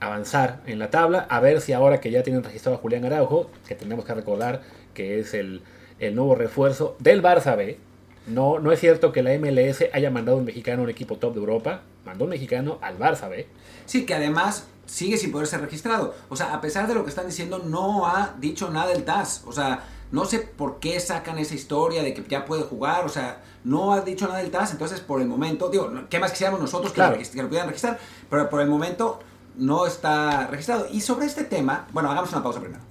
avanzar 0.00 0.62
en 0.66 0.78
la 0.78 0.88
tabla, 0.90 1.26
a 1.28 1.40
ver 1.40 1.60
si 1.60 1.74
ahora 1.74 2.00
que 2.00 2.10
ya 2.10 2.22
tienen 2.22 2.42
registrado 2.42 2.76
a 2.78 2.80
Julián 2.80 3.04
Araujo, 3.04 3.50
que 3.68 3.74
tenemos 3.74 4.04
que 4.06 4.14
recordar 4.14 4.62
que 4.94 5.18
es 5.20 5.34
el, 5.34 5.60
el 6.00 6.14
nuevo 6.14 6.34
refuerzo 6.34 6.96
del 7.00 7.22
Barça 7.22 7.54
B, 7.56 7.78
no, 8.26 8.58
no 8.58 8.72
es 8.72 8.80
cierto 8.80 9.12
que 9.12 9.22
la 9.22 9.36
MLS 9.38 9.84
haya 9.92 10.10
mandado 10.10 10.38
un 10.38 10.44
mexicano 10.44 10.82
a 10.82 10.84
un 10.84 10.90
equipo 10.90 11.16
top 11.16 11.34
de 11.34 11.40
Europa, 11.40 11.82
mandó 12.04 12.24
un 12.24 12.30
mexicano 12.30 12.78
al 12.80 12.98
Barça 12.98 13.28
B. 13.28 13.46
Sí, 13.86 14.06
que 14.06 14.14
además 14.14 14.66
sigue 14.86 15.16
sin 15.16 15.32
poder 15.32 15.46
ser 15.46 15.60
registrado. 15.60 16.14
O 16.28 16.36
sea, 16.36 16.54
a 16.54 16.60
pesar 16.60 16.86
de 16.86 16.94
lo 16.94 17.04
que 17.04 17.10
están 17.10 17.26
diciendo, 17.26 17.58
no 17.58 18.06
ha 18.06 18.34
dicho 18.38 18.70
nada 18.70 18.88
del 18.88 19.04
TAS. 19.04 19.42
O 19.46 19.52
sea, 19.52 19.84
no 20.12 20.24
sé 20.24 20.38
por 20.40 20.78
qué 20.78 21.00
sacan 21.00 21.38
esa 21.38 21.54
historia 21.54 22.02
de 22.02 22.14
que 22.14 22.22
ya 22.28 22.44
puede 22.44 22.62
jugar. 22.62 23.04
O 23.04 23.08
sea, 23.08 23.42
no 23.64 23.92
ha 23.92 24.00
dicho 24.02 24.26
nada 24.26 24.38
del 24.38 24.50
TAS. 24.50 24.72
Entonces, 24.72 25.00
por 25.00 25.20
el 25.20 25.26
momento, 25.26 25.68
digo, 25.68 25.90
¿qué 26.08 26.18
más 26.18 26.30
quisiéramos 26.30 26.60
nosotros 26.60 26.92
que, 26.92 26.96
Claro. 26.96 27.16
lo, 27.16 27.22
que 27.22 27.42
lo 27.42 27.48
pudieran 27.48 27.68
registrar? 27.68 27.98
Pero 28.30 28.48
por 28.48 28.60
el 28.60 28.68
momento 28.68 29.20
no 29.56 29.86
está 29.86 30.46
registrado. 30.46 30.86
Y 30.90 31.00
sobre 31.00 31.26
este 31.26 31.44
tema, 31.44 31.86
bueno, 31.92 32.10
hagamos 32.10 32.30
una 32.32 32.42
pausa 32.42 32.60
primero. 32.60 32.82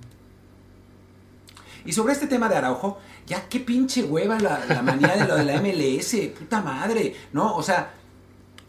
Y 1.86 1.94
sobre 1.94 2.14
este 2.14 2.28
tema 2.28 2.48
de 2.48 2.56
Araujo, 2.56 3.00
ya 3.32 3.48
qué 3.48 3.62
pinche 3.62 4.04
hueva 4.04 4.38
la, 4.40 4.82
manía 4.82 5.16
de 5.16 5.26
lo 5.26 5.38
de 5.38 5.46
la 5.46 5.62
MLS, 5.62 6.18
puta 6.38 6.60
madre, 6.60 7.16
¿no? 7.32 7.56
O 7.56 7.64
sea, 7.64 7.94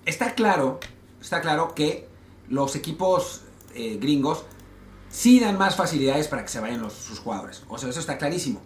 está 0.07 0.37
claro, 0.37 0.79
está 1.21 1.41
claro 1.41 1.75
que 1.75 2.07
los 2.49 2.77
equipos 2.77 3.41
eh, 3.75 3.99
gringos 4.01 4.45
sí 5.11 5.41
dan 5.41 5.59
más 5.59 5.75
facilidades 5.75 6.29
para 6.29 6.43
que 6.43 6.49
se 6.49 6.61
vayan 6.61 6.81
los, 6.81 6.93
sus 6.93 7.19
jugadores. 7.19 7.65
O 7.69 7.77
sea, 7.77 7.89
eso 7.89 7.99
está 7.99 8.19
clarísimo. 8.19 8.61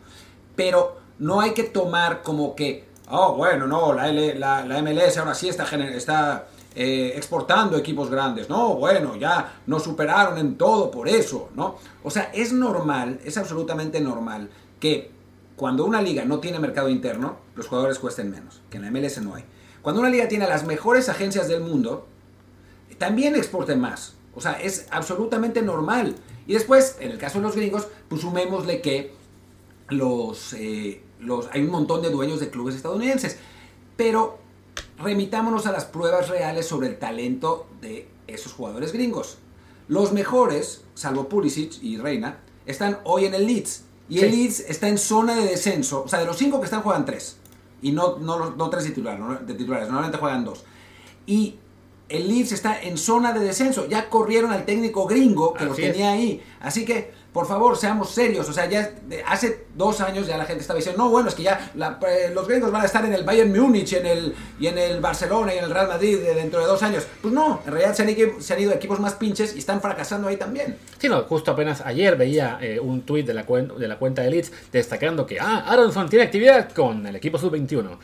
Pero 0.54 1.00
no 1.18 1.40
hay 1.40 1.54
que 1.54 1.62
tomar 1.62 2.22
como 2.22 2.54
que, 2.54 2.86
oh, 3.08 3.34
bueno, 3.34 3.66
no, 3.66 3.94
la, 3.94 4.12
la, 4.12 4.82
MLS 4.82 5.16
ahora 5.16 5.34
sí 5.34 5.48
está, 5.48 5.64
está 5.64 6.48
eh, 6.74 7.14
exportando 7.16 7.74
equipos 7.78 8.10
grandes. 8.10 8.50
No, 8.50 8.74
bueno, 8.74 9.16
ya 9.16 9.60
nos 9.66 9.84
superaron 9.84 10.36
en 10.36 10.58
todo 10.58 10.90
por 10.90 11.08
eso, 11.08 11.48
¿no? 11.54 11.76
O 12.04 12.10
sea, 12.10 12.24
es 12.34 12.52
normal, 12.52 13.18
es 13.24 13.38
absolutamente 13.38 13.98
normal 13.98 14.50
que 14.78 15.15
cuando 15.56 15.84
una 15.84 16.02
liga 16.02 16.24
no 16.24 16.38
tiene 16.38 16.58
mercado 16.58 16.88
interno, 16.88 17.38
los 17.54 17.66
jugadores 17.66 17.98
cuesten 17.98 18.30
menos, 18.30 18.60
que 18.70 18.76
en 18.76 18.84
la 18.84 18.90
MLS 18.90 19.20
no 19.22 19.34
hay. 19.34 19.44
Cuando 19.82 20.00
una 20.00 20.10
liga 20.10 20.28
tiene 20.28 20.46
las 20.46 20.64
mejores 20.64 21.08
agencias 21.08 21.48
del 21.48 21.60
mundo, 21.60 22.06
también 22.98 23.34
exporten 23.34 23.80
más. 23.80 24.14
O 24.34 24.40
sea, 24.40 24.52
es 24.52 24.86
absolutamente 24.90 25.62
normal. 25.62 26.14
Y 26.46 26.52
después, 26.52 26.96
en 27.00 27.10
el 27.10 27.18
caso 27.18 27.38
de 27.38 27.44
los 27.44 27.56
gringos, 27.56 27.88
pues 28.08 28.20
sumémosle 28.20 28.82
que 28.82 29.14
los, 29.88 30.52
eh, 30.52 31.02
los, 31.20 31.48
hay 31.52 31.62
un 31.62 31.70
montón 31.70 32.02
de 32.02 32.10
dueños 32.10 32.38
de 32.38 32.50
clubes 32.50 32.74
estadounidenses. 32.74 33.38
Pero 33.96 34.38
remitámonos 34.98 35.66
a 35.66 35.72
las 35.72 35.86
pruebas 35.86 36.28
reales 36.28 36.66
sobre 36.66 36.88
el 36.88 36.98
talento 36.98 37.66
de 37.80 38.08
esos 38.26 38.52
jugadores 38.52 38.92
gringos. 38.92 39.38
Los 39.88 40.12
mejores, 40.12 40.82
salvo 40.94 41.28
Pulisic 41.28 41.82
y 41.82 41.96
Reina, 41.96 42.40
están 42.66 42.98
hoy 43.04 43.24
en 43.24 43.34
el 43.34 43.46
Leeds. 43.46 43.85
Y 44.08 44.18
el 44.20 44.30
Sí. 44.30 44.36
Leeds 44.36 44.60
está 44.60 44.88
en 44.88 44.98
zona 44.98 45.34
de 45.34 45.44
descenso. 45.46 46.02
O 46.04 46.08
sea, 46.08 46.20
de 46.20 46.26
los 46.26 46.36
cinco 46.36 46.58
que 46.60 46.64
están 46.66 46.82
juegan 46.82 47.04
tres. 47.04 47.36
Y 47.82 47.92
no, 47.92 48.18
no, 48.18 48.50
no 48.50 48.70
tres 48.70 48.84
titulares, 48.84 49.20
no- 49.20 49.34
de 49.34 49.54
titulares, 49.54 49.86
normalmente 49.88 50.18
juegan 50.18 50.44
dos. 50.44 50.64
Y 51.26 51.56
el 52.08 52.28
Leeds 52.28 52.52
está 52.52 52.80
en 52.82 52.96
zona 52.98 53.32
de 53.32 53.40
descenso. 53.40 53.86
Ya 53.88 54.08
corrieron 54.08 54.52
al 54.52 54.64
técnico 54.64 55.06
gringo 55.06 55.54
que 55.54 55.64
Así 55.64 55.82
es. 55.82 55.92
tenía 55.92 56.12
ahí. 56.12 56.42
Así 56.60 56.84
que, 56.84 57.12
por 57.32 57.46
favor, 57.46 57.76
seamos 57.76 58.10
serios. 58.12 58.48
O 58.48 58.52
sea, 58.52 58.66
ya 58.66 58.92
hace 59.26 59.66
dos 59.74 60.00
años 60.00 60.26
ya 60.26 60.38
la 60.38 60.46
gente 60.46 60.62
estaba 60.62 60.78
diciendo, 60.78 61.02
no, 61.04 61.10
bueno, 61.10 61.28
es 61.28 61.34
que 61.34 61.42
ya 61.42 61.70
la- 61.74 61.98
eh, 62.08 62.30
los 62.34 62.48
gringos 62.48 62.70
van 62.72 62.80
a 62.80 62.86
estar 62.86 63.04
en 63.04 63.12
el 63.12 63.24
Bayern 63.24 63.52
Múnich 63.52 63.92
en 63.92 64.06
el, 64.06 64.34
y 64.58 64.68
en 64.68 64.78
el 64.78 65.00
Barcelona 65.00 65.52
y 65.54 65.58
en 65.58 65.64
el 65.64 65.70
Real 65.70 65.88
Madrid 65.88 66.18
de- 66.18 66.34
dentro 66.34 66.60
de 66.60 66.66
dos 66.66 66.82
años. 66.82 67.06
Pues 67.20 67.34
no, 67.34 67.60
en 67.66 67.72
realidad 67.72 67.94
se 67.94 68.02
han, 68.02 68.08
equi- 68.08 68.40
se 68.40 68.54
han 68.54 68.60
ido 68.60 68.72
equipos 68.72 69.00
más 69.00 69.14
pinches 69.14 69.54
y 69.54 69.58
están 69.58 69.82
fracasando 69.82 70.28
ahí 70.28 70.36
también. 70.38 70.78
Sí, 70.98 71.08
no, 71.10 71.22
justo 71.24 71.50
apenas 71.50 71.82
ayer 71.82 72.16
veía 72.16 72.58
eh, 72.62 72.80
un 72.80 73.02
tuit 73.02 73.26
de 73.26 73.34
la, 73.34 73.42
de 73.42 73.88
la 73.88 73.98
cuenta 73.98 74.22
de 74.22 74.30
Leeds 74.30 74.52
destacando 74.72 75.26
que, 75.26 75.38
ah, 75.38 75.64
Aronson 75.66 76.08
tiene 76.08 76.24
actividad 76.24 76.70
con 76.72 77.06
el 77.06 77.16
equipo 77.16 77.36
sub-21. 77.36 77.98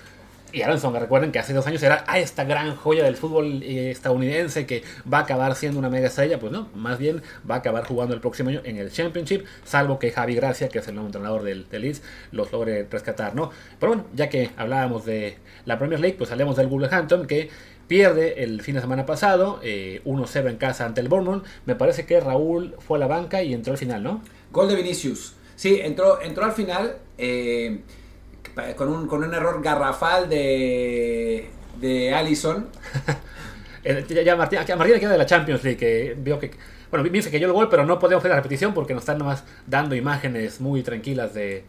Y 0.52 0.60
Aronson, 0.60 0.94
recuerden 0.94 1.32
que 1.32 1.38
hace 1.38 1.54
dos 1.54 1.66
años 1.66 1.82
era 1.82 2.04
ah, 2.06 2.18
esta 2.18 2.44
gran 2.44 2.76
joya 2.76 3.04
del 3.04 3.16
fútbol 3.16 3.62
eh, 3.62 3.90
estadounidense 3.90 4.66
que 4.66 4.82
va 5.10 5.18
a 5.18 5.22
acabar 5.22 5.54
siendo 5.54 5.78
una 5.78 5.88
mega 5.88 6.08
estrella. 6.08 6.38
Pues 6.38 6.52
no, 6.52 6.68
más 6.74 6.98
bien 6.98 7.22
va 7.50 7.54
a 7.54 7.58
acabar 7.58 7.84
jugando 7.84 8.14
el 8.14 8.20
próximo 8.20 8.50
año 8.50 8.60
en 8.64 8.76
el 8.76 8.92
Championship, 8.92 9.46
salvo 9.64 9.98
que 9.98 10.10
Javi 10.12 10.34
Gracia, 10.34 10.68
que 10.68 10.80
es 10.80 10.88
el 10.88 10.94
nuevo 10.94 11.08
entrenador 11.08 11.42
del, 11.42 11.68
del 11.70 11.82
Leeds, 11.82 12.02
los 12.32 12.52
logre 12.52 12.86
rescatar, 12.90 13.34
¿no? 13.34 13.50
Pero 13.80 13.94
bueno, 13.94 14.08
ya 14.14 14.28
que 14.28 14.50
hablábamos 14.58 15.06
de 15.06 15.38
la 15.64 15.78
Premier 15.78 16.00
League, 16.00 16.16
pues 16.18 16.30
hablemos 16.30 16.56
del 16.56 16.66
Wolverhampton 16.66 17.26
que 17.26 17.48
pierde 17.88 18.42
el 18.42 18.60
fin 18.60 18.74
de 18.74 18.82
semana 18.82 19.06
pasado, 19.06 19.58
eh, 19.62 20.02
1-0 20.04 20.50
en 20.50 20.56
casa 20.56 20.84
ante 20.84 21.00
el 21.00 21.08
Bournemouth. 21.08 21.44
Me 21.64 21.76
parece 21.76 22.04
que 22.04 22.20
Raúl 22.20 22.76
fue 22.78 22.98
a 22.98 23.00
la 23.00 23.06
banca 23.06 23.42
y 23.42 23.54
entró 23.54 23.72
al 23.72 23.78
final, 23.78 24.02
¿no? 24.02 24.22
Gol 24.50 24.68
de 24.68 24.76
Vinicius. 24.76 25.34
Sí, 25.56 25.80
entró, 25.82 26.20
entró 26.20 26.44
al 26.44 26.52
final 26.52 26.96
eh, 27.18 27.80
con, 28.76 28.88
un, 28.88 29.06
con 29.06 29.22
un 29.24 29.34
error 29.34 29.62
garrafal 29.62 30.28
de, 30.28 31.50
de 31.80 32.14
Allison. 32.14 32.68
Eh, 33.84 34.04
ya, 34.08 34.22
ya 34.22 34.36
Martín, 34.36 34.60
a 34.60 34.76
Martín 34.76 34.94
le 34.94 35.00
queda 35.00 35.10
de 35.10 35.18
la 35.18 35.26
Champions 35.26 35.64
League, 35.64 35.76
que 35.76 36.14
vio 36.16 36.38
que... 36.38 36.52
Bueno, 36.88 37.02
dice 37.08 37.32
que 37.32 37.40
yo 37.40 37.48
el 37.48 37.52
gol, 37.52 37.68
pero 37.68 37.84
no 37.84 37.98
podemos 37.98 38.20
hacer 38.20 38.30
la 38.30 38.36
repetición 38.36 38.74
porque 38.74 38.94
nos 38.94 39.02
están 39.02 39.18
nomás 39.18 39.42
dando 39.66 39.96
imágenes 39.96 40.60
muy 40.60 40.84
tranquilas 40.84 41.34
de, 41.34 41.64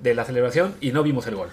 de 0.00 0.14
la 0.14 0.24
celebración 0.24 0.76
y 0.80 0.92
no 0.92 1.02
vimos 1.02 1.26
el 1.26 1.34
gol. 1.34 1.48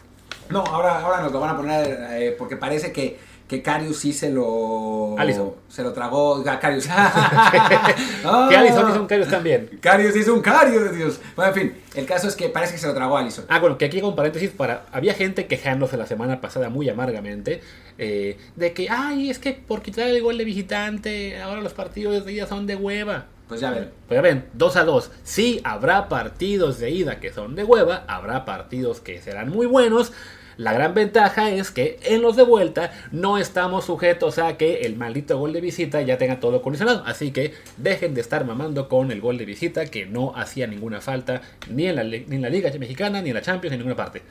No, 0.50 0.63
ahora, 0.63 1.00
ahora 1.00 1.22
nos 1.22 1.32
lo 1.32 1.39
van 1.39 1.50
a 1.52 1.58
poner 1.58 2.08
eh, 2.12 2.36
porque 2.38 2.56
parece 2.56 2.91
que, 2.91 3.17
que 3.50 3.64
Carius 3.64 3.98
sí 3.98 4.14
se 4.14 4.30
lo. 4.30 5.16
Alisson. 5.18 5.54
Se 5.70 5.82
lo 5.82 5.92
tragó. 5.92 6.44
ah, 6.48 6.60
Carius. 6.60 6.88
Que 8.50 8.56
Alisson 8.56 8.92
hizo 8.92 9.02
un 9.02 9.08
Carius 9.08 9.28
también. 9.28 9.80
Carius 9.82 10.16
hizo 10.16 10.36
un 10.36 10.42
Carius, 10.42 10.96
Dios. 10.96 11.20
Bueno, 11.36 11.52
en 11.52 11.60
fin, 11.60 11.74
el 11.96 12.06
caso 12.06 12.28
es 12.28 12.36
que 12.36 12.48
parece 12.50 12.74
que 12.74 12.78
se 12.78 12.86
lo 12.86 12.94
tragó 12.94 13.18
Alisson. 13.18 13.46
Ah, 13.50 13.60
bueno, 13.60 13.80
que 13.80 13.86
aquí 13.86 14.02
con 14.02 14.16
paréntesis, 14.16 14.52
para 14.52 14.86
había 14.92 15.16
gente 15.16 15.48
quejándose 15.48 15.98
la 15.98 16.06
semana 16.06 16.42
pasada 16.42 16.70
muy 16.70 16.88
amargamente 16.90 17.62
eh, 17.98 18.38
de 18.56 18.74
que, 18.74 18.88
ay, 18.88 19.32
es 19.32 19.40
que 19.40 19.54
por 19.54 19.82
quitar 19.82 20.08
el 20.08 20.22
gol 20.22 20.38
de 20.38 20.46
visitante, 20.46 21.42
ahora 21.42 21.60
los 21.62 21.74
partidos 21.74 22.24
de 22.24 22.32
ida 22.32 22.46
son 22.46 22.68
de 22.68 22.76
hueva. 22.76 23.26
Pues 23.48 23.62
ya 23.62 23.72
ven. 23.72 23.90
Pues 24.08 24.16
ya 24.16 24.22
ven, 24.22 24.46
2 24.54 24.76
a 24.76 24.84
2. 24.84 25.12
Sí, 25.24 25.60
habrá 25.64 26.08
partidos 26.08 26.78
de 26.78 26.92
ida 26.92 27.20
que 27.20 27.34
son 27.34 27.56
de 27.56 27.64
hueva, 27.64 28.04
habrá 28.08 28.46
partidos 28.46 29.00
que 29.00 29.20
serán 29.20 29.50
muy 29.50 29.66
buenos. 29.66 30.14
La 30.60 30.74
gran 30.74 30.93
ventaja 30.93 31.52
es 31.52 31.72
que 31.72 31.98
en 32.04 32.22
los 32.22 32.36
de 32.36 32.43
vuelta 32.43 32.91
no 33.13 33.38
estamos 33.38 33.86
sujetos 33.86 34.39
a 34.39 34.58
que 34.58 34.82
el 34.82 34.98
maldito 34.98 35.39
gol 35.39 35.54
de 35.54 35.62
visita 35.62 36.02
ya 36.02 36.17
tenga 36.17 36.41
todo 36.41 36.62
condicionado. 36.62 37.02
Así 37.06 37.32
que 37.32 37.54
dejen 37.78 38.13
de 38.13 38.19
estar 38.19 38.43
mamando 38.43 38.89
con 38.89 39.10
el 39.13 39.22
gol 39.22 39.38
de 39.38 39.45
visita 39.45 39.86
que 39.86 40.06
no 40.06 40.34
hacía 40.36 40.67
ninguna 40.67 41.00
falta 41.00 41.43
ni 41.69 41.88
en 41.88 41.95
la, 41.95 42.04
ni 42.04 42.26
en 42.36 42.41
la 42.41 42.50
Liga 42.50 42.69
Mexicana, 42.78 43.22
ni 43.22 43.30
en 43.30 43.36
la 43.36 43.41
Champions, 43.41 43.72
ni 43.72 43.76
en 43.76 43.80
ninguna 43.88 43.95
parte. 43.95 44.22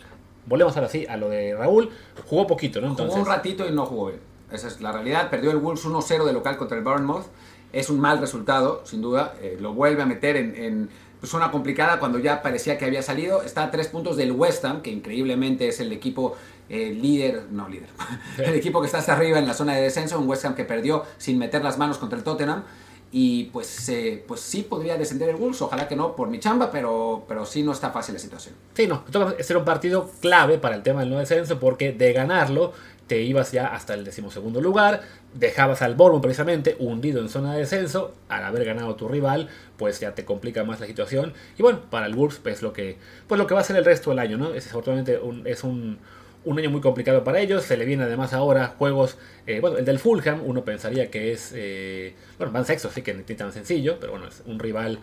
Volvemos 0.45 0.77
ahora 0.77 0.91
sí 0.91 1.07
a 1.09 1.17
lo 1.17 1.31
de 1.31 1.55
Raúl. 1.57 1.89
Jugó 2.27 2.47
poquito, 2.47 2.83
¿no? 2.83 2.89
Entonces, 2.89 3.15
Jugó 3.15 3.27
un 3.27 3.35
ratito 3.35 3.67
y 3.67 3.73
no 3.73 3.87
jugó 3.87 4.09
bien. 4.09 4.21
Esa 4.53 4.69
es 4.69 4.83
la 4.83 4.93
realidad. 4.93 5.31
Perdió 5.31 5.51
el 5.51 5.57
Wolves 5.57 5.87
1-0 5.87 6.27
de 6.27 6.35
local 6.35 6.59
contra 6.59 6.77
el 6.77 6.85
Bournemouth. 6.85 7.25
Es 7.73 7.89
un 7.89 8.01
mal 8.01 8.19
resultado, 8.19 8.83
sin 8.85 9.01
duda. 9.01 9.33
Eh, 9.41 9.57
lo 9.59 9.73
vuelve 9.73 10.03
a 10.03 10.07
meter 10.07 10.37
en, 10.37 10.55
en 10.57 10.91
una 11.35 11.51
complicada 11.51 11.99
cuando 11.99 12.19
ya 12.19 12.43
parecía 12.43 12.79
que 12.79 12.85
había 12.85 13.03
salido. 13.03 13.43
Está 13.43 13.65
a 13.65 13.71
tres 13.71 13.89
puntos 13.89 14.17
del 14.17 14.33
West 14.33 14.65
Ham, 14.65 14.83
que 14.83 14.91
increíblemente 14.91 15.69
es 15.69 15.81
el 15.81 15.93
equipo 15.93 16.37
eh, 16.69 16.91
líder, 16.91 17.47
no 17.51 17.69
líder, 17.69 17.89
el 18.39 18.55
equipo 18.55 18.81
que 18.81 18.87
está 18.87 18.99
hasta 18.99 19.15
arriba 19.15 19.39
en 19.39 19.47
la 19.47 19.55
zona 19.55 19.75
de 19.75 19.83
descenso, 19.83 20.19
un 20.19 20.29
West 20.29 20.45
Ham 20.45 20.55
que 20.55 20.65
perdió 20.65 21.05
sin 21.19 21.39
meter 21.39 21.63
las 21.65 21.79
manos 21.79 21.99
contra 21.99 22.19
el 22.19 22.25
Tottenham. 22.25 22.63
Y 23.11 23.45
pues, 23.45 23.89
eh, 23.89 24.23
pues 24.29 24.41
sí 24.41 24.61
podría 24.61 24.99
descender 24.99 25.31
el 25.31 25.37
Wolves, 25.37 25.63
ojalá 25.63 25.89
que 25.89 25.97
no 25.97 26.15
por 26.15 26.29
mi 26.29 26.41
chamba, 26.41 26.71
pero, 26.71 27.25
pero 27.27 27.47
sí 27.47 27.63
no 27.63 27.73
está 27.73 27.91
fácil 27.91 28.13
la 28.13 28.21
situación. 28.21 28.55
Sí, 28.75 28.87
no, 28.87 29.03
era 29.39 29.59
un 29.59 29.65
partido 29.65 30.11
clave 30.21 30.59
para 30.59 30.77
el 30.77 30.83
tema 30.83 31.01
del 31.01 31.09
no 31.09 31.19
descenso 31.19 31.59
porque 31.59 31.93
de 31.93 32.13
ganarlo 32.13 32.75
te 33.09 33.23
ibas 33.23 33.51
ya 33.51 33.67
hasta 33.67 33.95
el 33.95 34.05
decimosegundo 34.05 34.61
lugar, 34.61 35.03
dejabas 35.35 35.83
al 35.83 35.95
Bournemouth 35.95 36.23
precisamente 36.23 36.77
hundido 36.79 37.21
en 37.21 37.29
zona 37.29 37.55
de 37.55 37.61
descenso, 37.61 38.15
al 38.29 38.45
haber 38.45 38.65
ganado 38.65 38.95
tu 38.95 39.09
rival, 39.09 39.49
pues 39.77 39.99
ya 39.99 40.15
te 40.15 40.25
complica 40.25 40.63
más 40.63 40.79
la 40.79 40.87
situación. 40.87 41.33
Y 41.59 41.63
bueno, 41.63 41.81
para 41.91 42.07
el 42.07 42.15
Wolves 42.15 42.39
pues 42.43 42.63
lo 42.63 42.73
que, 42.73 42.99
pues 43.27 43.39
lo 43.39 43.47
que 43.47 43.55
va 43.55 43.61
a 43.61 43.65
ser 43.65 43.77
el 43.77 43.85
resto 43.85 44.11
del 44.11 44.21
año, 44.21 44.37
¿no? 44.37 44.49
Es 44.49 44.65
desafortunadamente 44.65 45.19
un, 45.19 45.47
es 45.47 45.65
un, 45.65 45.99
un 46.45 46.59
año 46.59 46.71
muy 46.71 46.81
complicado 46.81 47.25
para 47.25 47.41
ellos. 47.41 47.65
Se 47.65 47.77
le 47.77 47.85
viene 47.85 48.05
además 48.05 48.33
ahora 48.33 48.75
juegos. 48.79 49.19
Eh, 49.47 49.61
bueno, 49.61 49.79
el 49.79 49.85
del 49.85 49.99
Fulham, 49.99 50.43
uno 50.45 50.65
pensaría 50.65 51.11
que 51.11 51.33
es. 51.33 51.53
Eh, 51.55 52.15
bueno, 52.37 52.53
van 52.53 52.65
sexto, 52.65 52.91
sí 52.91 53.03
que 53.03 53.15
ni 53.15 53.23
tan 53.23 53.53
sencillo, 53.53 53.99
pero 54.01 54.13
bueno, 54.13 54.29
es 54.29 54.43
un 54.47 54.59
rival 54.59 55.01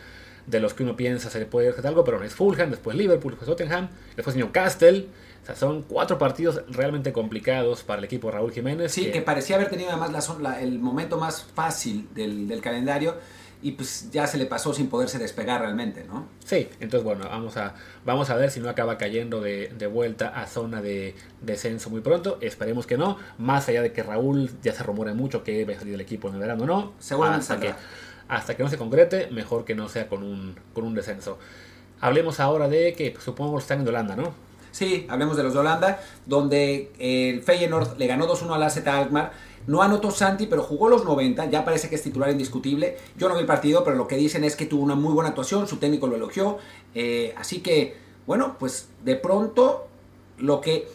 de 0.47 0.59
los 0.59 0.73
que 0.73 0.83
uno 0.83 0.95
piensa 0.95 1.29
se 1.29 1.39
le 1.39 1.45
puede 1.45 1.69
hacer 1.69 1.87
algo, 1.87 2.03
pero 2.03 2.19
no 2.19 2.25
es 2.25 2.35
Fulham, 2.35 2.69
después 2.69 2.95
Liverpool, 2.95 3.31
después 3.31 3.49
Tottenham, 3.49 3.89
después 4.15 4.35
Newcastle. 4.35 5.07
O 5.45 5.47
sea, 5.47 5.55
son 5.55 5.83
cuatro 5.83 6.17
partidos 6.17 6.63
realmente 6.67 7.13
complicados 7.13 7.83
para 7.83 7.99
el 7.99 8.05
equipo 8.05 8.31
Raúl 8.31 8.51
Jiménez. 8.51 8.91
Sí, 8.91 9.11
que, 9.11 9.21
parecía 9.21 9.57
haber 9.57 9.69
tenido 9.69 9.91
además 9.91 10.39
la, 10.41 10.59
el 10.59 10.79
momento 10.79 11.19
más 11.19 11.43
fácil 11.43 12.09
del, 12.15 12.47
del 12.47 12.61
calendario 12.61 13.15
y 13.61 13.71
pues 13.71 14.11
ya 14.11 14.27
se 14.27 14.37
le 14.37 14.45
pasó 14.45 14.73
sin 14.73 14.89
poderse 14.89 15.17
despegar 15.17 15.61
realmente, 15.61 16.03
¿no? 16.03 16.27
Sí, 16.43 16.69
entonces 16.79 17.03
bueno, 17.03 17.25
vamos 17.27 17.57
a, 17.57 17.73
vamos 18.05 18.29
a 18.29 18.35
ver 18.35 18.51
si 18.51 18.59
no 18.59 18.69
acaba 18.69 18.97
cayendo 18.97 19.41
de, 19.41 19.89
vuelta 19.91 20.29
a 20.29 20.45
zona 20.45 20.81
de 20.81 21.15
descenso 21.41 21.89
muy 21.89 22.01
pronto. 22.01 22.37
Esperemos 22.41 22.85
que 22.85 22.97
no, 22.97 23.17
más 23.37 23.67
allá 23.69 23.81
de 23.81 23.91
que 23.91 24.03
Raúl 24.03 24.51
ya 24.61 24.73
se 24.73 24.83
rumore 24.83 25.13
mucho 25.13 25.43
que 25.43 25.65
va 25.65 25.73
a 25.73 25.77
salir 25.77 25.93
del 25.93 26.01
equipo 26.01 26.27
en 26.27 26.35
el 26.35 26.41
verano, 26.41 26.65
¿no? 26.65 26.93
Seguramente 26.99 27.41
hasta 27.41 27.59
que, 27.59 27.73
hasta 28.27 28.55
que 28.55 28.63
no 28.63 28.69
se 28.69 28.77
concrete, 28.77 29.29
mejor 29.31 29.65
que 29.65 29.73
no 29.73 29.89
sea 29.89 30.07
con 30.07 30.23
un, 30.23 30.55
con 30.73 30.83
un 30.83 30.93
descenso. 30.93 31.39
Hablemos 32.01 32.39
ahora 32.39 32.67
de 32.67 32.93
que 32.93 33.11
pues, 33.11 33.23
supongo 33.23 33.57
que 33.57 33.61
están 33.61 33.81
en 33.81 33.87
Holanda, 33.87 34.15
¿no? 34.15 34.33
Sí, 34.75 35.07
hablemos 35.07 35.37
de 35.37 35.43
los 35.43 35.53
de 35.53 35.59
Holanda, 35.59 36.01
donde 36.25 36.91
el 36.99 37.41
Feyenoord 37.43 37.97
le 37.97 38.07
ganó 38.07 38.27
2-1 38.27 38.55
al 38.55 38.63
AZ 38.63 38.85
Alkmaar. 38.85 39.31
No 39.67 39.81
anotó 39.81 40.11
Santi, 40.11 40.47
pero 40.47 40.63
jugó 40.63 40.89
los 40.89 41.05
90, 41.05 41.45
ya 41.45 41.63
parece 41.63 41.87
que 41.87 41.95
es 41.95 42.03
titular 42.03 42.29
indiscutible. 42.29 42.97
Yo 43.17 43.29
no 43.29 43.35
vi 43.35 43.39
el 43.39 43.45
partido, 43.45 43.85
pero 43.85 43.95
lo 43.95 44.05
que 44.05 44.17
dicen 44.17 44.43
es 44.43 44.57
que 44.57 44.65
tuvo 44.65 44.83
una 44.83 44.95
muy 44.95 45.13
buena 45.13 45.29
actuación, 45.29 45.65
su 45.69 45.77
técnico 45.77 46.07
lo 46.07 46.17
elogió. 46.17 46.57
Eh, 46.93 47.33
así 47.37 47.61
que, 47.61 47.95
bueno, 48.27 48.57
pues 48.59 48.89
de 49.05 49.15
pronto 49.15 49.87
lo 50.39 50.59
que... 50.59 50.89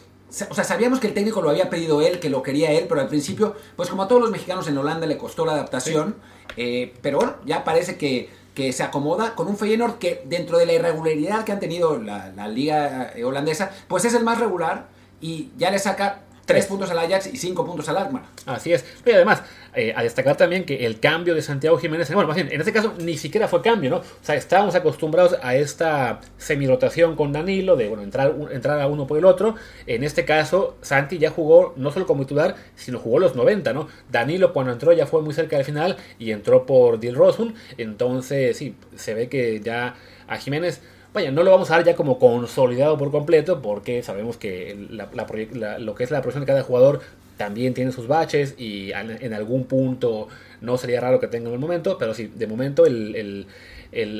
O 0.51 0.53
sea, 0.53 0.63
sabíamos 0.63 0.99
que 0.99 1.07
el 1.07 1.15
técnico 1.15 1.41
lo 1.41 1.49
había 1.49 1.71
pedido 1.71 2.03
él, 2.03 2.19
que 2.19 2.29
lo 2.29 2.43
quería 2.43 2.71
él, 2.73 2.85
pero 2.87 3.01
al 3.01 3.07
principio, 3.07 3.55
pues 3.75 3.89
como 3.89 4.03
a 4.03 4.07
todos 4.07 4.21
los 4.21 4.29
mexicanos 4.29 4.67
en 4.67 4.77
Holanda 4.77 5.07
le 5.07 5.17
costó 5.17 5.43
la 5.43 5.53
adaptación. 5.53 6.17
Eh, 6.55 6.93
pero 7.01 7.17
bueno, 7.17 7.33
ya 7.47 7.63
parece 7.63 7.97
que 7.97 8.29
que 8.53 8.73
se 8.73 8.83
acomoda 8.83 9.35
con 9.35 9.47
un 9.47 9.57
Feyenoord 9.57 9.97
que 9.97 10.23
dentro 10.25 10.57
de 10.57 10.65
la 10.65 10.73
irregularidad 10.73 11.43
que 11.43 11.51
han 11.51 11.59
tenido 11.59 11.97
la, 11.97 12.31
la 12.35 12.47
liga 12.47 13.11
eh, 13.15 13.23
holandesa, 13.23 13.71
pues 13.87 14.05
es 14.05 14.13
el 14.13 14.23
más 14.23 14.39
regular 14.39 14.87
y 15.21 15.51
ya 15.57 15.71
le 15.71 15.79
saca 15.79 16.21
3 16.45 16.65
puntos 16.65 16.89
al 16.91 16.99
Ajax 16.99 17.27
y 17.27 17.37
5 17.37 17.65
puntos 17.65 17.87
al 17.89 17.97
Alkmaar. 17.97 18.25
Así 18.45 18.73
es. 18.73 18.83
Y 19.05 19.11
además, 19.11 19.43
eh, 19.73 19.93
a 19.95 20.03
destcar 20.03 20.35
también 20.35 20.65
que 20.65 20.85
el 20.85 20.99
cambio 20.99 21.33
de 21.33 21.41
Santiago 21.41 21.77
Jiménez, 21.77 22.11
bueno, 22.13 22.27
más 22.27 22.35
bien, 22.35 22.49
en 22.51 22.59
este 22.59 22.73
caso 22.73 22.93
ni 22.99 23.17
siquiera 23.17 23.47
fue 23.47 23.61
cambio, 23.61 23.89
¿no? 23.89 23.97
O 23.97 24.03
sea, 24.21 24.35
estábamos 24.35 24.75
acostumbrados 24.75 25.37
a 25.41 25.55
esta 25.55 26.19
semi-rotación 26.37 27.15
con 27.15 27.31
Danilo, 27.31 27.75
de, 27.75 27.87
bueno, 27.87 28.03
entrar, 28.03 28.35
entrar 28.51 28.81
a 28.81 28.87
uno 28.87 29.07
por 29.07 29.17
el 29.17 29.25
otro. 29.25 29.55
En 29.87 30.03
este 30.03 30.25
caso, 30.25 30.77
Santi 30.81 31.17
ya 31.17 31.29
jugó 31.29 31.73
no 31.77 31.91
solo 31.91 32.05
como 32.05 32.23
titular, 32.23 32.55
sino 32.75 32.99
jugó 32.99 33.19
los 33.19 33.35
90, 33.35 33.73
¿no? 33.73 33.87
Danilo 34.11 34.53
cuando 34.53 34.73
entró 34.73 34.91
ya 34.93 35.05
fue 35.05 35.21
muy 35.21 35.33
cerca 35.33 35.55
del 35.55 35.65
final 35.65 35.97
y 36.19 36.31
entró 36.31 36.65
por 36.65 36.99
Dil 36.99 37.15
Rosun. 37.15 37.55
Entonces, 37.77 38.57
sí, 38.57 38.75
se 38.95 39.13
ve 39.13 39.29
que 39.29 39.61
ya 39.61 39.95
a 40.27 40.37
Jiménez 40.37 40.81
vaya, 41.13 41.31
no 41.31 41.43
lo 41.43 41.51
vamos 41.51 41.71
a 41.71 41.75
dar 41.75 41.85
ya 41.85 41.95
como 41.95 42.19
consolidado 42.19 42.97
por 42.97 43.11
completo 43.11 43.61
porque 43.61 44.03
sabemos 44.03 44.37
que 44.37 44.75
lo 44.89 45.95
que 45.95 46.03
es 46.03 46.11
la 46.11 46.21
presión 46.21 46.41
de 46.41 46.47
cada 46.47 46.63
jugador 46.63 47.01
también 47.37 47.73
tiene 47.73 47.91
sus 47.91 48.07
baches 48.07 48.53
y 48.59 48.91
en 48.91 49.33
algún 49.33 49.65
punto 49.65 50.27
no 50.61 50.77
sería 50.77 51.01
raro 51.01 51.19
que 51.19 51.27
tenga 51.27 51.47
en 51.47 51.55
el 51.55 51.59
momento, 51.59 51.97
pero 51.97 52.13
sí, 52.13 52.31
de 52.35 52.45
momento 52.45 52.85
el, 52.85 53.47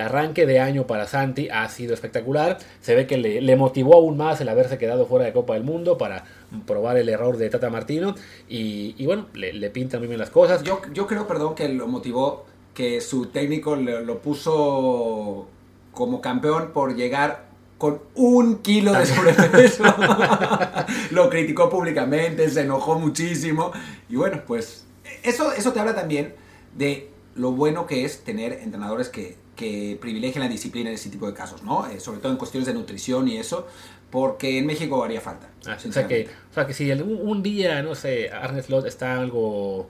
arranque 0.02 0.48
de 0.48 0.60
año 0.60 0.88
para 0.88 1.06
Santi 1.06 1.48
ha 1.50 1.70
sido 1.70 1.94
espectacular. 1.94 2.58
Se 2.82 2.96
ve 2.96 3.06
que 3.06 3.18
le, 3.18 3.56
motivó 3.56 3.94
aún 3.94 4.18
más 4.18 4.42
el 4.42 4.50
haberse 4.50 4.80
quedado 4.80 5.06
fuera 5.06 5.26
de 5.26 5.34
Copa 5.34 5.54
del 5.54 5.64
Mundo 5.64 6.00
para 6.00 6.26
probar 6.66 6.98
el 6.98 7.10
error 7.10 7.38
de 7.38 7.48
Tata 7.52 7.70
Martino 7.70 8.16
y, 8.50 9.06
bueno, 9.06 9.28
le, 9.34 9.70
pinta 9.70 10.00
muy 10.00 10.08
bien 10.08 10.20
las 10.20 10.32
cosas. 10.32 10.64
Yo, 10.64 10.82
yo 10.92 11.06
creo, 11.06 11.28
perdón, 11.28 11.54
que 11.54 11.70
lo 11.70 11.88
motivó 11.88 12.46
que 12.74 13.02
su 13.02 13.28
técnico 13.28 13.76
lo 13.76 14.18
puso 14.18 15.48
como 15.92 16.22
campeón 16.22 16.72
por 16.74 16.96
llegar 16.96 17.52
con 17.78 18.02
un 18.14 18.60
kilo 18.60 18.94
de 18.94 19.06
sobrepeso. 19.06 19.84
Lo 21.12 21.30
criticó 21.30 21.70
públicamente, 21.70 22.48
se 22.50 22.62
enojó 22.62 23.00
muchísimo. 23.00 23.72
Y 24.08 24.18
bueno, 24.18 24.44
pues 24.46 24.86
eso, 25.24 25.52
eso 25.52 25.74
te 25.74 25.80
habla 25.80 25.96
también 25.96 26.36
de 26.76 27.10
lo 27.36 27.54
bueno 27.54 27.88
que 27.88 28.06
es 28.06 28.24
tener 28.24 28.54
entrenadores 28.54 29.10
que, 29.10 29.38
que 29.56 29.98
privilegian 30.00 30.44
la 30.44 30.50
disciplina 30.50 30.90
en 30.90 30.96
ese 30.96 31.10
tipo 31.10 31.28
de 31.28 31.34
casos, 31.34 31.64
¿no? 31.64 31.88
Eh, 31.88 32.00
sobre 32.00 32.20
todo 32.20 32.32
en 32.32 32.38
cuestiones 32.38 32.68
de 32.68 32.74
nutrición 32.74 33.28
y 33.28 33.38
eso, 33.38 33.68
porque 34.10 34.60
en 34.60 34.66
México 34.66 35.04
haría 35.04 35.22
falta. 35.22 35.50
Ah, 35.66 35.78
o, 35.84 35.92
sea 35.92 36.08
que, 36.08 36.30
o 36.52 36.54
sea 36.54 36.68
que 36.68 36.74
si 36.74 36.92
un, 36.92 37.42
día, 37.42 37.82
no 37.82 37.96
sé, 37.96 38.30
Slot 38.62 38.86
está 38.86 39.20
algo 39.20 39.90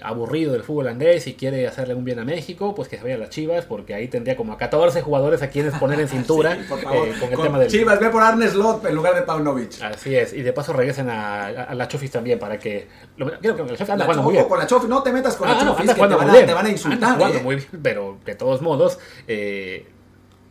aburrido 0.00 0.52
del 0.52 0.62
fútbol 0.62 0.86
holandés 0.86 1.26
y 1.26 1.34
quiere 1.34 1.66
hacerle 1.66 1.94
un 1.94 2.04
bien 2.04 2.18
a 2.18 2.24
México, 2.24 2.74
pues 2.74 2.88
que 2.88 2.96
se 2.96 3.02
vaya 3.02 3.16
a 3.16 3.18
las 3.18 3.30
Chivas, 3.30 3.64
porque 3.64 3.94
ahí 3.94 4.08
tendría 4.08 4.36
como 4.36 4.52
a 4.52 4.58
14 4.58 5.02
jugadores 5.02 5.42
a 5.42 5.50
quienes 5.50 5.74
poner 5.74 6.00
en 6.00 6.08
cintura 6.08 6.54
eh, 6.54 7.14
con 7.18 7.32
el 7.32 7.38
tema 7.40 7.58
del... 7.58 7.68
Chivas, 7.68 7.98
ve 7.98 8.10
por 8.10 8.22
Arne 8.22 8.48
Slot 8.48 8.84
en 8.86 8.94
lugar 8.94 9.14
de 9.14 9.22
Paunovic. 9.22 9.82
Así 9.82 10.14
es, 10.14 10.32
y 10.32 10.42
de 10.42 10.52
paso 10.52 10.72
regresen 10.72 11.08
a, 11.10 11.74
la 11.74 11.88
Chofis 11.88 12.10
también 12.10 12.38
para 12.38 12.58
que... 12.58 12.88
creo 13.16 13.56
que 13.56 13.62
la 13.62 13.68
Chofis 13.70 13.90
anda 13.90 14.04
jugando 14.04 14.22
muy 14.22 14.32
bien. 14.34 14.44
Con 14.46 14.58
la 14.58 14.66
Chofis, 14.66 14.88
no 14.88 15.02
te 15.02 15.12
metas 15.12 15.36
con 15.36 15.48
la 15.48 15.54
ah, 15.58 15.64
Chofis, 15.64 15.90
que 15.90 15.94
te 15.94 16.00
van, 16.00 16.30
a, 16.30 16.46
te 16.46 16.54
van, 16.54 16.66
a, 16.66 16.70
insultar. 16.70 17.12
Anda 17.14 17.30
eh. 17.30 17.42
muy 17.42 17.56
bien, 17.56 17.68
pero 17.82 18.18
de 18.24 18.34
todos 18.34 18.62
modos... 18.62 18.98
Eh, 19.26 19.86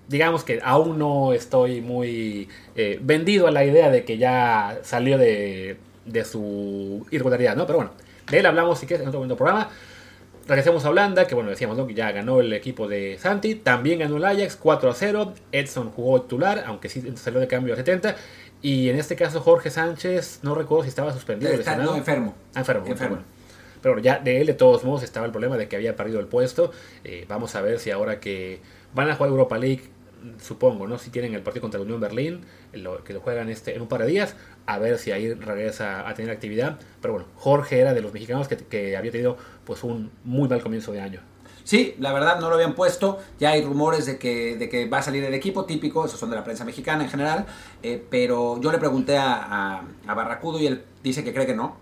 digamos 0.07 0.43
que 0.43 0.60
aún 0.62 0.99
no 0.99 1.31
estoy 1.31 1.79
muy 1.79 2.49
eh, 2.75 2.99
vendido 3.01 3.47
a 3.47 3.51
la 3.51 3.63
idea 3.63 3.89
de 3.89 4.03
que 4.03 4.17
ya 4.17 4.79
salió 4.84 5.17
de, 5.17 5.77
de 6.05 6.25
su 6.25 7.07
irregularidad, 7.12 7.55
¿no? 7.55 7.65
Pero 7.65 7.77
bueno, 7.77 7.91
de 8.31 8.39
él 8.39 8.45
hablamos, 8.45 8.79
si 8.79 8.87
quieres, 8.87 9.03
en 9.03 9.09
otro 9.09 9.19
momento 9.19 9.35
programa. 9.35 9.69
Regresemos 10.47 10.83
a 10.85 10.89
Holanda, 10.89 11.27
que 11.27 11.35
bueno, 11.35 11.49
decíamos 11.49 11.79
que 11.85 11.93
ya 11.93 12.11
ganó 12.11 12.39
el 12.39 12.51
equipo 12.53 12.87
de 12.87 13.17
Santi. 13.19 13.55
También 13.55 13.99
ganó 13.99 14.17
el 14.17 14.25
Ajax 14.25 14.55
4 14.55 14.89
a 14.89 14.93
0. 14.95 15.33
Edson 15.51 15.91
jugó 15.91 16.21
titular, 16.23 16.63
aunque 16.65 16.89
sí 16.89 17.03
salió 17.15 17.39
de 17.39 17.47
cambio 17.47 17.73
a 17.73 17.77
70. 17.77 18.15
Y 18.61 18.89
en 18.89 18.97
este 18.97 19.15
caso 19.15 19.41
Jorge 19.41 19.69
Sánchez, 19.69 20.39
no 20.43 20.55
recuerdo 20.55 20.83
si 20.83 20.89
estaba 20.89 21.13
suspendido. 21.13 21.51
Está, 21.51 21.75
no, 21.75 21.95
enfermo. 21.95 22.33
Ah, 22.55 22.59
enfermo. 22.59 22.87
enfermo. 22.87 23.17
Pero 23.81 23.99
ya 23.99 24.19
de 24.19 24.41
él, 24.41 24.47
de 24.47 24.53
todos 24.53 24.83
modos, 24.83 25.03
estaba 25.03 25.25
el 25.25 25.31
problema 25.31 25.57
de 25.57 25.67
que 25.67 25.75
había 25.75 25.95
perdido 25.95 26.19
el 26.19 26.27
puesto. 26.27 26.71
Eh, 27.03 27.25
vamos 27.27 27.55
a 27.55 27.61
ver 27.61 27.79
si 27.79 27.91
ahora 27.91 28.19
que 28.19 28.59
van 28.93 29.09
a 29.09 29.15
jugar 29.15 29.31
Europa 29.31 29.57
League 29.57 29.83
supongo, 30.39 30.88
¿no? 30.88 30.97
Si 30.97 31.10
tienen 31.10 31.34
el 31.34 31.41
partido 31.41 31.62
contra 31.62 31.79
la 31.79 31.86
Unión 31.86 31.99
Berlín, 31.99 32.41
lo, 32.73 33.03
que 33.03 33.13
lo 33.13 33.21
juegan 33.21 33.49
este, 33.49 33.75
en 33.75 33.81
un 33.81 33.88
par 33.88 34.01
de 34.01 34.07
días, 34.07 34.36
a 34.65 34.77
ver 34.77 34.97
si 34.97 35.12
ahí 35.12 35.34
regresa 35.34 36.07
a 36.07 36.13
tener 36.13 36.31
actividad. 36.31 36.79
Pero 37.01 37.13
bueno, 37.13 37.27
Jorge 37.36 37.79
era 37.79 37.93
de 37.93 38.01
los 38.01 38.13
mexicanos 38.13 38.47
que, 38.47 38.97
había 38.97 39.12
tenido 39.12 39.38
pues 39.65 39.84
un 39.84 40.11
muy 40.24 40.47
mal 40.47 40.61
comienzo 40.61 40.91
de 40.91 41.01
año. 41.01 41.22
Sí, 41.63 41.95
la 41.99 42.11
verdad 42.11 42.39
no 42.39 42.49
lo 42.49 42.55
habían 42.55 42.74
puesto. 42.74 43.19
Ya 43.39 43.51
hay 43.51 43.63
rumores 43.63 44.05
de 44.05 44.17
que, 44.17 44.57
de 44.57 44.67
que 44.67 44.89
va 44.89 44.99
a 44.99 45.03
salir 45.03 45.24
el 45.24 45.34
equipo 45.34 45.65
típico, 45.65 46.05
esos 46.05 46.19
son 46.19 46.30
de 46.30 46.36
la 46.36 46.43
prensa 46.43 46.65
mexicana 46.65 47.03
en 47.03 47.09
general. 47.09 47.45
Eh, 47.84 48.03
pero 48.09 48.59
yo 48.59 48.72
le 48.72 48.80
pregunté 48.80 49.17
a, 49.17 49.84
a, 50.07 50.13
Barracudo 50.13 50.59
y 50.59 50.67
él 50.67 50.84
dice 51.03 51.24
que 51.24 51.34
cree 51.34 51.45
que 51.45 51.55
no, 51.55 51.78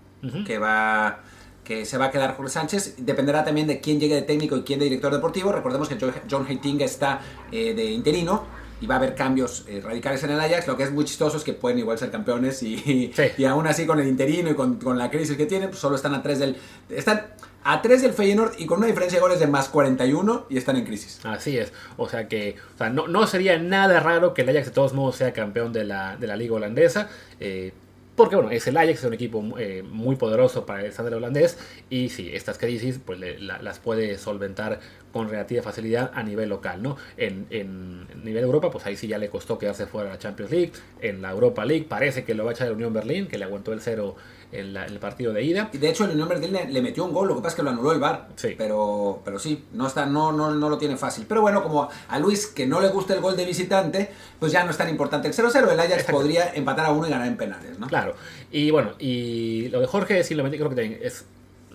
que 0.46 0.58
va 0.60 1.24
que 1.70 1.86
se 1.86 2.00
va 2.00 2.06
a 2.06 2.12
quedar 2.12 2.36
Jorge 2.36 2.52
Sánchez. 2.52 2.96
Dependerá 2.98 3.44
también 3.44 3.68
de 3.68 3.80
quién 3.80 4.00
llegue 4.00 4.16
de 4.16 4.24
técnico 4.24 4.58
y 4.58 4.64
quién 4.64 4.80
de 4.80 4.86
director 4.86 5.14
deportivo. 5.14 5.52
Recordemos 5.52 5.88
que 5.88 6.00
John 6.28 6.48
Heitinga 6.50 6.84
está 6.84 7.22
eh, 7.52 7.76
de 7.76 7.92
interino 7.92 8.44
y 8.82 8.88
va 8.88 8.96
a 8.96 8.98
haber 8.98 9.14
cambios 9.14 9.66
eh, 9.68 9.80
radicales 9.80 10.24
en 10.24 10.32
el 10.32 10.40
Ajax. 10.40 10.66
Lo 10.66 10.76
que 10.76 10.82
es 10.82 10.92
muy 10.92 11.06
chistoso 11.06 11.38
es 11.38 11.44
que 11.44 11.54
pueden 11.54 11.78
igual 11.78 12.00
ser 12.00 12.10
campeones 12.10 12.64
y, 12.64 13.14
y 13.38 13.46
aún 13.46 13.68
así 13.68 13.86
con 13.86 14.00
el 14.00 14.08
interino 14.08 14.50
y 14.50 14.56
con, 14.56 14.98
la 14.98 15.12
crisis 15.12 15.38
que 15.38 15.46
tienen, 15.46 15.70
pues 15.70 15.80
solo 15.80 15.96
están 15.96 16.16
a 16.16 16.24
tres 16.24 16.40
del... 16.40 16.58
Están 16.90 17.28
a 17.62 17.82
3 17.82 18.02
del 18.02 18.14
Feyenoord 18.14 18.54
y 18.58 18.66
con 18.66 18.78
una 18.78 18.88
diferencia 18.88 19.18
de 19.18 19.22
goles 19.22 19.40
de 19.40 19.46
más 19.46 19.68
41 19.68 20.46
y 20.50 20.58
están 20.58 20.78
en 20.78 20.86
crisis. 20.86 21.20
Así 21.26 21.58
es. 21.58 21.74
O 21.98 22.08
sea 22.08 22.30
que 22.30 22.56
o 22.74 22.78
sea, 22.78 22.90
no, 22.90 23.10
no 23.10 23.28
sería 23.28 23.60
nada 23.60 24.00
raro 24.00 24.34
que 24.34 24.44
el 24.44 24.50
Ajax 24.50 24.68
de 24.68 24.72
todos 24.72 24.94
modos 24.94 25.18
sea 25.18 25.34
campeón 25.34 25.74
de 25.74 25.84
la, 25.84 26.16
de 26.16 26.26
la 26.26 26.38
liga 26.38 26.56
holandesa. 26.56 27.10
Eh, 27.40 27.74
Porque 28.20 28.36
bueno, 28.36 28.52
es 28.52 28.68
el 28.68 28.76
Ajax, 28.76 29.00
es 29.00 29.06
un 29.06 29.14
equipo 29.14 29.42
eh, 29.58 29.82
muy 29.82 30.18
poderoso 30.18 30.66
para 30.66 30.82
el 30.82 30.88
estándar 30.88 31.14
holandés 31.14 31.58
y 31.90 32.10
sí, 32.10 32.30
estas 32.34 32.58
crisis 32.58 33.00
pues 33.06 33.18
le- 33.18 33.40
la- 33.40 33.62
las 33.62 33.80
puede 33.80 34.18
solventar 34.18 34.82
con 35.14 35.30
relativa 35.30 35.64
facilidad 35.64 36.12
a 36.14 36.22
nivel 36.22 36.50
local, 36.50 36.84
¿no? 36.84 36.98
En, 37.16 37.48
en 37.50 38.06
nivel 38.22 38.44
Europa, 38.44 38.72
pues 38.72 38.86
ahí 38.86 38.98
sí 38.98 39.08
ya 39.08 39.18
le 39.20 39.30
costó 39.30 39.58
quedarse 39.58 39.86
fuera 39.86 40.10
de 40.10 40.16
la 40.16 40.20
Champions 40.20 40.52
League. 40.52 40.72
En 41.00 41.22
la 41.22 41.32
Europa 41.32 41.64
League 41.64 41.86
parece 41.88 42.26
que 42.26 42.34
lo 42.36 42.44
va 42.44 42.52
a 42.52 42.54
echar 42.56 42.68
el 42.68 42.74
Unión 42.74 42.92
Berlín, 42.92 43.26
que 43.30 43.38
le 43.38 43.46
aguantó 43.46 43.72
el 43.72 43.80
cero 43.80 44.18
el 44.52 45.00
partido 45.00 45.32
de 45.32 45.44
ida. 45.44 45.70
Y 45.74 45.78
de 45.78 45.90
hecho 45.90 46.06
el 46.06 46.12
Unión 46.12 46.28
Berlín 46.28 46.54
le, 46.54 46.68
le 46.68 46.82
metió 46.82 47.06
un 47.06 47.14
gol, 47.14 47.28
lo 47.28 47.36
que 47.36 47.42
pasa 47.42 47.50
es 47.50 47.56
que 47.56 47.64
lo 47.64 47.70
anuló 47.70 47.92
el 47.92 48.00
VAR. 48.00 48.30
Sí. 48.36 48.56
Pero, 48.58 49.22
pero 49.24 49.38
sí, 49.38 49.66
no, 49.74 49.88
está, 49.88 50.06
no, 50.06 50.32
no, 50.32 50.52
no 50.52 50.70
lo 50.70 50.78
tiene 50.78 50.98
fácil. 50.98 51.26
Pero 51.28 51.42
bueno, 51.42 51.62
como 51.64 51.90
a 52.08 52.20
Luis 52.20 52.48
que 52.48 52.66
no 52.66 52.80
le 52.82 52.90
gusta 52.90 53.14
el 53.14 53.22
gol 53.22 53.38
de 53.38 53.46
visitante, 53.46 54.10
pues 54.40 54.52
ya 54.52 54.64
no 54.64 54.72
es 54.72 54.78
tan 54.78 54.90
importante 54.90 55.28
el 55.28 55.34
0-0. 55.34 55.72
El 55.72 55.80
Ajax 55.80 55.92
Exacto. 55.92 56.14
podría 56.14 56.54
empatar 56.54 56.86
a 56.86 56.92
uno 56.92 57.08
y 57.08 57.12
ganar 57.12 57.28
en 57.28 57.38
penales, 57.38 57.78
¿no? 57.78 57.88
Claro. 57.88 58.16
Y 58.52 58.72
bueno, 58.72 58.94
y 58.98 59.70
lo 59.70 59.80
de 59.82 59.88
Jorge 59.88 60.24
simplemente 60.24 60.58
creo 60.58 60.70
que 60.70 60.76
también 60.76 61.00
es 61.02 61.26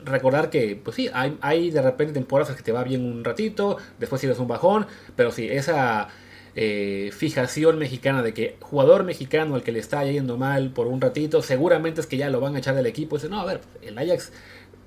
recordar 0.04 0.50
que, 0.50 0.78
pues 0.82 0.96
sí, 0.96 1.08
hay, 1.14 1.38
hay 1.40 1.70
de 1.70 1.80
repente 1.80 2.12
temporadas 2.14 2.54
que 2.54 2.62
te 2.62 2.72
va 2.72 2.84
bien 2.84 3.04
un 3.04 3.24
ratito, 3.24 3.78
después 3.98 4.20
tienes 4.20 4.38
un 4.38 4.48
bajón, 4.48 4.86
pero 5.16 5.30
sí, 5.30 5.48
esa 5.48 6.08
eh, 6.56 7.10
fijación 7.12 7.78
mexicana 7.78 8.22
de 8.22 8.32
que 8.32 8.56
jugador 8.60 9.04
mexicano 9.04 9.54
al 9.54 9.62
que 9.62 9.72
le 9.72 9.78
está 9.78 10.04
yendo 10.04 10.36
mal 10.36 10.70
por 10.70 10.86
un 10.86 11.00
ratito, 11.00 11.42
seguramente 11.42 12.00
es 12.00 12.06
que 12.06 12.16
ya 12.16 12.30
lo 12.30 12.40
van 12.40 12.54
a 12.54 12.58
echar 12.58 12.74
del 12.74 12.86
equipo. 12.86 13.16
Dice, 13.16 13.28
no, 13.28 13.40
a 13.40 13.44
ver, 13.44 13.60
el 13.82 13.98
Ajax 13.98 14.32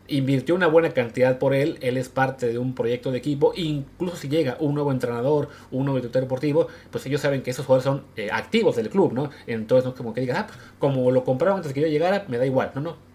invirtió 0.07 0.55
una 0.55 0.68
buena 0.68 0.91
cantidad 0.91 1.38
por 1.38 1.53
él, 1.53 1.78
él 1.82 1.97
es 1.97 2.09
parte 2.09 2.47
de 2.47 2.57
un 2.57 2.74
proyecto 2.74 3.11
de 3.11 3.18
equipo, 3.18 3.53
incluso 3.55 4.15
si 4.15 4.30
llega 4.30 4.57
un 4.59 4.74
nuevo 4.74 4.91
entrenador, 4.91 5.49
un 5.72 5.86
nuevo 5.86 5.97
director 5.97 6.22
deportivo, 6.22 6.68
pues 6.91 7.05
ellos 7.05 7.22
saben 7.22 7.41
que 7.41 7.51
esos 7.51 7.65
jugadores 7.65 7.84
son 7.84 8.03
eh, 8.15 8.30
activos 8.32 8.76
del 8.76 8.89
club, 8.89 9.13
¿no? 9.13 9.30
Entonces 9.47 9.86
no 9.86 9.91
es 9.91 9.97
como 9.97 10.13
que 10.13 10.22
digas, 10.22 10.38
ah, 10.39 10.47
pues, 10.47 10.59
como 10.80 11.11
lo 11.11 11.24
compraron 11.24 11.57
antes 11.57 11.74
que 11.74 11.82
yo 11.82 11.88
llegara, 11.88 12.26
me 12.28 12.38
da 12.38 12.45
igual, 12.45 12.72
no, 12.76 12.82
no. 12.82 13.07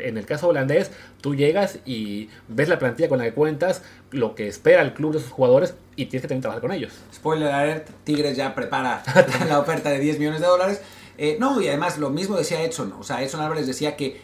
En 0.00 0.18
el 0.18 0.26
caso 0.26 0.48
holandés, 0.48 0.90
tú 1.20 1.34
llegas 1.34 1.78
y 1.84 2.28
ves 2.48 2.68
la 2.68 2.78
plantilla 2.78 3.08
con 3.08 3.18
la 3.18 3.24
que 3.24 3.32
cuentas, 3.34 3.82
lo 4.10 4.34
que 4.34 4.48
espera 4.48 4.82
el 4.82 4.94
club 4.94 5.14
de 5.14 5.20
sus 5.20 5.30
jugadores 5.30 5.74
y 5.96 6.06
tienes 6.06 6.22
que 6.22 6.28
también 6.28 6.42
trabajar 6.42 6.60
con 6.62 6.72
ellos. 6.72 6.92
Spoiler 7.14 7.48
alert, 7.50 7.88
Tigres 8.04 8.36
ya 8.36 8.54
prepara 8.54 9.02
la 9.48 9.58
oferta 9.58 9.90
de 9.90 9.98
10 9.98 10.18
millones 10.18 10.40
de 10.40 10.46
dólares. 10.46 10.80
Eh, 11.18 11.36
no, 11.38 11.60
y 11.60 11.68
además 11.68 11.98
lo 11.98 12.10
mismo 12.10 12.36
decía 12.36 12.62
Edson. 12.62 12.92
O 12.98 13.02
sea, 13.02 13.22
Edson 13.22 13.40
Álvarez 13.40 13.66
decía 13.66 13.96
que 13.96 14.20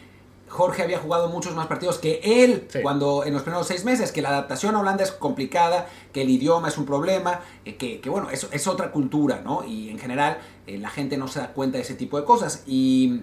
Jorge 0.47 0.81
había 0.81 0.97
jugado 0.97 1.29
muchos 1.29 1.53
más 1.53 1.67
partidos 1.67 1.99
que 1.99 2.19
él 2.23 2.65
Sí. 2.69 2.79
cuando 2.81 3.23
en 3.23 3.33
los 3.33 3.43
primeros 3.43 3.67
seis 3.67 3.85
meses, 3.85 4.11
que 4.11 4.23
la 4.23 4.29
adaptación 4.29 4.75
a 4.75 4.79
Holanda 4.79 5.03
es 5.03 5.11
complicada, 5.11 5.87
que 6.11 6.23
el 6.23 6.29
idioma 6.31 6.69
es 6.69 6.77
un 6.79 6.85
problema, 6.87 7.41
eh, 7.65 7.75
que, 7.75 8.01
que, 8.01 8.09
bueno, 8.09 8.31
es, 8.31 8.47
es 8.51 8.67
otra 8.67 8.91
cultura, 8.91 9.41
¿no? 9.45 9.63
Y 9.63 9.89
en 9.91 9.99
general 9.99 10.39
eh, 10.65 10.79
la 10.79 10.89
gente 10.89 11.17
no 11.17 11.27
se 11.27 11.39
da 11.39 11.49
cuenta 11.53 11.77
de 11.77 11.83
ese 11.83 11.93
tipo 11.93 12.17
de 12.19 12.25
cosas. 12.25 12.63
Y, 12.65 13.21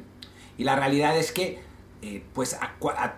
y 0.56 0.62
la 0.62 0.76
realidad 0.76 1.18
es 1.18 1.32
que, 1.32 1.58
eh, 2.02 2.22
pues, 2.32 2.54
a, 2.54 2.74
a 2.96 3.14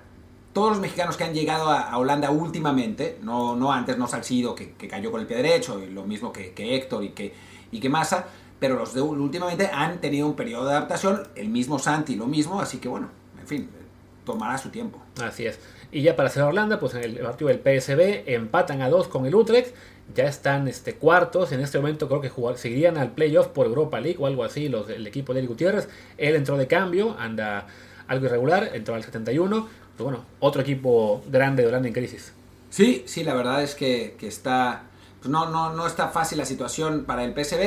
todos 0.53 0.71
los 0.71 0.81
mexicanos 0.81 1.17
que 1.17 1.25
han 1.25 1.35
llegado 1.35 1.71
a, 1.71 1.97
Holanda 1.97 2.31
últimamente, 2.31 3.19
no, 3.23 3.55
no 3.55 3.73
antes, 3.73 3.97
no 3.97 4.09
Salcido, 4.09 4.55
que, 4.55 4.73
cayó 4.89 5.11
con 5.11 5.21
el 5.21 5.27
pie 5.27 5.37
derecho, 5.37 5.81
y 5.83 5.91
lo 5.91 6.05
mismo 6.05 6.33
que, 6.33 6.53
que 6.53 6.75
Héctor 6.75 7.05
y 7.05 7.11
que, 7.11 7.33
y 7.71 7.81
que 7.81 7.89
Massa, 7.89 8.27
pero 8.59 8.77
los 8.77 8.93
de 8.93 9.01
últimamente 9.01 9.71
han 9.73 10.01
tenido 10.01 10.27
un 10.27 10.35
periodo 10.35 10.65
de 10.65 10.73
adaptación, 10.73 11.29
el 11.37 11.49
mismo 11.49 11.79
Santi 11.79 12.17
lo 12.17 12.27
mismo, 12.27 12.61
así 12.61 12.79
que 12.79 12.89
bueno, 12.89 13.09
en 13.41 13.47
fin, 13.47 13.71
tomará 14.25 14.59
su 14.59 14.71
tiempo. 14.71 15.01
Así 15.23 15.47
es. 15.47 15.59
Y 15.91 16.03
ya 16.03 16.17
para 16.17 16.29
cerrar 16.29 16.51
Holanda, 16.51 16.79
pues 16.79 16.95
en 16.95 17.05
el 17.05 17.19
partido 17.19 17.49
del 17.49 17.61
PSB 17.61 18.25
empatan 18.27 18.83
a 18.83 18.91
dos 18.91 19.09
con 19.09 19.27
el 19.27 19.35
Utrecht. 19.35 19.75
Ya 20.15 20.25
están 20.25 20.69
este, 20.69 20.95
cuartos. 20.95 21.53
En 21.53 21.61
este 21.61 21.79
momento 21.79 22.09
creo 22.09 22.21
que 22.21 22.29
jugar, 22.29 22.59
seguirían 22.59 22.99
al 22.99 23.13
playoff 23.13 23.49
por 23.49 23.67
Europa 23.67 24.01
League 24.01 24.19
o 24.19 24.27
algo 24.27 24.45
así, 24.45 24.69
los, 24.69 24.89
el 24.91 25.07
equipo 25.07 25.33
de 25.33 25.41
Eric 25.41 25.51
Gutiérrez. 25.51 25.89
Él 26.19 26.35
entró 26.35 26.57
de 26.57 26.67
cambio, 26.67 27.17
anda 27.19 27.67
algo 28.09 28.27
irregular, 28.27 28.71
entró 28.75 28.95
al 28.95 29.05
71. 29.05 29.69
Pues 29.97 30.05
bueno, 30.05 30.25
otro 30.41 30.63
equipo 30.63 31.23
grande 31.31 31.63
de 31.63 31.69
Holanda 31.69 31.89
en 31.89 31.95
crisis. 31.95 32.33
Sí, 32.71 33.05
sí, 33.07 33.25
la 33.25 33.35
verdad 33.35 33.63
es 33.63 33.75
que, 33.75 34.17
que 34.19 34.27
está. 34.27 34.85
Pues 35.21 35.31
no, 35.31 35.51
no, 35.51 35.73
no 35.73 35.87
está 35.87 36.09
fácil 36.09 36.39
la 36.39 36.45
situación 36.45 37.05
para 37.05 37.25
el 37.25 37.33
PSV. 37.33 37.61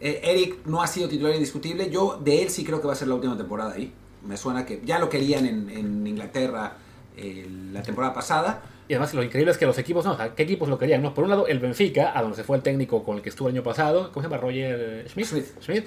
Eh, 0.00 0.20
Eric 0.24 0.66
no 0.66 0.82
ha 0.82 0.86
sido 0.86 1.08
titular 1.08 1.34
indiscutible. 1.34 1.90
Yo 1.90 2.18
de 2.22 2.42
él 2.42 2.50
sí 2.50 2.64
creo 2.64 2.80
que 2.80 2.86
va 2.86 2.94
a 2.94 2.96
ser 2.96 3.08
la 3.08 3.14
última 3.14 3.36
temporada 3.36 3.74
ahí. 3.74 3.92
Me 4.26 4.36
suena 4.36 4.66
que 4.66 4.80
ya 4.84 4.98
lo 4.98 5.08
querían 5.08 5.46
en, 5.46 5.70
en 5.70 6.06
Inglaterra 6.06 6.76
eh, 7.16 7.46
la 7.72 7.82
temporada 7.82 8.14
pasada. 8.14 8.62
Y 8.88 8.94
además 8.94 9.14
lo 9.14 9.22
increíble 9.22 9.52
es 9.52 9.58
que 9.58 9.66
los 9.66 9.78
equipos, 9.78 10.04
no, 10.04 10.12
o 10.12 10.16
sea, 10.16 10.34
¿qué 10.34 10.42
equipos 10.42 10.68
lo 10.68 10.78
querían? 10.78 11.02
No? 11.02 11.14
Por 11.14 11.24
un 11.24 11.30
lado, 11.30 11.46
el 11.46 11.60
Benfica, 11.60 12.16
a 12.18 12.22
donde 12.22 12.36
se 12.36 12.44
fue 12.44 12.56
el 12.56 12.62
técnico 12.62 13.04
con 13.04 13.16
el 13.16 13.22
que 13.22 13.28
estuvo 13.28 13.48
el 13.48 13.54
año 13.54 13.62
pasado, 13.62 14.10
¿cómo 14.12 14.22
se 14.22 14.28
llama? 14.28 14.42
Roger 14.42 15.08
Schmidt. 15.08 15.28
Schmidt. 15.60 15.86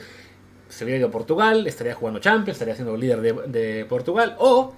Se 0.74 0.84
hubiera 0.84 0.98
ido 1.00 1.08
a 1.08 1.12
Portugal, 1.12 1.68
estaría 1.68 1.94
jugando 1.96 2.20
Champions, 2.20 2.56
estaría 2.56 2.76
siendo 2.76 2.96
líder 2.98 3.22
de, 3.22 3.34
de 3.48 3.86
Portugal. 3.86 4.36
O 4.40 4.74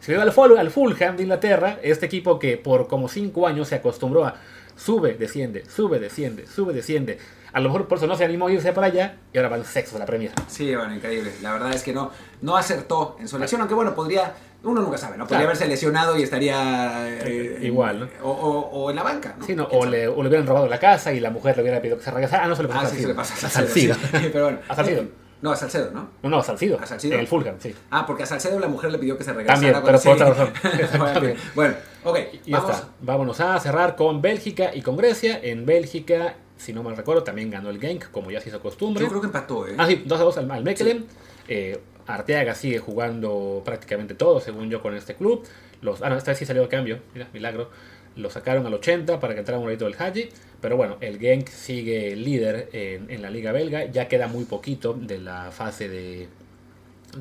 se 0.00 0.10
hubiera 0.12 0.24
ido 0.24 0.30
al, 0.30 0.36
Ful- 0.36 0.58
al 0.58 0.70
Fulham 0.70 1.16
de 1.16 1.22
Inglaterra, 1.22 1.78
este 1.82 2.06
equipo 2.06 2.38
que 2.38 2.56
por 2.56 2.86
como 2.88 3.08
5 3.08 3.46
años 3.46 3.68
se 3.68 3.76
acostumbró 3.76 4.24
a 4.24 4.34
sube, 4.76 5.14
desciende, 5.14 5.64
sube, 5.68 5.98
desciende, 5.98 6.46
sube, 6.46 6.72
desciende. 6.74 7.18
A 7.52 7.60
lo 7.60 7.70
mejor 7.70 7.88
por 7.88 7.96
eso 7.96 8.06
no 8.06 8.16
se 8.16 8.24
animó 8.24 8.48
a 8.48 8.52
irse 8.52 8.72
para 8.74 8.88
allá 8.88 9.16
y 9.32 9.38
ahora 9.38 9.48
van 9.48 9.64
sextos 9.64 9.94
de 9.94 10.00
la 10.00 10.04
Premier. 10.06 10.30
Sí, 10.48 10.74
bueno, 10.76 10.94
increíble. 10.94 11.32
La 11.40 11.52
verdad 11.52 11.72
es 11.72 11.82
que 11.82 11.94
no, 11.94 12.10
no 12.42 12.54
acertó 12.56 13.16
en 13.18 13.28
su 13.28 13.36
elección, 13.36 13.62
aunque 13.62 13.74
bueno, 13.74 13.94
podría. 13.94 14.34
Uno 14.62 14.82
nunca 14.82 14.98
sabe, 14.98 15.16
¿no? 15.16 15.24
Podría 15.24 15.38
Claro. 15.38 15.48
haberse 15.50 15.66
lesionado 15.68 16.18
y 16.18 16.22
estaría. 16.24 17.08
eh, 17.24 17.60
Igual, 17.62 18.00
¿no? 18.00 18.08
O, 18.22 18.30
o- 18.30 18.60
o 18.84 18.90
en 18.90 18.96
la 18.96 19.02
banca, 19.04 19.36
¿no? 19.38 19.46
Sí, 19.46 19.54
¿no? 19.54 19.68
¿Quién 19.68 19.80
o, 19.82 19.86
le, 19.86 20.08
o 20.08 20.22
le 20.22 20.28
hubieran 20.28 20.46
robado 20.46 20.66
la 20.66 20.78
casa 20.78 21.12
y 21.14 21.20
la 21.20 21.30
mujer 21.30 21.56
le 21.56 21.62
hubiera 21.62 21.80
pedido 21.80 21.96
que 21.98 22.04
se 22.04 22.10
regresara. 22.10 22.44
Ah, 22.44 22.48
no 22.48 22.56
se 22.56 22.62
le 22.62 22.68
pasó 22.68 22.80
Ah, 22.80 22.84
a 22.84 22.90
sí, 22.90 23.00
se 23.00 23.06
le 23.08 23.14
pasa 23.14 23.46
A 23.46 23.50
Salcido. 23.50 23.94
sí. 23.94 24.28
Pero 24.32 24.44
bueno. 24.44 24.58
A 24.68 24.74
Salcido. 24.74 25.04
No, 25.42 25.52
a 25.52 25.56
Salcedo, 25.56 25.90
¿no? 25.90 26.08
No, 26.22 26.30
no, 26.30 26.38
a 26.38 26.42
Salcido. 26.42 26.78
¿A 26.80 26.86
Salcido? 26.86 27.18
El 27.18 27.26
Fulham, 27.26 27.56
sí. 27.58 27.74
Ah, 27.90 28.06
porque 28.06 28.22
a 28.22 28.26
Salcedo 28.26 28.58
la 28.58 28.68
mujer 28.68 28.90
le 28.90 28.98
pidió 28.98 29.18
que 29.18 29.24
se 29.24 29.32
regresara. 29.32 29.72
También, 29.72 29.84
pero 29.84 30.00
por 30.00 30.12
otra 30.14 30.30
razón. 30.30 31.36
Bueno, 31.54 31.74
ok. 32.04 32.18
Y 32.44 32.50
ya 32.50 32.58
vamos. 32.58 32.76
está. 32.76 32.88
Vámonos 33.00 33.40
a 33.40 33.60
cerrar 33.60 33.96
con 33.96 34.22
Bélgica 34.22 34.74
y 34.74 34.82
con 34.82 34.96
Grecia. 34.96 35.38
En 35.42 35.66
Bélgica, 35.66 36.36
si 36.56 36.72
no 36.72 36.82
mal 36.82 36.96
recuerdo, 36.96 37.22
también 37.22 37.50
ganó 37.50 37.70
el 37.70 37.80
Genk, 37.80 38.10
como 38.10 38.30
ya 38.30 38.40
se 38.40 38.48
hizo 38.48 38.60
costumbre. 38.60 39.02
Yo 39.02 39.08
creo 39.10 39.20
que 39.20 39.26
empató, 39.26 39.68
¿eh? 39.68 39.74
Ah, 39.76 39.86
sí, 39.86 40.02
2 40.06 40.20
a 40.20 40.24
2 40.24 40.38
al, 40.38 40.50
al 40.50 40.64
Mechelen. 40.64 41.06
Eh, 41.48 41.80
Arteaga 42.06 42.54
sigue 42.54 42.78
jugando 42.78 43.62
prácticamente 43.64 44.14
todo, 44.14 44.40
según 44.40 44.70
yo, 44.70 44.80
con 44.80 44.94
este 44.94 45.14
club. 45.14 45.44
Los, 45.82 46.02
ah, 46.02 46.08
no, 46.08 46.16
esta 46.16 46.30
vez 46.30 46.38
sí 46.38 46.46
salió 46.46 46.62
de 46.62 46.68
cambio. 46.68 47.00
Mira, 47.14 47.28
milagro. 47.32 47.70
Lo 48.16 48.30
sacaron 48.30 48.66
al 48.66 48.74
80 48.74 49.20
para 49.20 49.34
que 49.34 49.40
entrara 49.40 49.60
un 49.60 49.66
ratito 49.66 49.84
del 49.84 49.94
Haji. 49.98 50.28
Pero 50.60 50.76
bueno, 50.76 50.96
el 51.00 51.18
Genk 51.18 51.48
sigue 51.48 52.16
líder 52.16 52.70
en, 52.72 53.20
la 53.22 53.30
liga 53.30 53.52
belga. 53.52 53.84
Ya 53.86 54.08
queda 54.08 54.26
muy 54.26 54.44
poquito 54.44 54.94
de 54.94 55.18
la 55.18 55.50
fase 55.52 55.88
de 55.88 56.28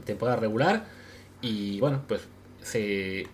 temporada 0.05 0.37
regular. 0.37 0.85
Y 1.41 1.79
bueno, 1.79 2.01
pues 2.07 2.21
se, 2.63 3.27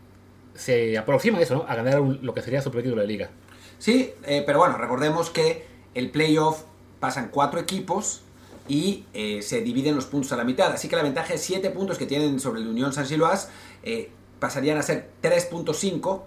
se 0.55 0.97
aproxima 0.97 1.37
a 1.37 1.41
eso, 1.41 1.55
¿no? 1.55 1.65
A 1.67 1.75
ganar 1.75 1.99
un- 2.01 2.19
lo 2.23 2.33
que 2.33 2.41
sería 2.41 2.61
su 2.61 2.69
primer 2.71 2.85
título 2.85 3.01
de 3.01 3.07
liga. 3.07 3.29
Sí, 3.77 4.11
eh, 4.25 4.43
pero 4.45 4.59
bueno, 4.59 4.77
recordemos 4.77 5.29
que 5.29 5.65
el 5.93 6.09
playoff 6.09 6.63
pasan 6.99 7.29
cuatro 7.31 7.59
equipos 7.59 8.21
y 8.67 9.05
eh, 9.13 9.41
se 9.41 9.61
dividen 9.61 9.95
los 9.95 10.05
puntos 10.05 10.31
a 10.33 10.37
la 10.37 10.43
mitad. 10.43 10.71
Así 10.71 10.87
que 10.87 10.95
la 10.95 11.03
ventaja 11.03 11.33
de 11.33 11.39
7 11.39 11.69
puntos 11.71 11.97
que 11.97 12.05
tienen 12.05 12.39
sobre 12.39 12.61
el 12.61 12.67
Unión 12.67 12.93
San 12.93 13.05
Siloas 13.05 13.49
eh, 13.83 14.09
pasarían 14.39 14.77
a 14.77 14.83
ser 14.83 15.09
3.5 15.23 16.21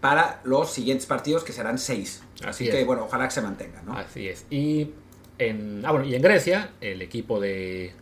para 0.00 0.40
los 0.44 0.70
siguientes 0.72 1.06
partidos 1.06 1.44
que 1.44 1.52
serán 1.52 1.78
6. 1.78 2.22
Así, 2.36 2.44
Así 2.48 2.68
que 2.70 2.84
bueno, 2.84 3.04
ojalá 3.04 3.26
que 3.26 3.34
se 3.34 3.42
mantenga, 3.42 3.82
¿no? 3.82 3.92
Así 3.94 4.28
es. 4.28 4.46
Y 4.50 4.90
en, 5.38 5.82
ah, 5.84 5.92
bueno, 5.92 6.06
y 6.06 6.14
en 6.14 6.22
Grecia, 6.22 6.70
el 6.80 7.02
equipo 7.02 7.38
de 7.40 7.92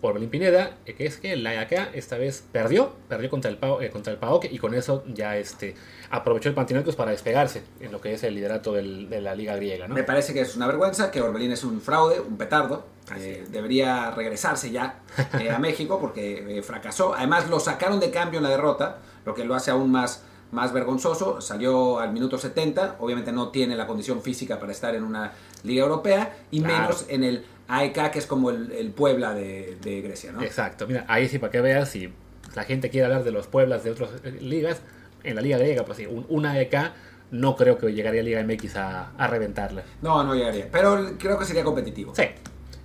Orbelín 0.00 0.30
Pineda, 0.30 0.76
eh, 0.84 0.94
que 0.94 1.06
es 1.06 1.16
que 1.16 1.36
la 1.36 1.60
acá 1.60 1.88
esta 1.94 2.18
vez 2.18 2.42
perdió, 2.50 2.92
perdió 3.08 3.30
contra 3.30 3.50
el, 3.50 3.58
Pau- 3.58 3.80
eh, 3.80 3.90
contra 3.90 4.12
el 4.12 4.18
PAOK 4.18 4.46
y 4.50 4.58
con 4.58 4.74
eso 4.74 5.04
ya 5.06 5.36
este, 5.36 5.76
aprovechó 6.10 6.48
el 6.48 6.56
Panathinaikos 6.56 6.96
para 6.96 7.12
despegarse 7.12 7.62
en 7.80 7.92
lo 7.92 8.00
que 8.00 8.14
es 8.14 8.22
el 8.24 8.34
liderato 8.34 8.72
del- 8.72 9.08
de 9.08 9.20
la 9.20 9.34
liga 9.36 9.54
griega, 9.56 9.86
¿no? 9.86 9.94
Me 9.94 10.02
parece 10.02 10.32
que 10.34 10.40
es 10.40 10.56
una 10.56 10.66
vergüenza, 10.66 11.10
que 11.12 11.20
Orbelín 11.20 11.52
es 11.52 11.62
un 11.62 11.80
fraude, 11.80 12.18
un 12.20 12.36
petardo. 12.36 12.84
Eh, 13.16 13.44
debería 13.50 14.10
regresarse 14.12 14.70
ya 14.70 15.00
eh, 15.40 15.50
a 15.50 15.58
México 15.58 16.00
porque 16.00 16.62
fracasó. 16.64 17.14
Además 17.14 17.48
lo 17.50 17.60
sacaron 17.60 18.00
de 18.00 18.10
cambio 18.10 18.38
en 18.38 18.44
la 18.44 18.50
derrota, 18.50 18.98
lo 19.26 19.34
que 19.34 19.44
lo 19.44 19.54
hace 19.54 19.70
aún 19.70 19.90
más, 19.92 20.24
más 20.52 20.72
vergonzoso. 20.72 21.40
Salió 21.40 21.98
al 21.98 22.12
minuto 22.12 22.38
70, 22.38 22.96
obviamente 23.00 23.32
no 23.32 23.48
tiene 23.48 23.74
la 23.76 23.86
condición 23.86 24.22
física 24.22 24.60
para 24.60 24.70
estar 24.72 24.94
en 24.94 25.02
una 25.02 25.32
liga 25.64 25.82
europea 25.82 26.36
y 26.50 26.60
Claro. 26.60 26.82
menos 26.82 27.06
en 27.08 27.24
el 27.24 27.44
AEK, 27.68 28.10
que 28.12 28.18
es 28.20 28.26
como 28.26 28.50
el, 28.50 28.70
el 28.72 28.90
Puebla 28.92 29.34
de, 29.34 29.76
de 29.82 30.00
Grecia, 30.02 30.30
¿no? 30.32 30.42
Exacto, 30.42 30.86
mira, 30.86 31.04
ahí 31.08 31.28
sí 31.28 31.38
para 31.38 31.50
que 31.50 31.60
veas, 31.60 31.88
si 31.88 32.12
la 32.54 32.64
gente 32.64 32.90
quiere 32.90 33.06
hablar 33.06 33.24
de 33.24 33.32
los 33.32 33.46
Pueblas 33.48 33.82
de 33.82 33.90
otras 33.90 34.10
eh, 34.24 34.38
ligas, 34.40 34.82
en 35.24 35.36
la 35.36 35.40
liga 35.42 35.56
griega, 35.58 35.84
pues 35.84 35.98
sí, 35.98 36.06
un, 36.06 36.26
una 36.28 36.60
EK 36.60 36.92
no 37.30 37.56
creo 37.56 37.78
que 37.78 37.92
llegaría 37.94 38.20
a 38.20 38.24
Liga 38.24 38.42
MX 38.44 38.76
a, 38.76 39.10
a 39.16 39.26
reventarla. 39.26 39.82
No, 40.02 40.22
no 40.22 40.34
llegaría, 40.34 40.68
pero 40.70 41.12
creo 41.18 41.38
que 41.38 41.46
sería 41.46 41.64
competitivo. 41.64 42.14
Sí. 42.14 42.24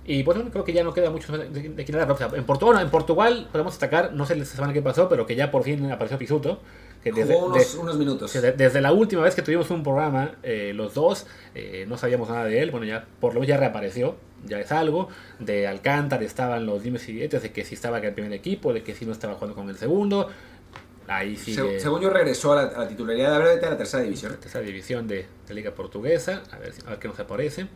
Y 0.06 0.22
pues 0.22 0.38
bueno, 0.38 0.50
creo 0.50 0.64
que 0.64 0.72
ya 0.72 0.82
no 0.82 0.94
queda 0.94 1.10
mucho 1.10 1.36
de, 1.36 1.50
de, 1.50 1.68
de 1.68 1.84
quién 1.84 1.98
hablar. 2.00 2.10
O 2.12 2.16
sea, 2.16 2.30
en, 2.32 2.44
Portugal, 2.44 2.80
en 2.80 2.88
Portugal 2.88 3.48
podemos 3.52 3.74
destacar, 3.74 4.14
no 4.14 4.24
sé 4.24 4.36
la 4.36 4.46
semana 4.46 4.72
qué 4.72 4.80
pasó, 4.80 5.06
pero 5.06 5.26
que 5.26 5.36
ya 5.36 5.50
por 5.50 5.64
fin 5.64 5.92
apareció 5.92 6.16
Pisuto. 6.16 6.62
Que 7.02 7.12
desde, 7.12 7.34
Jugó 7.34 7.46
unos, 7.46 7.72
de- 7.74 7.78
unos 7.78 7.96
minutos. 7.98 8.32
desde 8.32 8.80
la 8.80 8.92
última 8.92 9.22
vez 9.22 9.34
que 9.34 9.42
tuvimos 9.42 9.70
un 9.70 9.82
programa, 9.84 10.32
eh, 10.42 10.72
los 10.74 10.94
dos, 10.94 11.26
eh, 11.54 11.84
no 11.88 11.96
sabíamos 11.96 12.28
nada 12.28 12.44
de 12.44 12.60
él. 12.60 12.70
Bueno, 12.70 12.86
ya 12.86 13.06
por 13.20 13.34
lo 13.34 13.40
menos 13.40 13.48
ya 13.48 13.56
reapareció. 13.56 14.16
ya 14.44 14.60
es 14.60 14.70
algo. 14.72 15.08
De 15.40 15.66
Alcántara 15.66 16.24
estaban 16.24 16.64
los 16.66 16.82
dimes 16.82 17.08
y 17.08 17.12
diretes 17.12 17.42
de 17.42 17.50
que 17.52 17.64
si 17.64 17.74
estaba 17.74 17.98
en 17.98 18.04
el 18.04 18.14
primer 18.14 18.32
equipo, 18.32 18.72
de 18.72 18.82
que 18.84 18.94
si 18.94 19.04
no 19.04 19.12
estaba 19.12 19.34
jugando 19.34 19.54
con 19.56 19.68
el 19.68 19.76
segundo. 19.76 20.28
Ahí 21.08 21.36
sigue. 21.36 21.56
Se- 21.56 21.80
según 21.80 22.00
yo 22.02 22.10
regresó 22.10 22.52
a 22.52 22.56
la, 22.56 22.62
a 22.68 22.78
la 22.80 22.88
titularidad 22.88 23.38
de 23.42 23.60
la 23.60 23.76
tercera 23.76 24.02
división. 24.02 24.36
Tercera 24.40 24.64
división 24.64 25.08
de, 25.08 25.26
Liga 25.50 25.72
Portuguesa. 25.72 26.42
A 26.52 26.58
ver, 26.58 26.72
a 26.86 26.90
ver 26.90 26.98
qué 26.98 27.08
nos 27.08 27.18
aparece. 27.18 27.66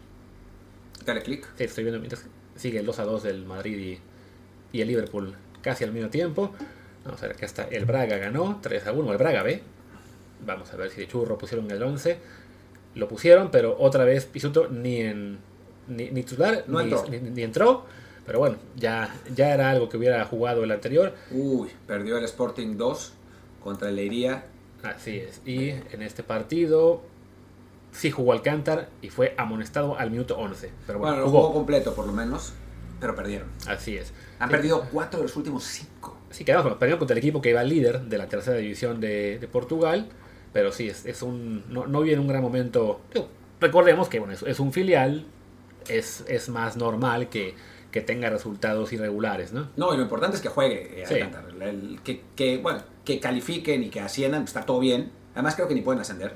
Dale 1.04 1.22
clic. 1.22 1.46
Sí, 1.56 1.64
estoy 1.64 1.84
viendo 1.84 1.98
mientras 2.00 2.26
sigue 2.56 2.78
el 2.78 2.86
2 2.86 2.98
a 2.98 3.04
2 3.04 3.22
del 3.24 3.44
Madrid 3.44 3.98
y, 4.72 4.76
y 4.76 4.80
el 4.82 4.88
Liverpool 4.88 5.34
casi 5.62 5.84
al 5.84 5.92
mismo 5.92 6.10
tiempo. 6.10 6.52
Vamos 7.04 7.22
a 7.22 7.26
ver, 7.26 7.36
acá 7.36 7.46
está. 7.46 7.64
El 7.64 7.84
Braga 7.84 8.16
ganó 8.18 8.58
3 8.62 8.86
a 8.86 8.92
1. 8.92 9.12
El 9.12 9.18
Braga 9.18 9.42
B. 9.42 9.62
Vamos 10.46 10.72
a 10.72 10.76
ver 10.76 10.90
si 10.90 11.00
de 11.00 11.08
churro 11.08 11.36
pusieron 11.38 11.70
el 11.70 11.82
11. 11.82 12.18
Lo 12.94 13.08
pusieron, 13.08 13.50
pero 13.50 13.76
otra 13.78 14.04
vez 14.04 14.24
Pisuto 14.26 14.68
ni 14.68 15.00
en 15.00 15.38
ni, 15.88 16.10
ni 16.10 16.22
titular 16.22 16.64
No 16.68 16.78
ni, 16.78 16.84
entró. 16.92 17.04
ni- 17.10 17.18
ni 17.18 17.42
entró. 17.42 17.84
Pero 18.24 18.38
bueno, 18.38 18.56
ya, 18.76 19.12
ya 19.34 19.52
era 19.52 19.70
algo 19.70 19.88
que 19.88 19.96
hubiera 19.96 20.24
jugado 20.24 20.62
el 20.62 20.70
anterior. 20.70 21.12
Uy, 21.32 21.70
perdió 21.88 22.18
el 22.18 22.24
Sporting 22.24 22.76
2 22.76 23.14
contra 23.62 23.88
el 23.88 23.96
Leiría. 23.96 24.44
Así 24.84 25.16
es. 25.18 25.40
Y 25.44 25.70
en 25.70 26.02
este 26.02 26.22
partido 26.22 27.02
sí 27.90 28.10
jugó 28.12 28.32
Alcántar 28.32 28.88
y 29.00 29.10
fue 29.10 29.34
amonestado 29.36 29.98
al 29.98 30.10
minuto 30.10 30.36
11. 30.38 30.70
Pero 30.86 30.98
bueno, 31.00 31.14
Bueno, 31.14 31.24
lo 31.26 31.30
jugó. 31.30 31.42
jugó 31.48 31.54
completo 31.54 31.94
por 31.94 32.06
lo 32.06 32.12
menos, 32.12 32.52
pero 33.00 33.14
perdieron. 33.16 33.48
Así 33.66 33.96
es. 33.96 34.12
Han 34.38 34.48
Sí. 34.48 34.52
perdido 34.54 34.86
4 34.92 35.18
de 35.18 35.24
los 35.24 35.36
últimos 35.36 35.64
5. 35.64 36.16
Sí, 36.32 36.44
quedamos 36.44 36.64
bueno, 36.64 36.78
perdieron 36.78 36.98
contra 36.98 37.14
el 37.14 37.18
equipo 37.18 37.40
que 37.40 37.50
iba 37.50 37.62
líder 37.62 38.00
de 38.02 38.18
la 38.18 38.26
tercera 38.28 38.56
división 38.56 39.00
de, 39.00 39.38
de 39.38 39.48
Portugal. 39.48 40.08
Pero 40.52 40.70
sí, 40.72 40.88
es, 40.88 41.06
es 41.06 41.22
un. 41.22 41.64
No, 41.72 41.86
no 41.86 42.00
viene 42.02 42.20
un 42.20 42.28
gran 42.28 42.42
momento. 42.42 43.00
Digo, 43.14 43.28
recordemos 43.60 44.08
que 44.08 44.18
bueno, 44.18 44.34
es, 44.34 44.42
es 44.42 44.60
un 44.60 44.72
filial. 44.72 45.24
Es, 45.88 46.24
es 46.28 46.48
más 46.48 46.76
normal 46.76 47.28
que, 47.28 47.54
que 47.90 48.00
tenga 48.02 48.30
resultados 48.30 48.92
irregulares, 48.92 49.52
¿no? 49.52 49.68
No, 49.76 49.92
y 49.92 49.96
lo 49.96 50.02
importante 50.04 50.36
es 50.36 50.42
que 50.42 50.48
juegue 50.48 51.02
eh, 51.02 51.06
Sí. 51.06 51.14
Alcántara. 51.14 51.48
El- 51.48 51.62
el- 51.62 52.00
que, 52.02 52.22
que, 52.36 52.58
bueno, 52.58 52.82
que 53.04 53.18
califiquen 53.18 53.82
y 53.82 53.88
que 53.90 54.00
asciendan, 54.00 54.44
está 54.44 54.62
todo 54.64 54.78
bien. 54.78 55.10
Además 55.34 55.54
creo 55.56 55.66
que 55.66 55.74
ni 55.74 55.80
pueden 55.80 56.00
ascender. 56.00 56.34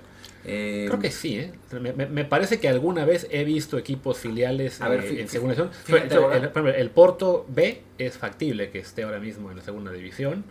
Eh, 0.49 0.85
Creo 0.87 1.01
que 1.01 1.11
sí, 1.11 1.41
¿eh? 1.41 1.53
Me, 1.73 2.25
parece 2.25 2.61
que 2.61 2.69
alguna 2.69 3.05
vez 3.05 3.27
he 3.33 3.43
visto 3.43 3.79
equipos 3.79 4.19
filiales 4.19 4.81
A 4.81 4.89
ver, 4.89 5.01
eh, 5.01 5.23
en 5.23 5.29
segunda 5.29 5.57
división. 5.57 6.73
el, 6.77 6.91
Porto 6.91 7.45
B 7.49 7.83
es 7.99 8.17
factible 8.17 8.71
que 8.71 8.79
esté 8.79 9.03
ahora 9.03 9.19
mismo 9.19 9.51
en 9.51 9.57
la 9.57 9.65
segunda 9.65 9.91
división. 9.91 10.45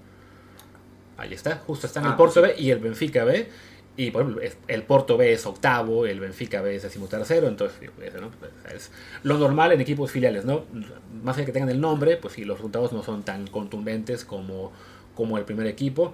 Ahí 1.15 1.33
está, 1.33 1.63
justo 1.65 1.87
está 1.87 2.01
en 2.01 2.07
Ah, 2.07 2.09
el 2.09 2.15
Porto 2.17 2.41
pues 2.41 2.57
B 2.57 2.61
y 2.61 2.71
el 2.71 2.79
Benfica 2.79 3.23
B. 3.23 3.47
Y 3.95 4.11
por 4.11 4.23
ejemplo, 4.23 4.43
el 4.67 4.83
Porto 4.83 5.15
B 5.15 5.31
es 5.31 5.45
octavo, 5.45 6.05
el 6.05 6.19
Benfica 6.19 6.61
B 6.61 6.75
es 6.75 6.83
decimotercero, 6.83 7.47
entonces 7.47 7.79
eso, 8.03 8.19
¿no? 8.19 8.31
Pues, 8.31 8.51
es 8.75 8.91
lo 9.23 9.37
normal 9.37 9.71
en 9.71 9.79
equipos 9.79 10.11
filiales, 10.11 10.43
¿no? 10.43 10.65
Más 11.23 11.37
allá 11.37 11.45
que 11.45 11.53
tengan 11.53 11.69
el 11.69 11.79
nombre, 11.79 12.17
pues 12.17 12.33
sí, 12.33 12.43
los 12.43 12.57
resultados 12.57 12.91
no 12.91 13.01
son 13.01 13.23
tan 13.23 13.47
contundentes 13.47 14.25
como, 14.25 14.73
como 15.15 15.37
el 15.37 15.45
primer 15.45 15.67
equipo. 15.67 16.13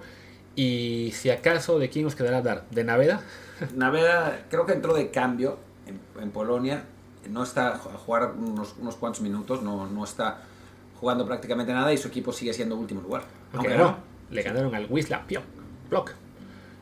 Y 0.54 1.12
si 1.14 1.30
acaso, 1.30 1.78
¿de 1.78 1.88
quién 1.88 2.04
nos 2.04 2.14
quedará 2.14 2.38
hablar? 2.38 2.64
¿De 2.70 2.84
Naveda? 2.84 3.22
Naveda 3.74 4.44
creo 4.50 4.66
que 4.66 4.72
entró 4.72 4.94
de 4.94 5.10
cambio 5.10 5.58
en, 5.86 6.00
en 6.20 6.30
Polonia. 6.30 6.84
No 7.30 7.42
está 7.42 7.74
a 7.74 7.78
jugar 7.78 8.32
unos, 8.36 8.74
unos 8.80 8.96
cuantos 8.96 9.22
minutos, 9.22 9.62
no, 9.62 9.86
no 9.86 10.04
está 10.04 10.42
jugando 11.00 11.26
prácticamente 11.26 11.72
nada 11.72 11.92
y 11.92 11.98
su 11.98 12.08
equipo 12.08 12.32
sigue 12.32 12.52
siendo 12.52 12.76
último 12.76 13.00
lugar. 13.00 13.22
Aunque 13.52 13.76
no, 13.76 13.96
le 14.30 14.42
ganaron 14.42 14.74
al 14.74 14.86
Wisla 14.88 15.24
Block. 15.90 16.12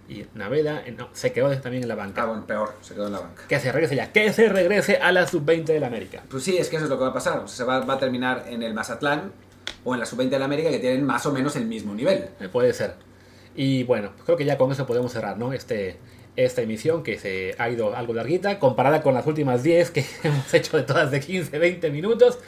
Y 0.09 0.27
Naveda 0.35 0.83
eh, 0.85 0.91
no, 0.91 1.09
se 1.13 1.33
quedó 1.33 1.57
también 1.61 1.85
en 1.85 1.89
la 1.89 1.95
banca. 1.95 2.23
Ah, 2.23 2.27
bueno, 2.27 2.45
peor, 2.45 2.75
se 2.81 2.95
quedó 2.95 3.07
en 3.07 3.13
la 3.13 3.21
banca. 3.21 3.45
Que 3.49 3.61
se 3.61 3.71
regrese 3.71 3.95
ya, 3.95 4.13
que 4.13 4.33
se 4.33 4.49
regrese 4.49 4.97
a 4.97 5.13
la 5.13 5.27
sub-20 5.27 5.67
del 5.67 5.85
América. 5.85 6.23
Pues 6.29 6.43
sí, 6.43 6.59
es 6.59 6.69
que 6.69 6.77
eso 6.77 6.87
es 6.87 6.91
lo 6.91 6.99
que 6.99 7.05
va 7.05 7.11
a 7.11 7.15
pasar. 7.15 7.39
O 7.39 7.47
sea, 7.47 7.57
se 7.57 7.65
va, 7.65 7.81
va 7.81 7.95
a 7.95 7.99
terminar 7.99 8.45
en 8.49 8.63
el 8.63 8.75
Mazatlán 8.75 9.33
o 9.85 9.95
en 9.95 10.01
la 10.01 10.07
sub-20 10.07 10.29
de 10.29 10.39
la 10.39 10.47
América 10.47 10.69
que 10.71 10.81
tienen 10.81 11.05
más 11.05 11.25
o 11.27 11.33
menos 11.33 11.55
el 11.55 11.67
mismo 11.67 11.95
nivel. 11.95 12.29
Eh, 12.41 12.49
puede 12.49 12.73
ser. 12.73 12.95
Y 13.63 13.85
bueno, 13.85 14.13
creo 14.25 14.39
que 14.39 14.47
ya 14.47 14.57
con 14.57 14.73
eso 14.73 14.87
podemos 14.87 15.13
cerrar, 15.13 15.37
¿no? 15.37 15.53
Este, 15.53 15.99
esta 16.35 16.63
emisión 16.63 17.03
que 17.03 17.19
se 17.19 17.55
ha 17.59 17.69
ido 17.69 17.95
algo 17.95 18.15
larguita, 18.15 18.59
comparada 18.59 19.03
con 19.03 19.13
las 19.13 19.27
últimas 19.27 19.63
10 19.63 19.91
que 19.91 20.07
hemos 20.25 20.55
hecho 20.55 20.79
de 20.79 20.83
todas 20.85 21.11
de 21.11 21.21
15, 21.21 21.59
20 21.59 21.91
minutos. 21.91 22.39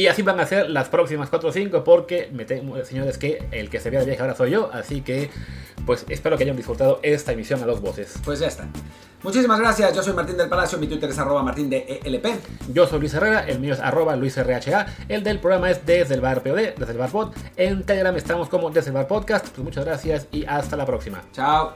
Y 0.00 0.06
así 0.06 0.22
van 0.22 0.40
a 0.40 0.46
ser 0.46 0.70
las 0.70 0.88
próximas 0.88 1.28
4 1.28 1.50
o 1.50 1.52
5 1.52 1.84
porque 1.84 2.30
me 2.32 2.46
temo, 2.46 2.82
señores, 2.86 3.18
que 3.18 3.44
el 3.50 3.68
que 3.68 3.80
se 3.80 3.90
vea 3.90 4.00
de 4.00 4.06
viaje 4.06 4.22
ahora 4.22 4.34
soy 4.34 4.52
yo. 4.52 4.70
Así 4.72 5.02
que, 5.02 5.28
pues 5.84 6.06
espero 6.08 6.38
que 6.38 6.44
hayan 6.44 6.56
disfrutado 6.56 7.00
esta 7.02 7.32
emisión 7.32 7.62
a 7.62 7.66
dos 7.66 7.82
voces. 7.82 8.14
Pues 8.24 8.38
ya 8.38 8.46
está. 8.46 8.66
Muchísimas 9.22 9.60
gracias. 9.60 9.94
Yo 9.94 10.02
soy 10.02 10.14
Martín 10.14 10.38
del 10.38 10.48
Palacio. 10.48 10.78
Mi 10.78 10.86
Twitter 10.86 11.10
es 11.10 11.18
arroba 11.18 11.42
martín 11.42 11.68
de 11.68 12.00
ELP. 12.02 12.28
Yo 12.72 12.86
soy 12.86 12.98
Luis 12.98 13.12
Herrera, 13.12 13.40
el 13.46 13.60
mío 13.60 13.74
es 13.74 13.80
arroba 13.80 14.16
luisrha, 14.16 14.86
el 15.06 15.22
del 15.22 15.38
programa 15.38 15.70
es 15.70 15.84
desde 15.84 16.14
el 16.14 16.22
bar 16.22 16.42
POD, 16.42 16.76
desde 16.78 16.92
el 16.92 16.98
bar 16.98 17.10
pod. 17.10 17.34
En 17.58 17.82
Telegram 17.82 18.16
estamos 18.16 18.48
como 18.48 18.70
desde 18.70 18.88
el 18.88 18.94
bar 18.94 19.06
podcast. 19.06 19.48
Pues 19.48 19.62
muchas 19.62 19.84
gracias 19.84 20.28
y 20.32 20.46
hasta 20.46 20.78
la 20.78 20.86
próxima. 20.86 21.22
Chao. 21.34 21.74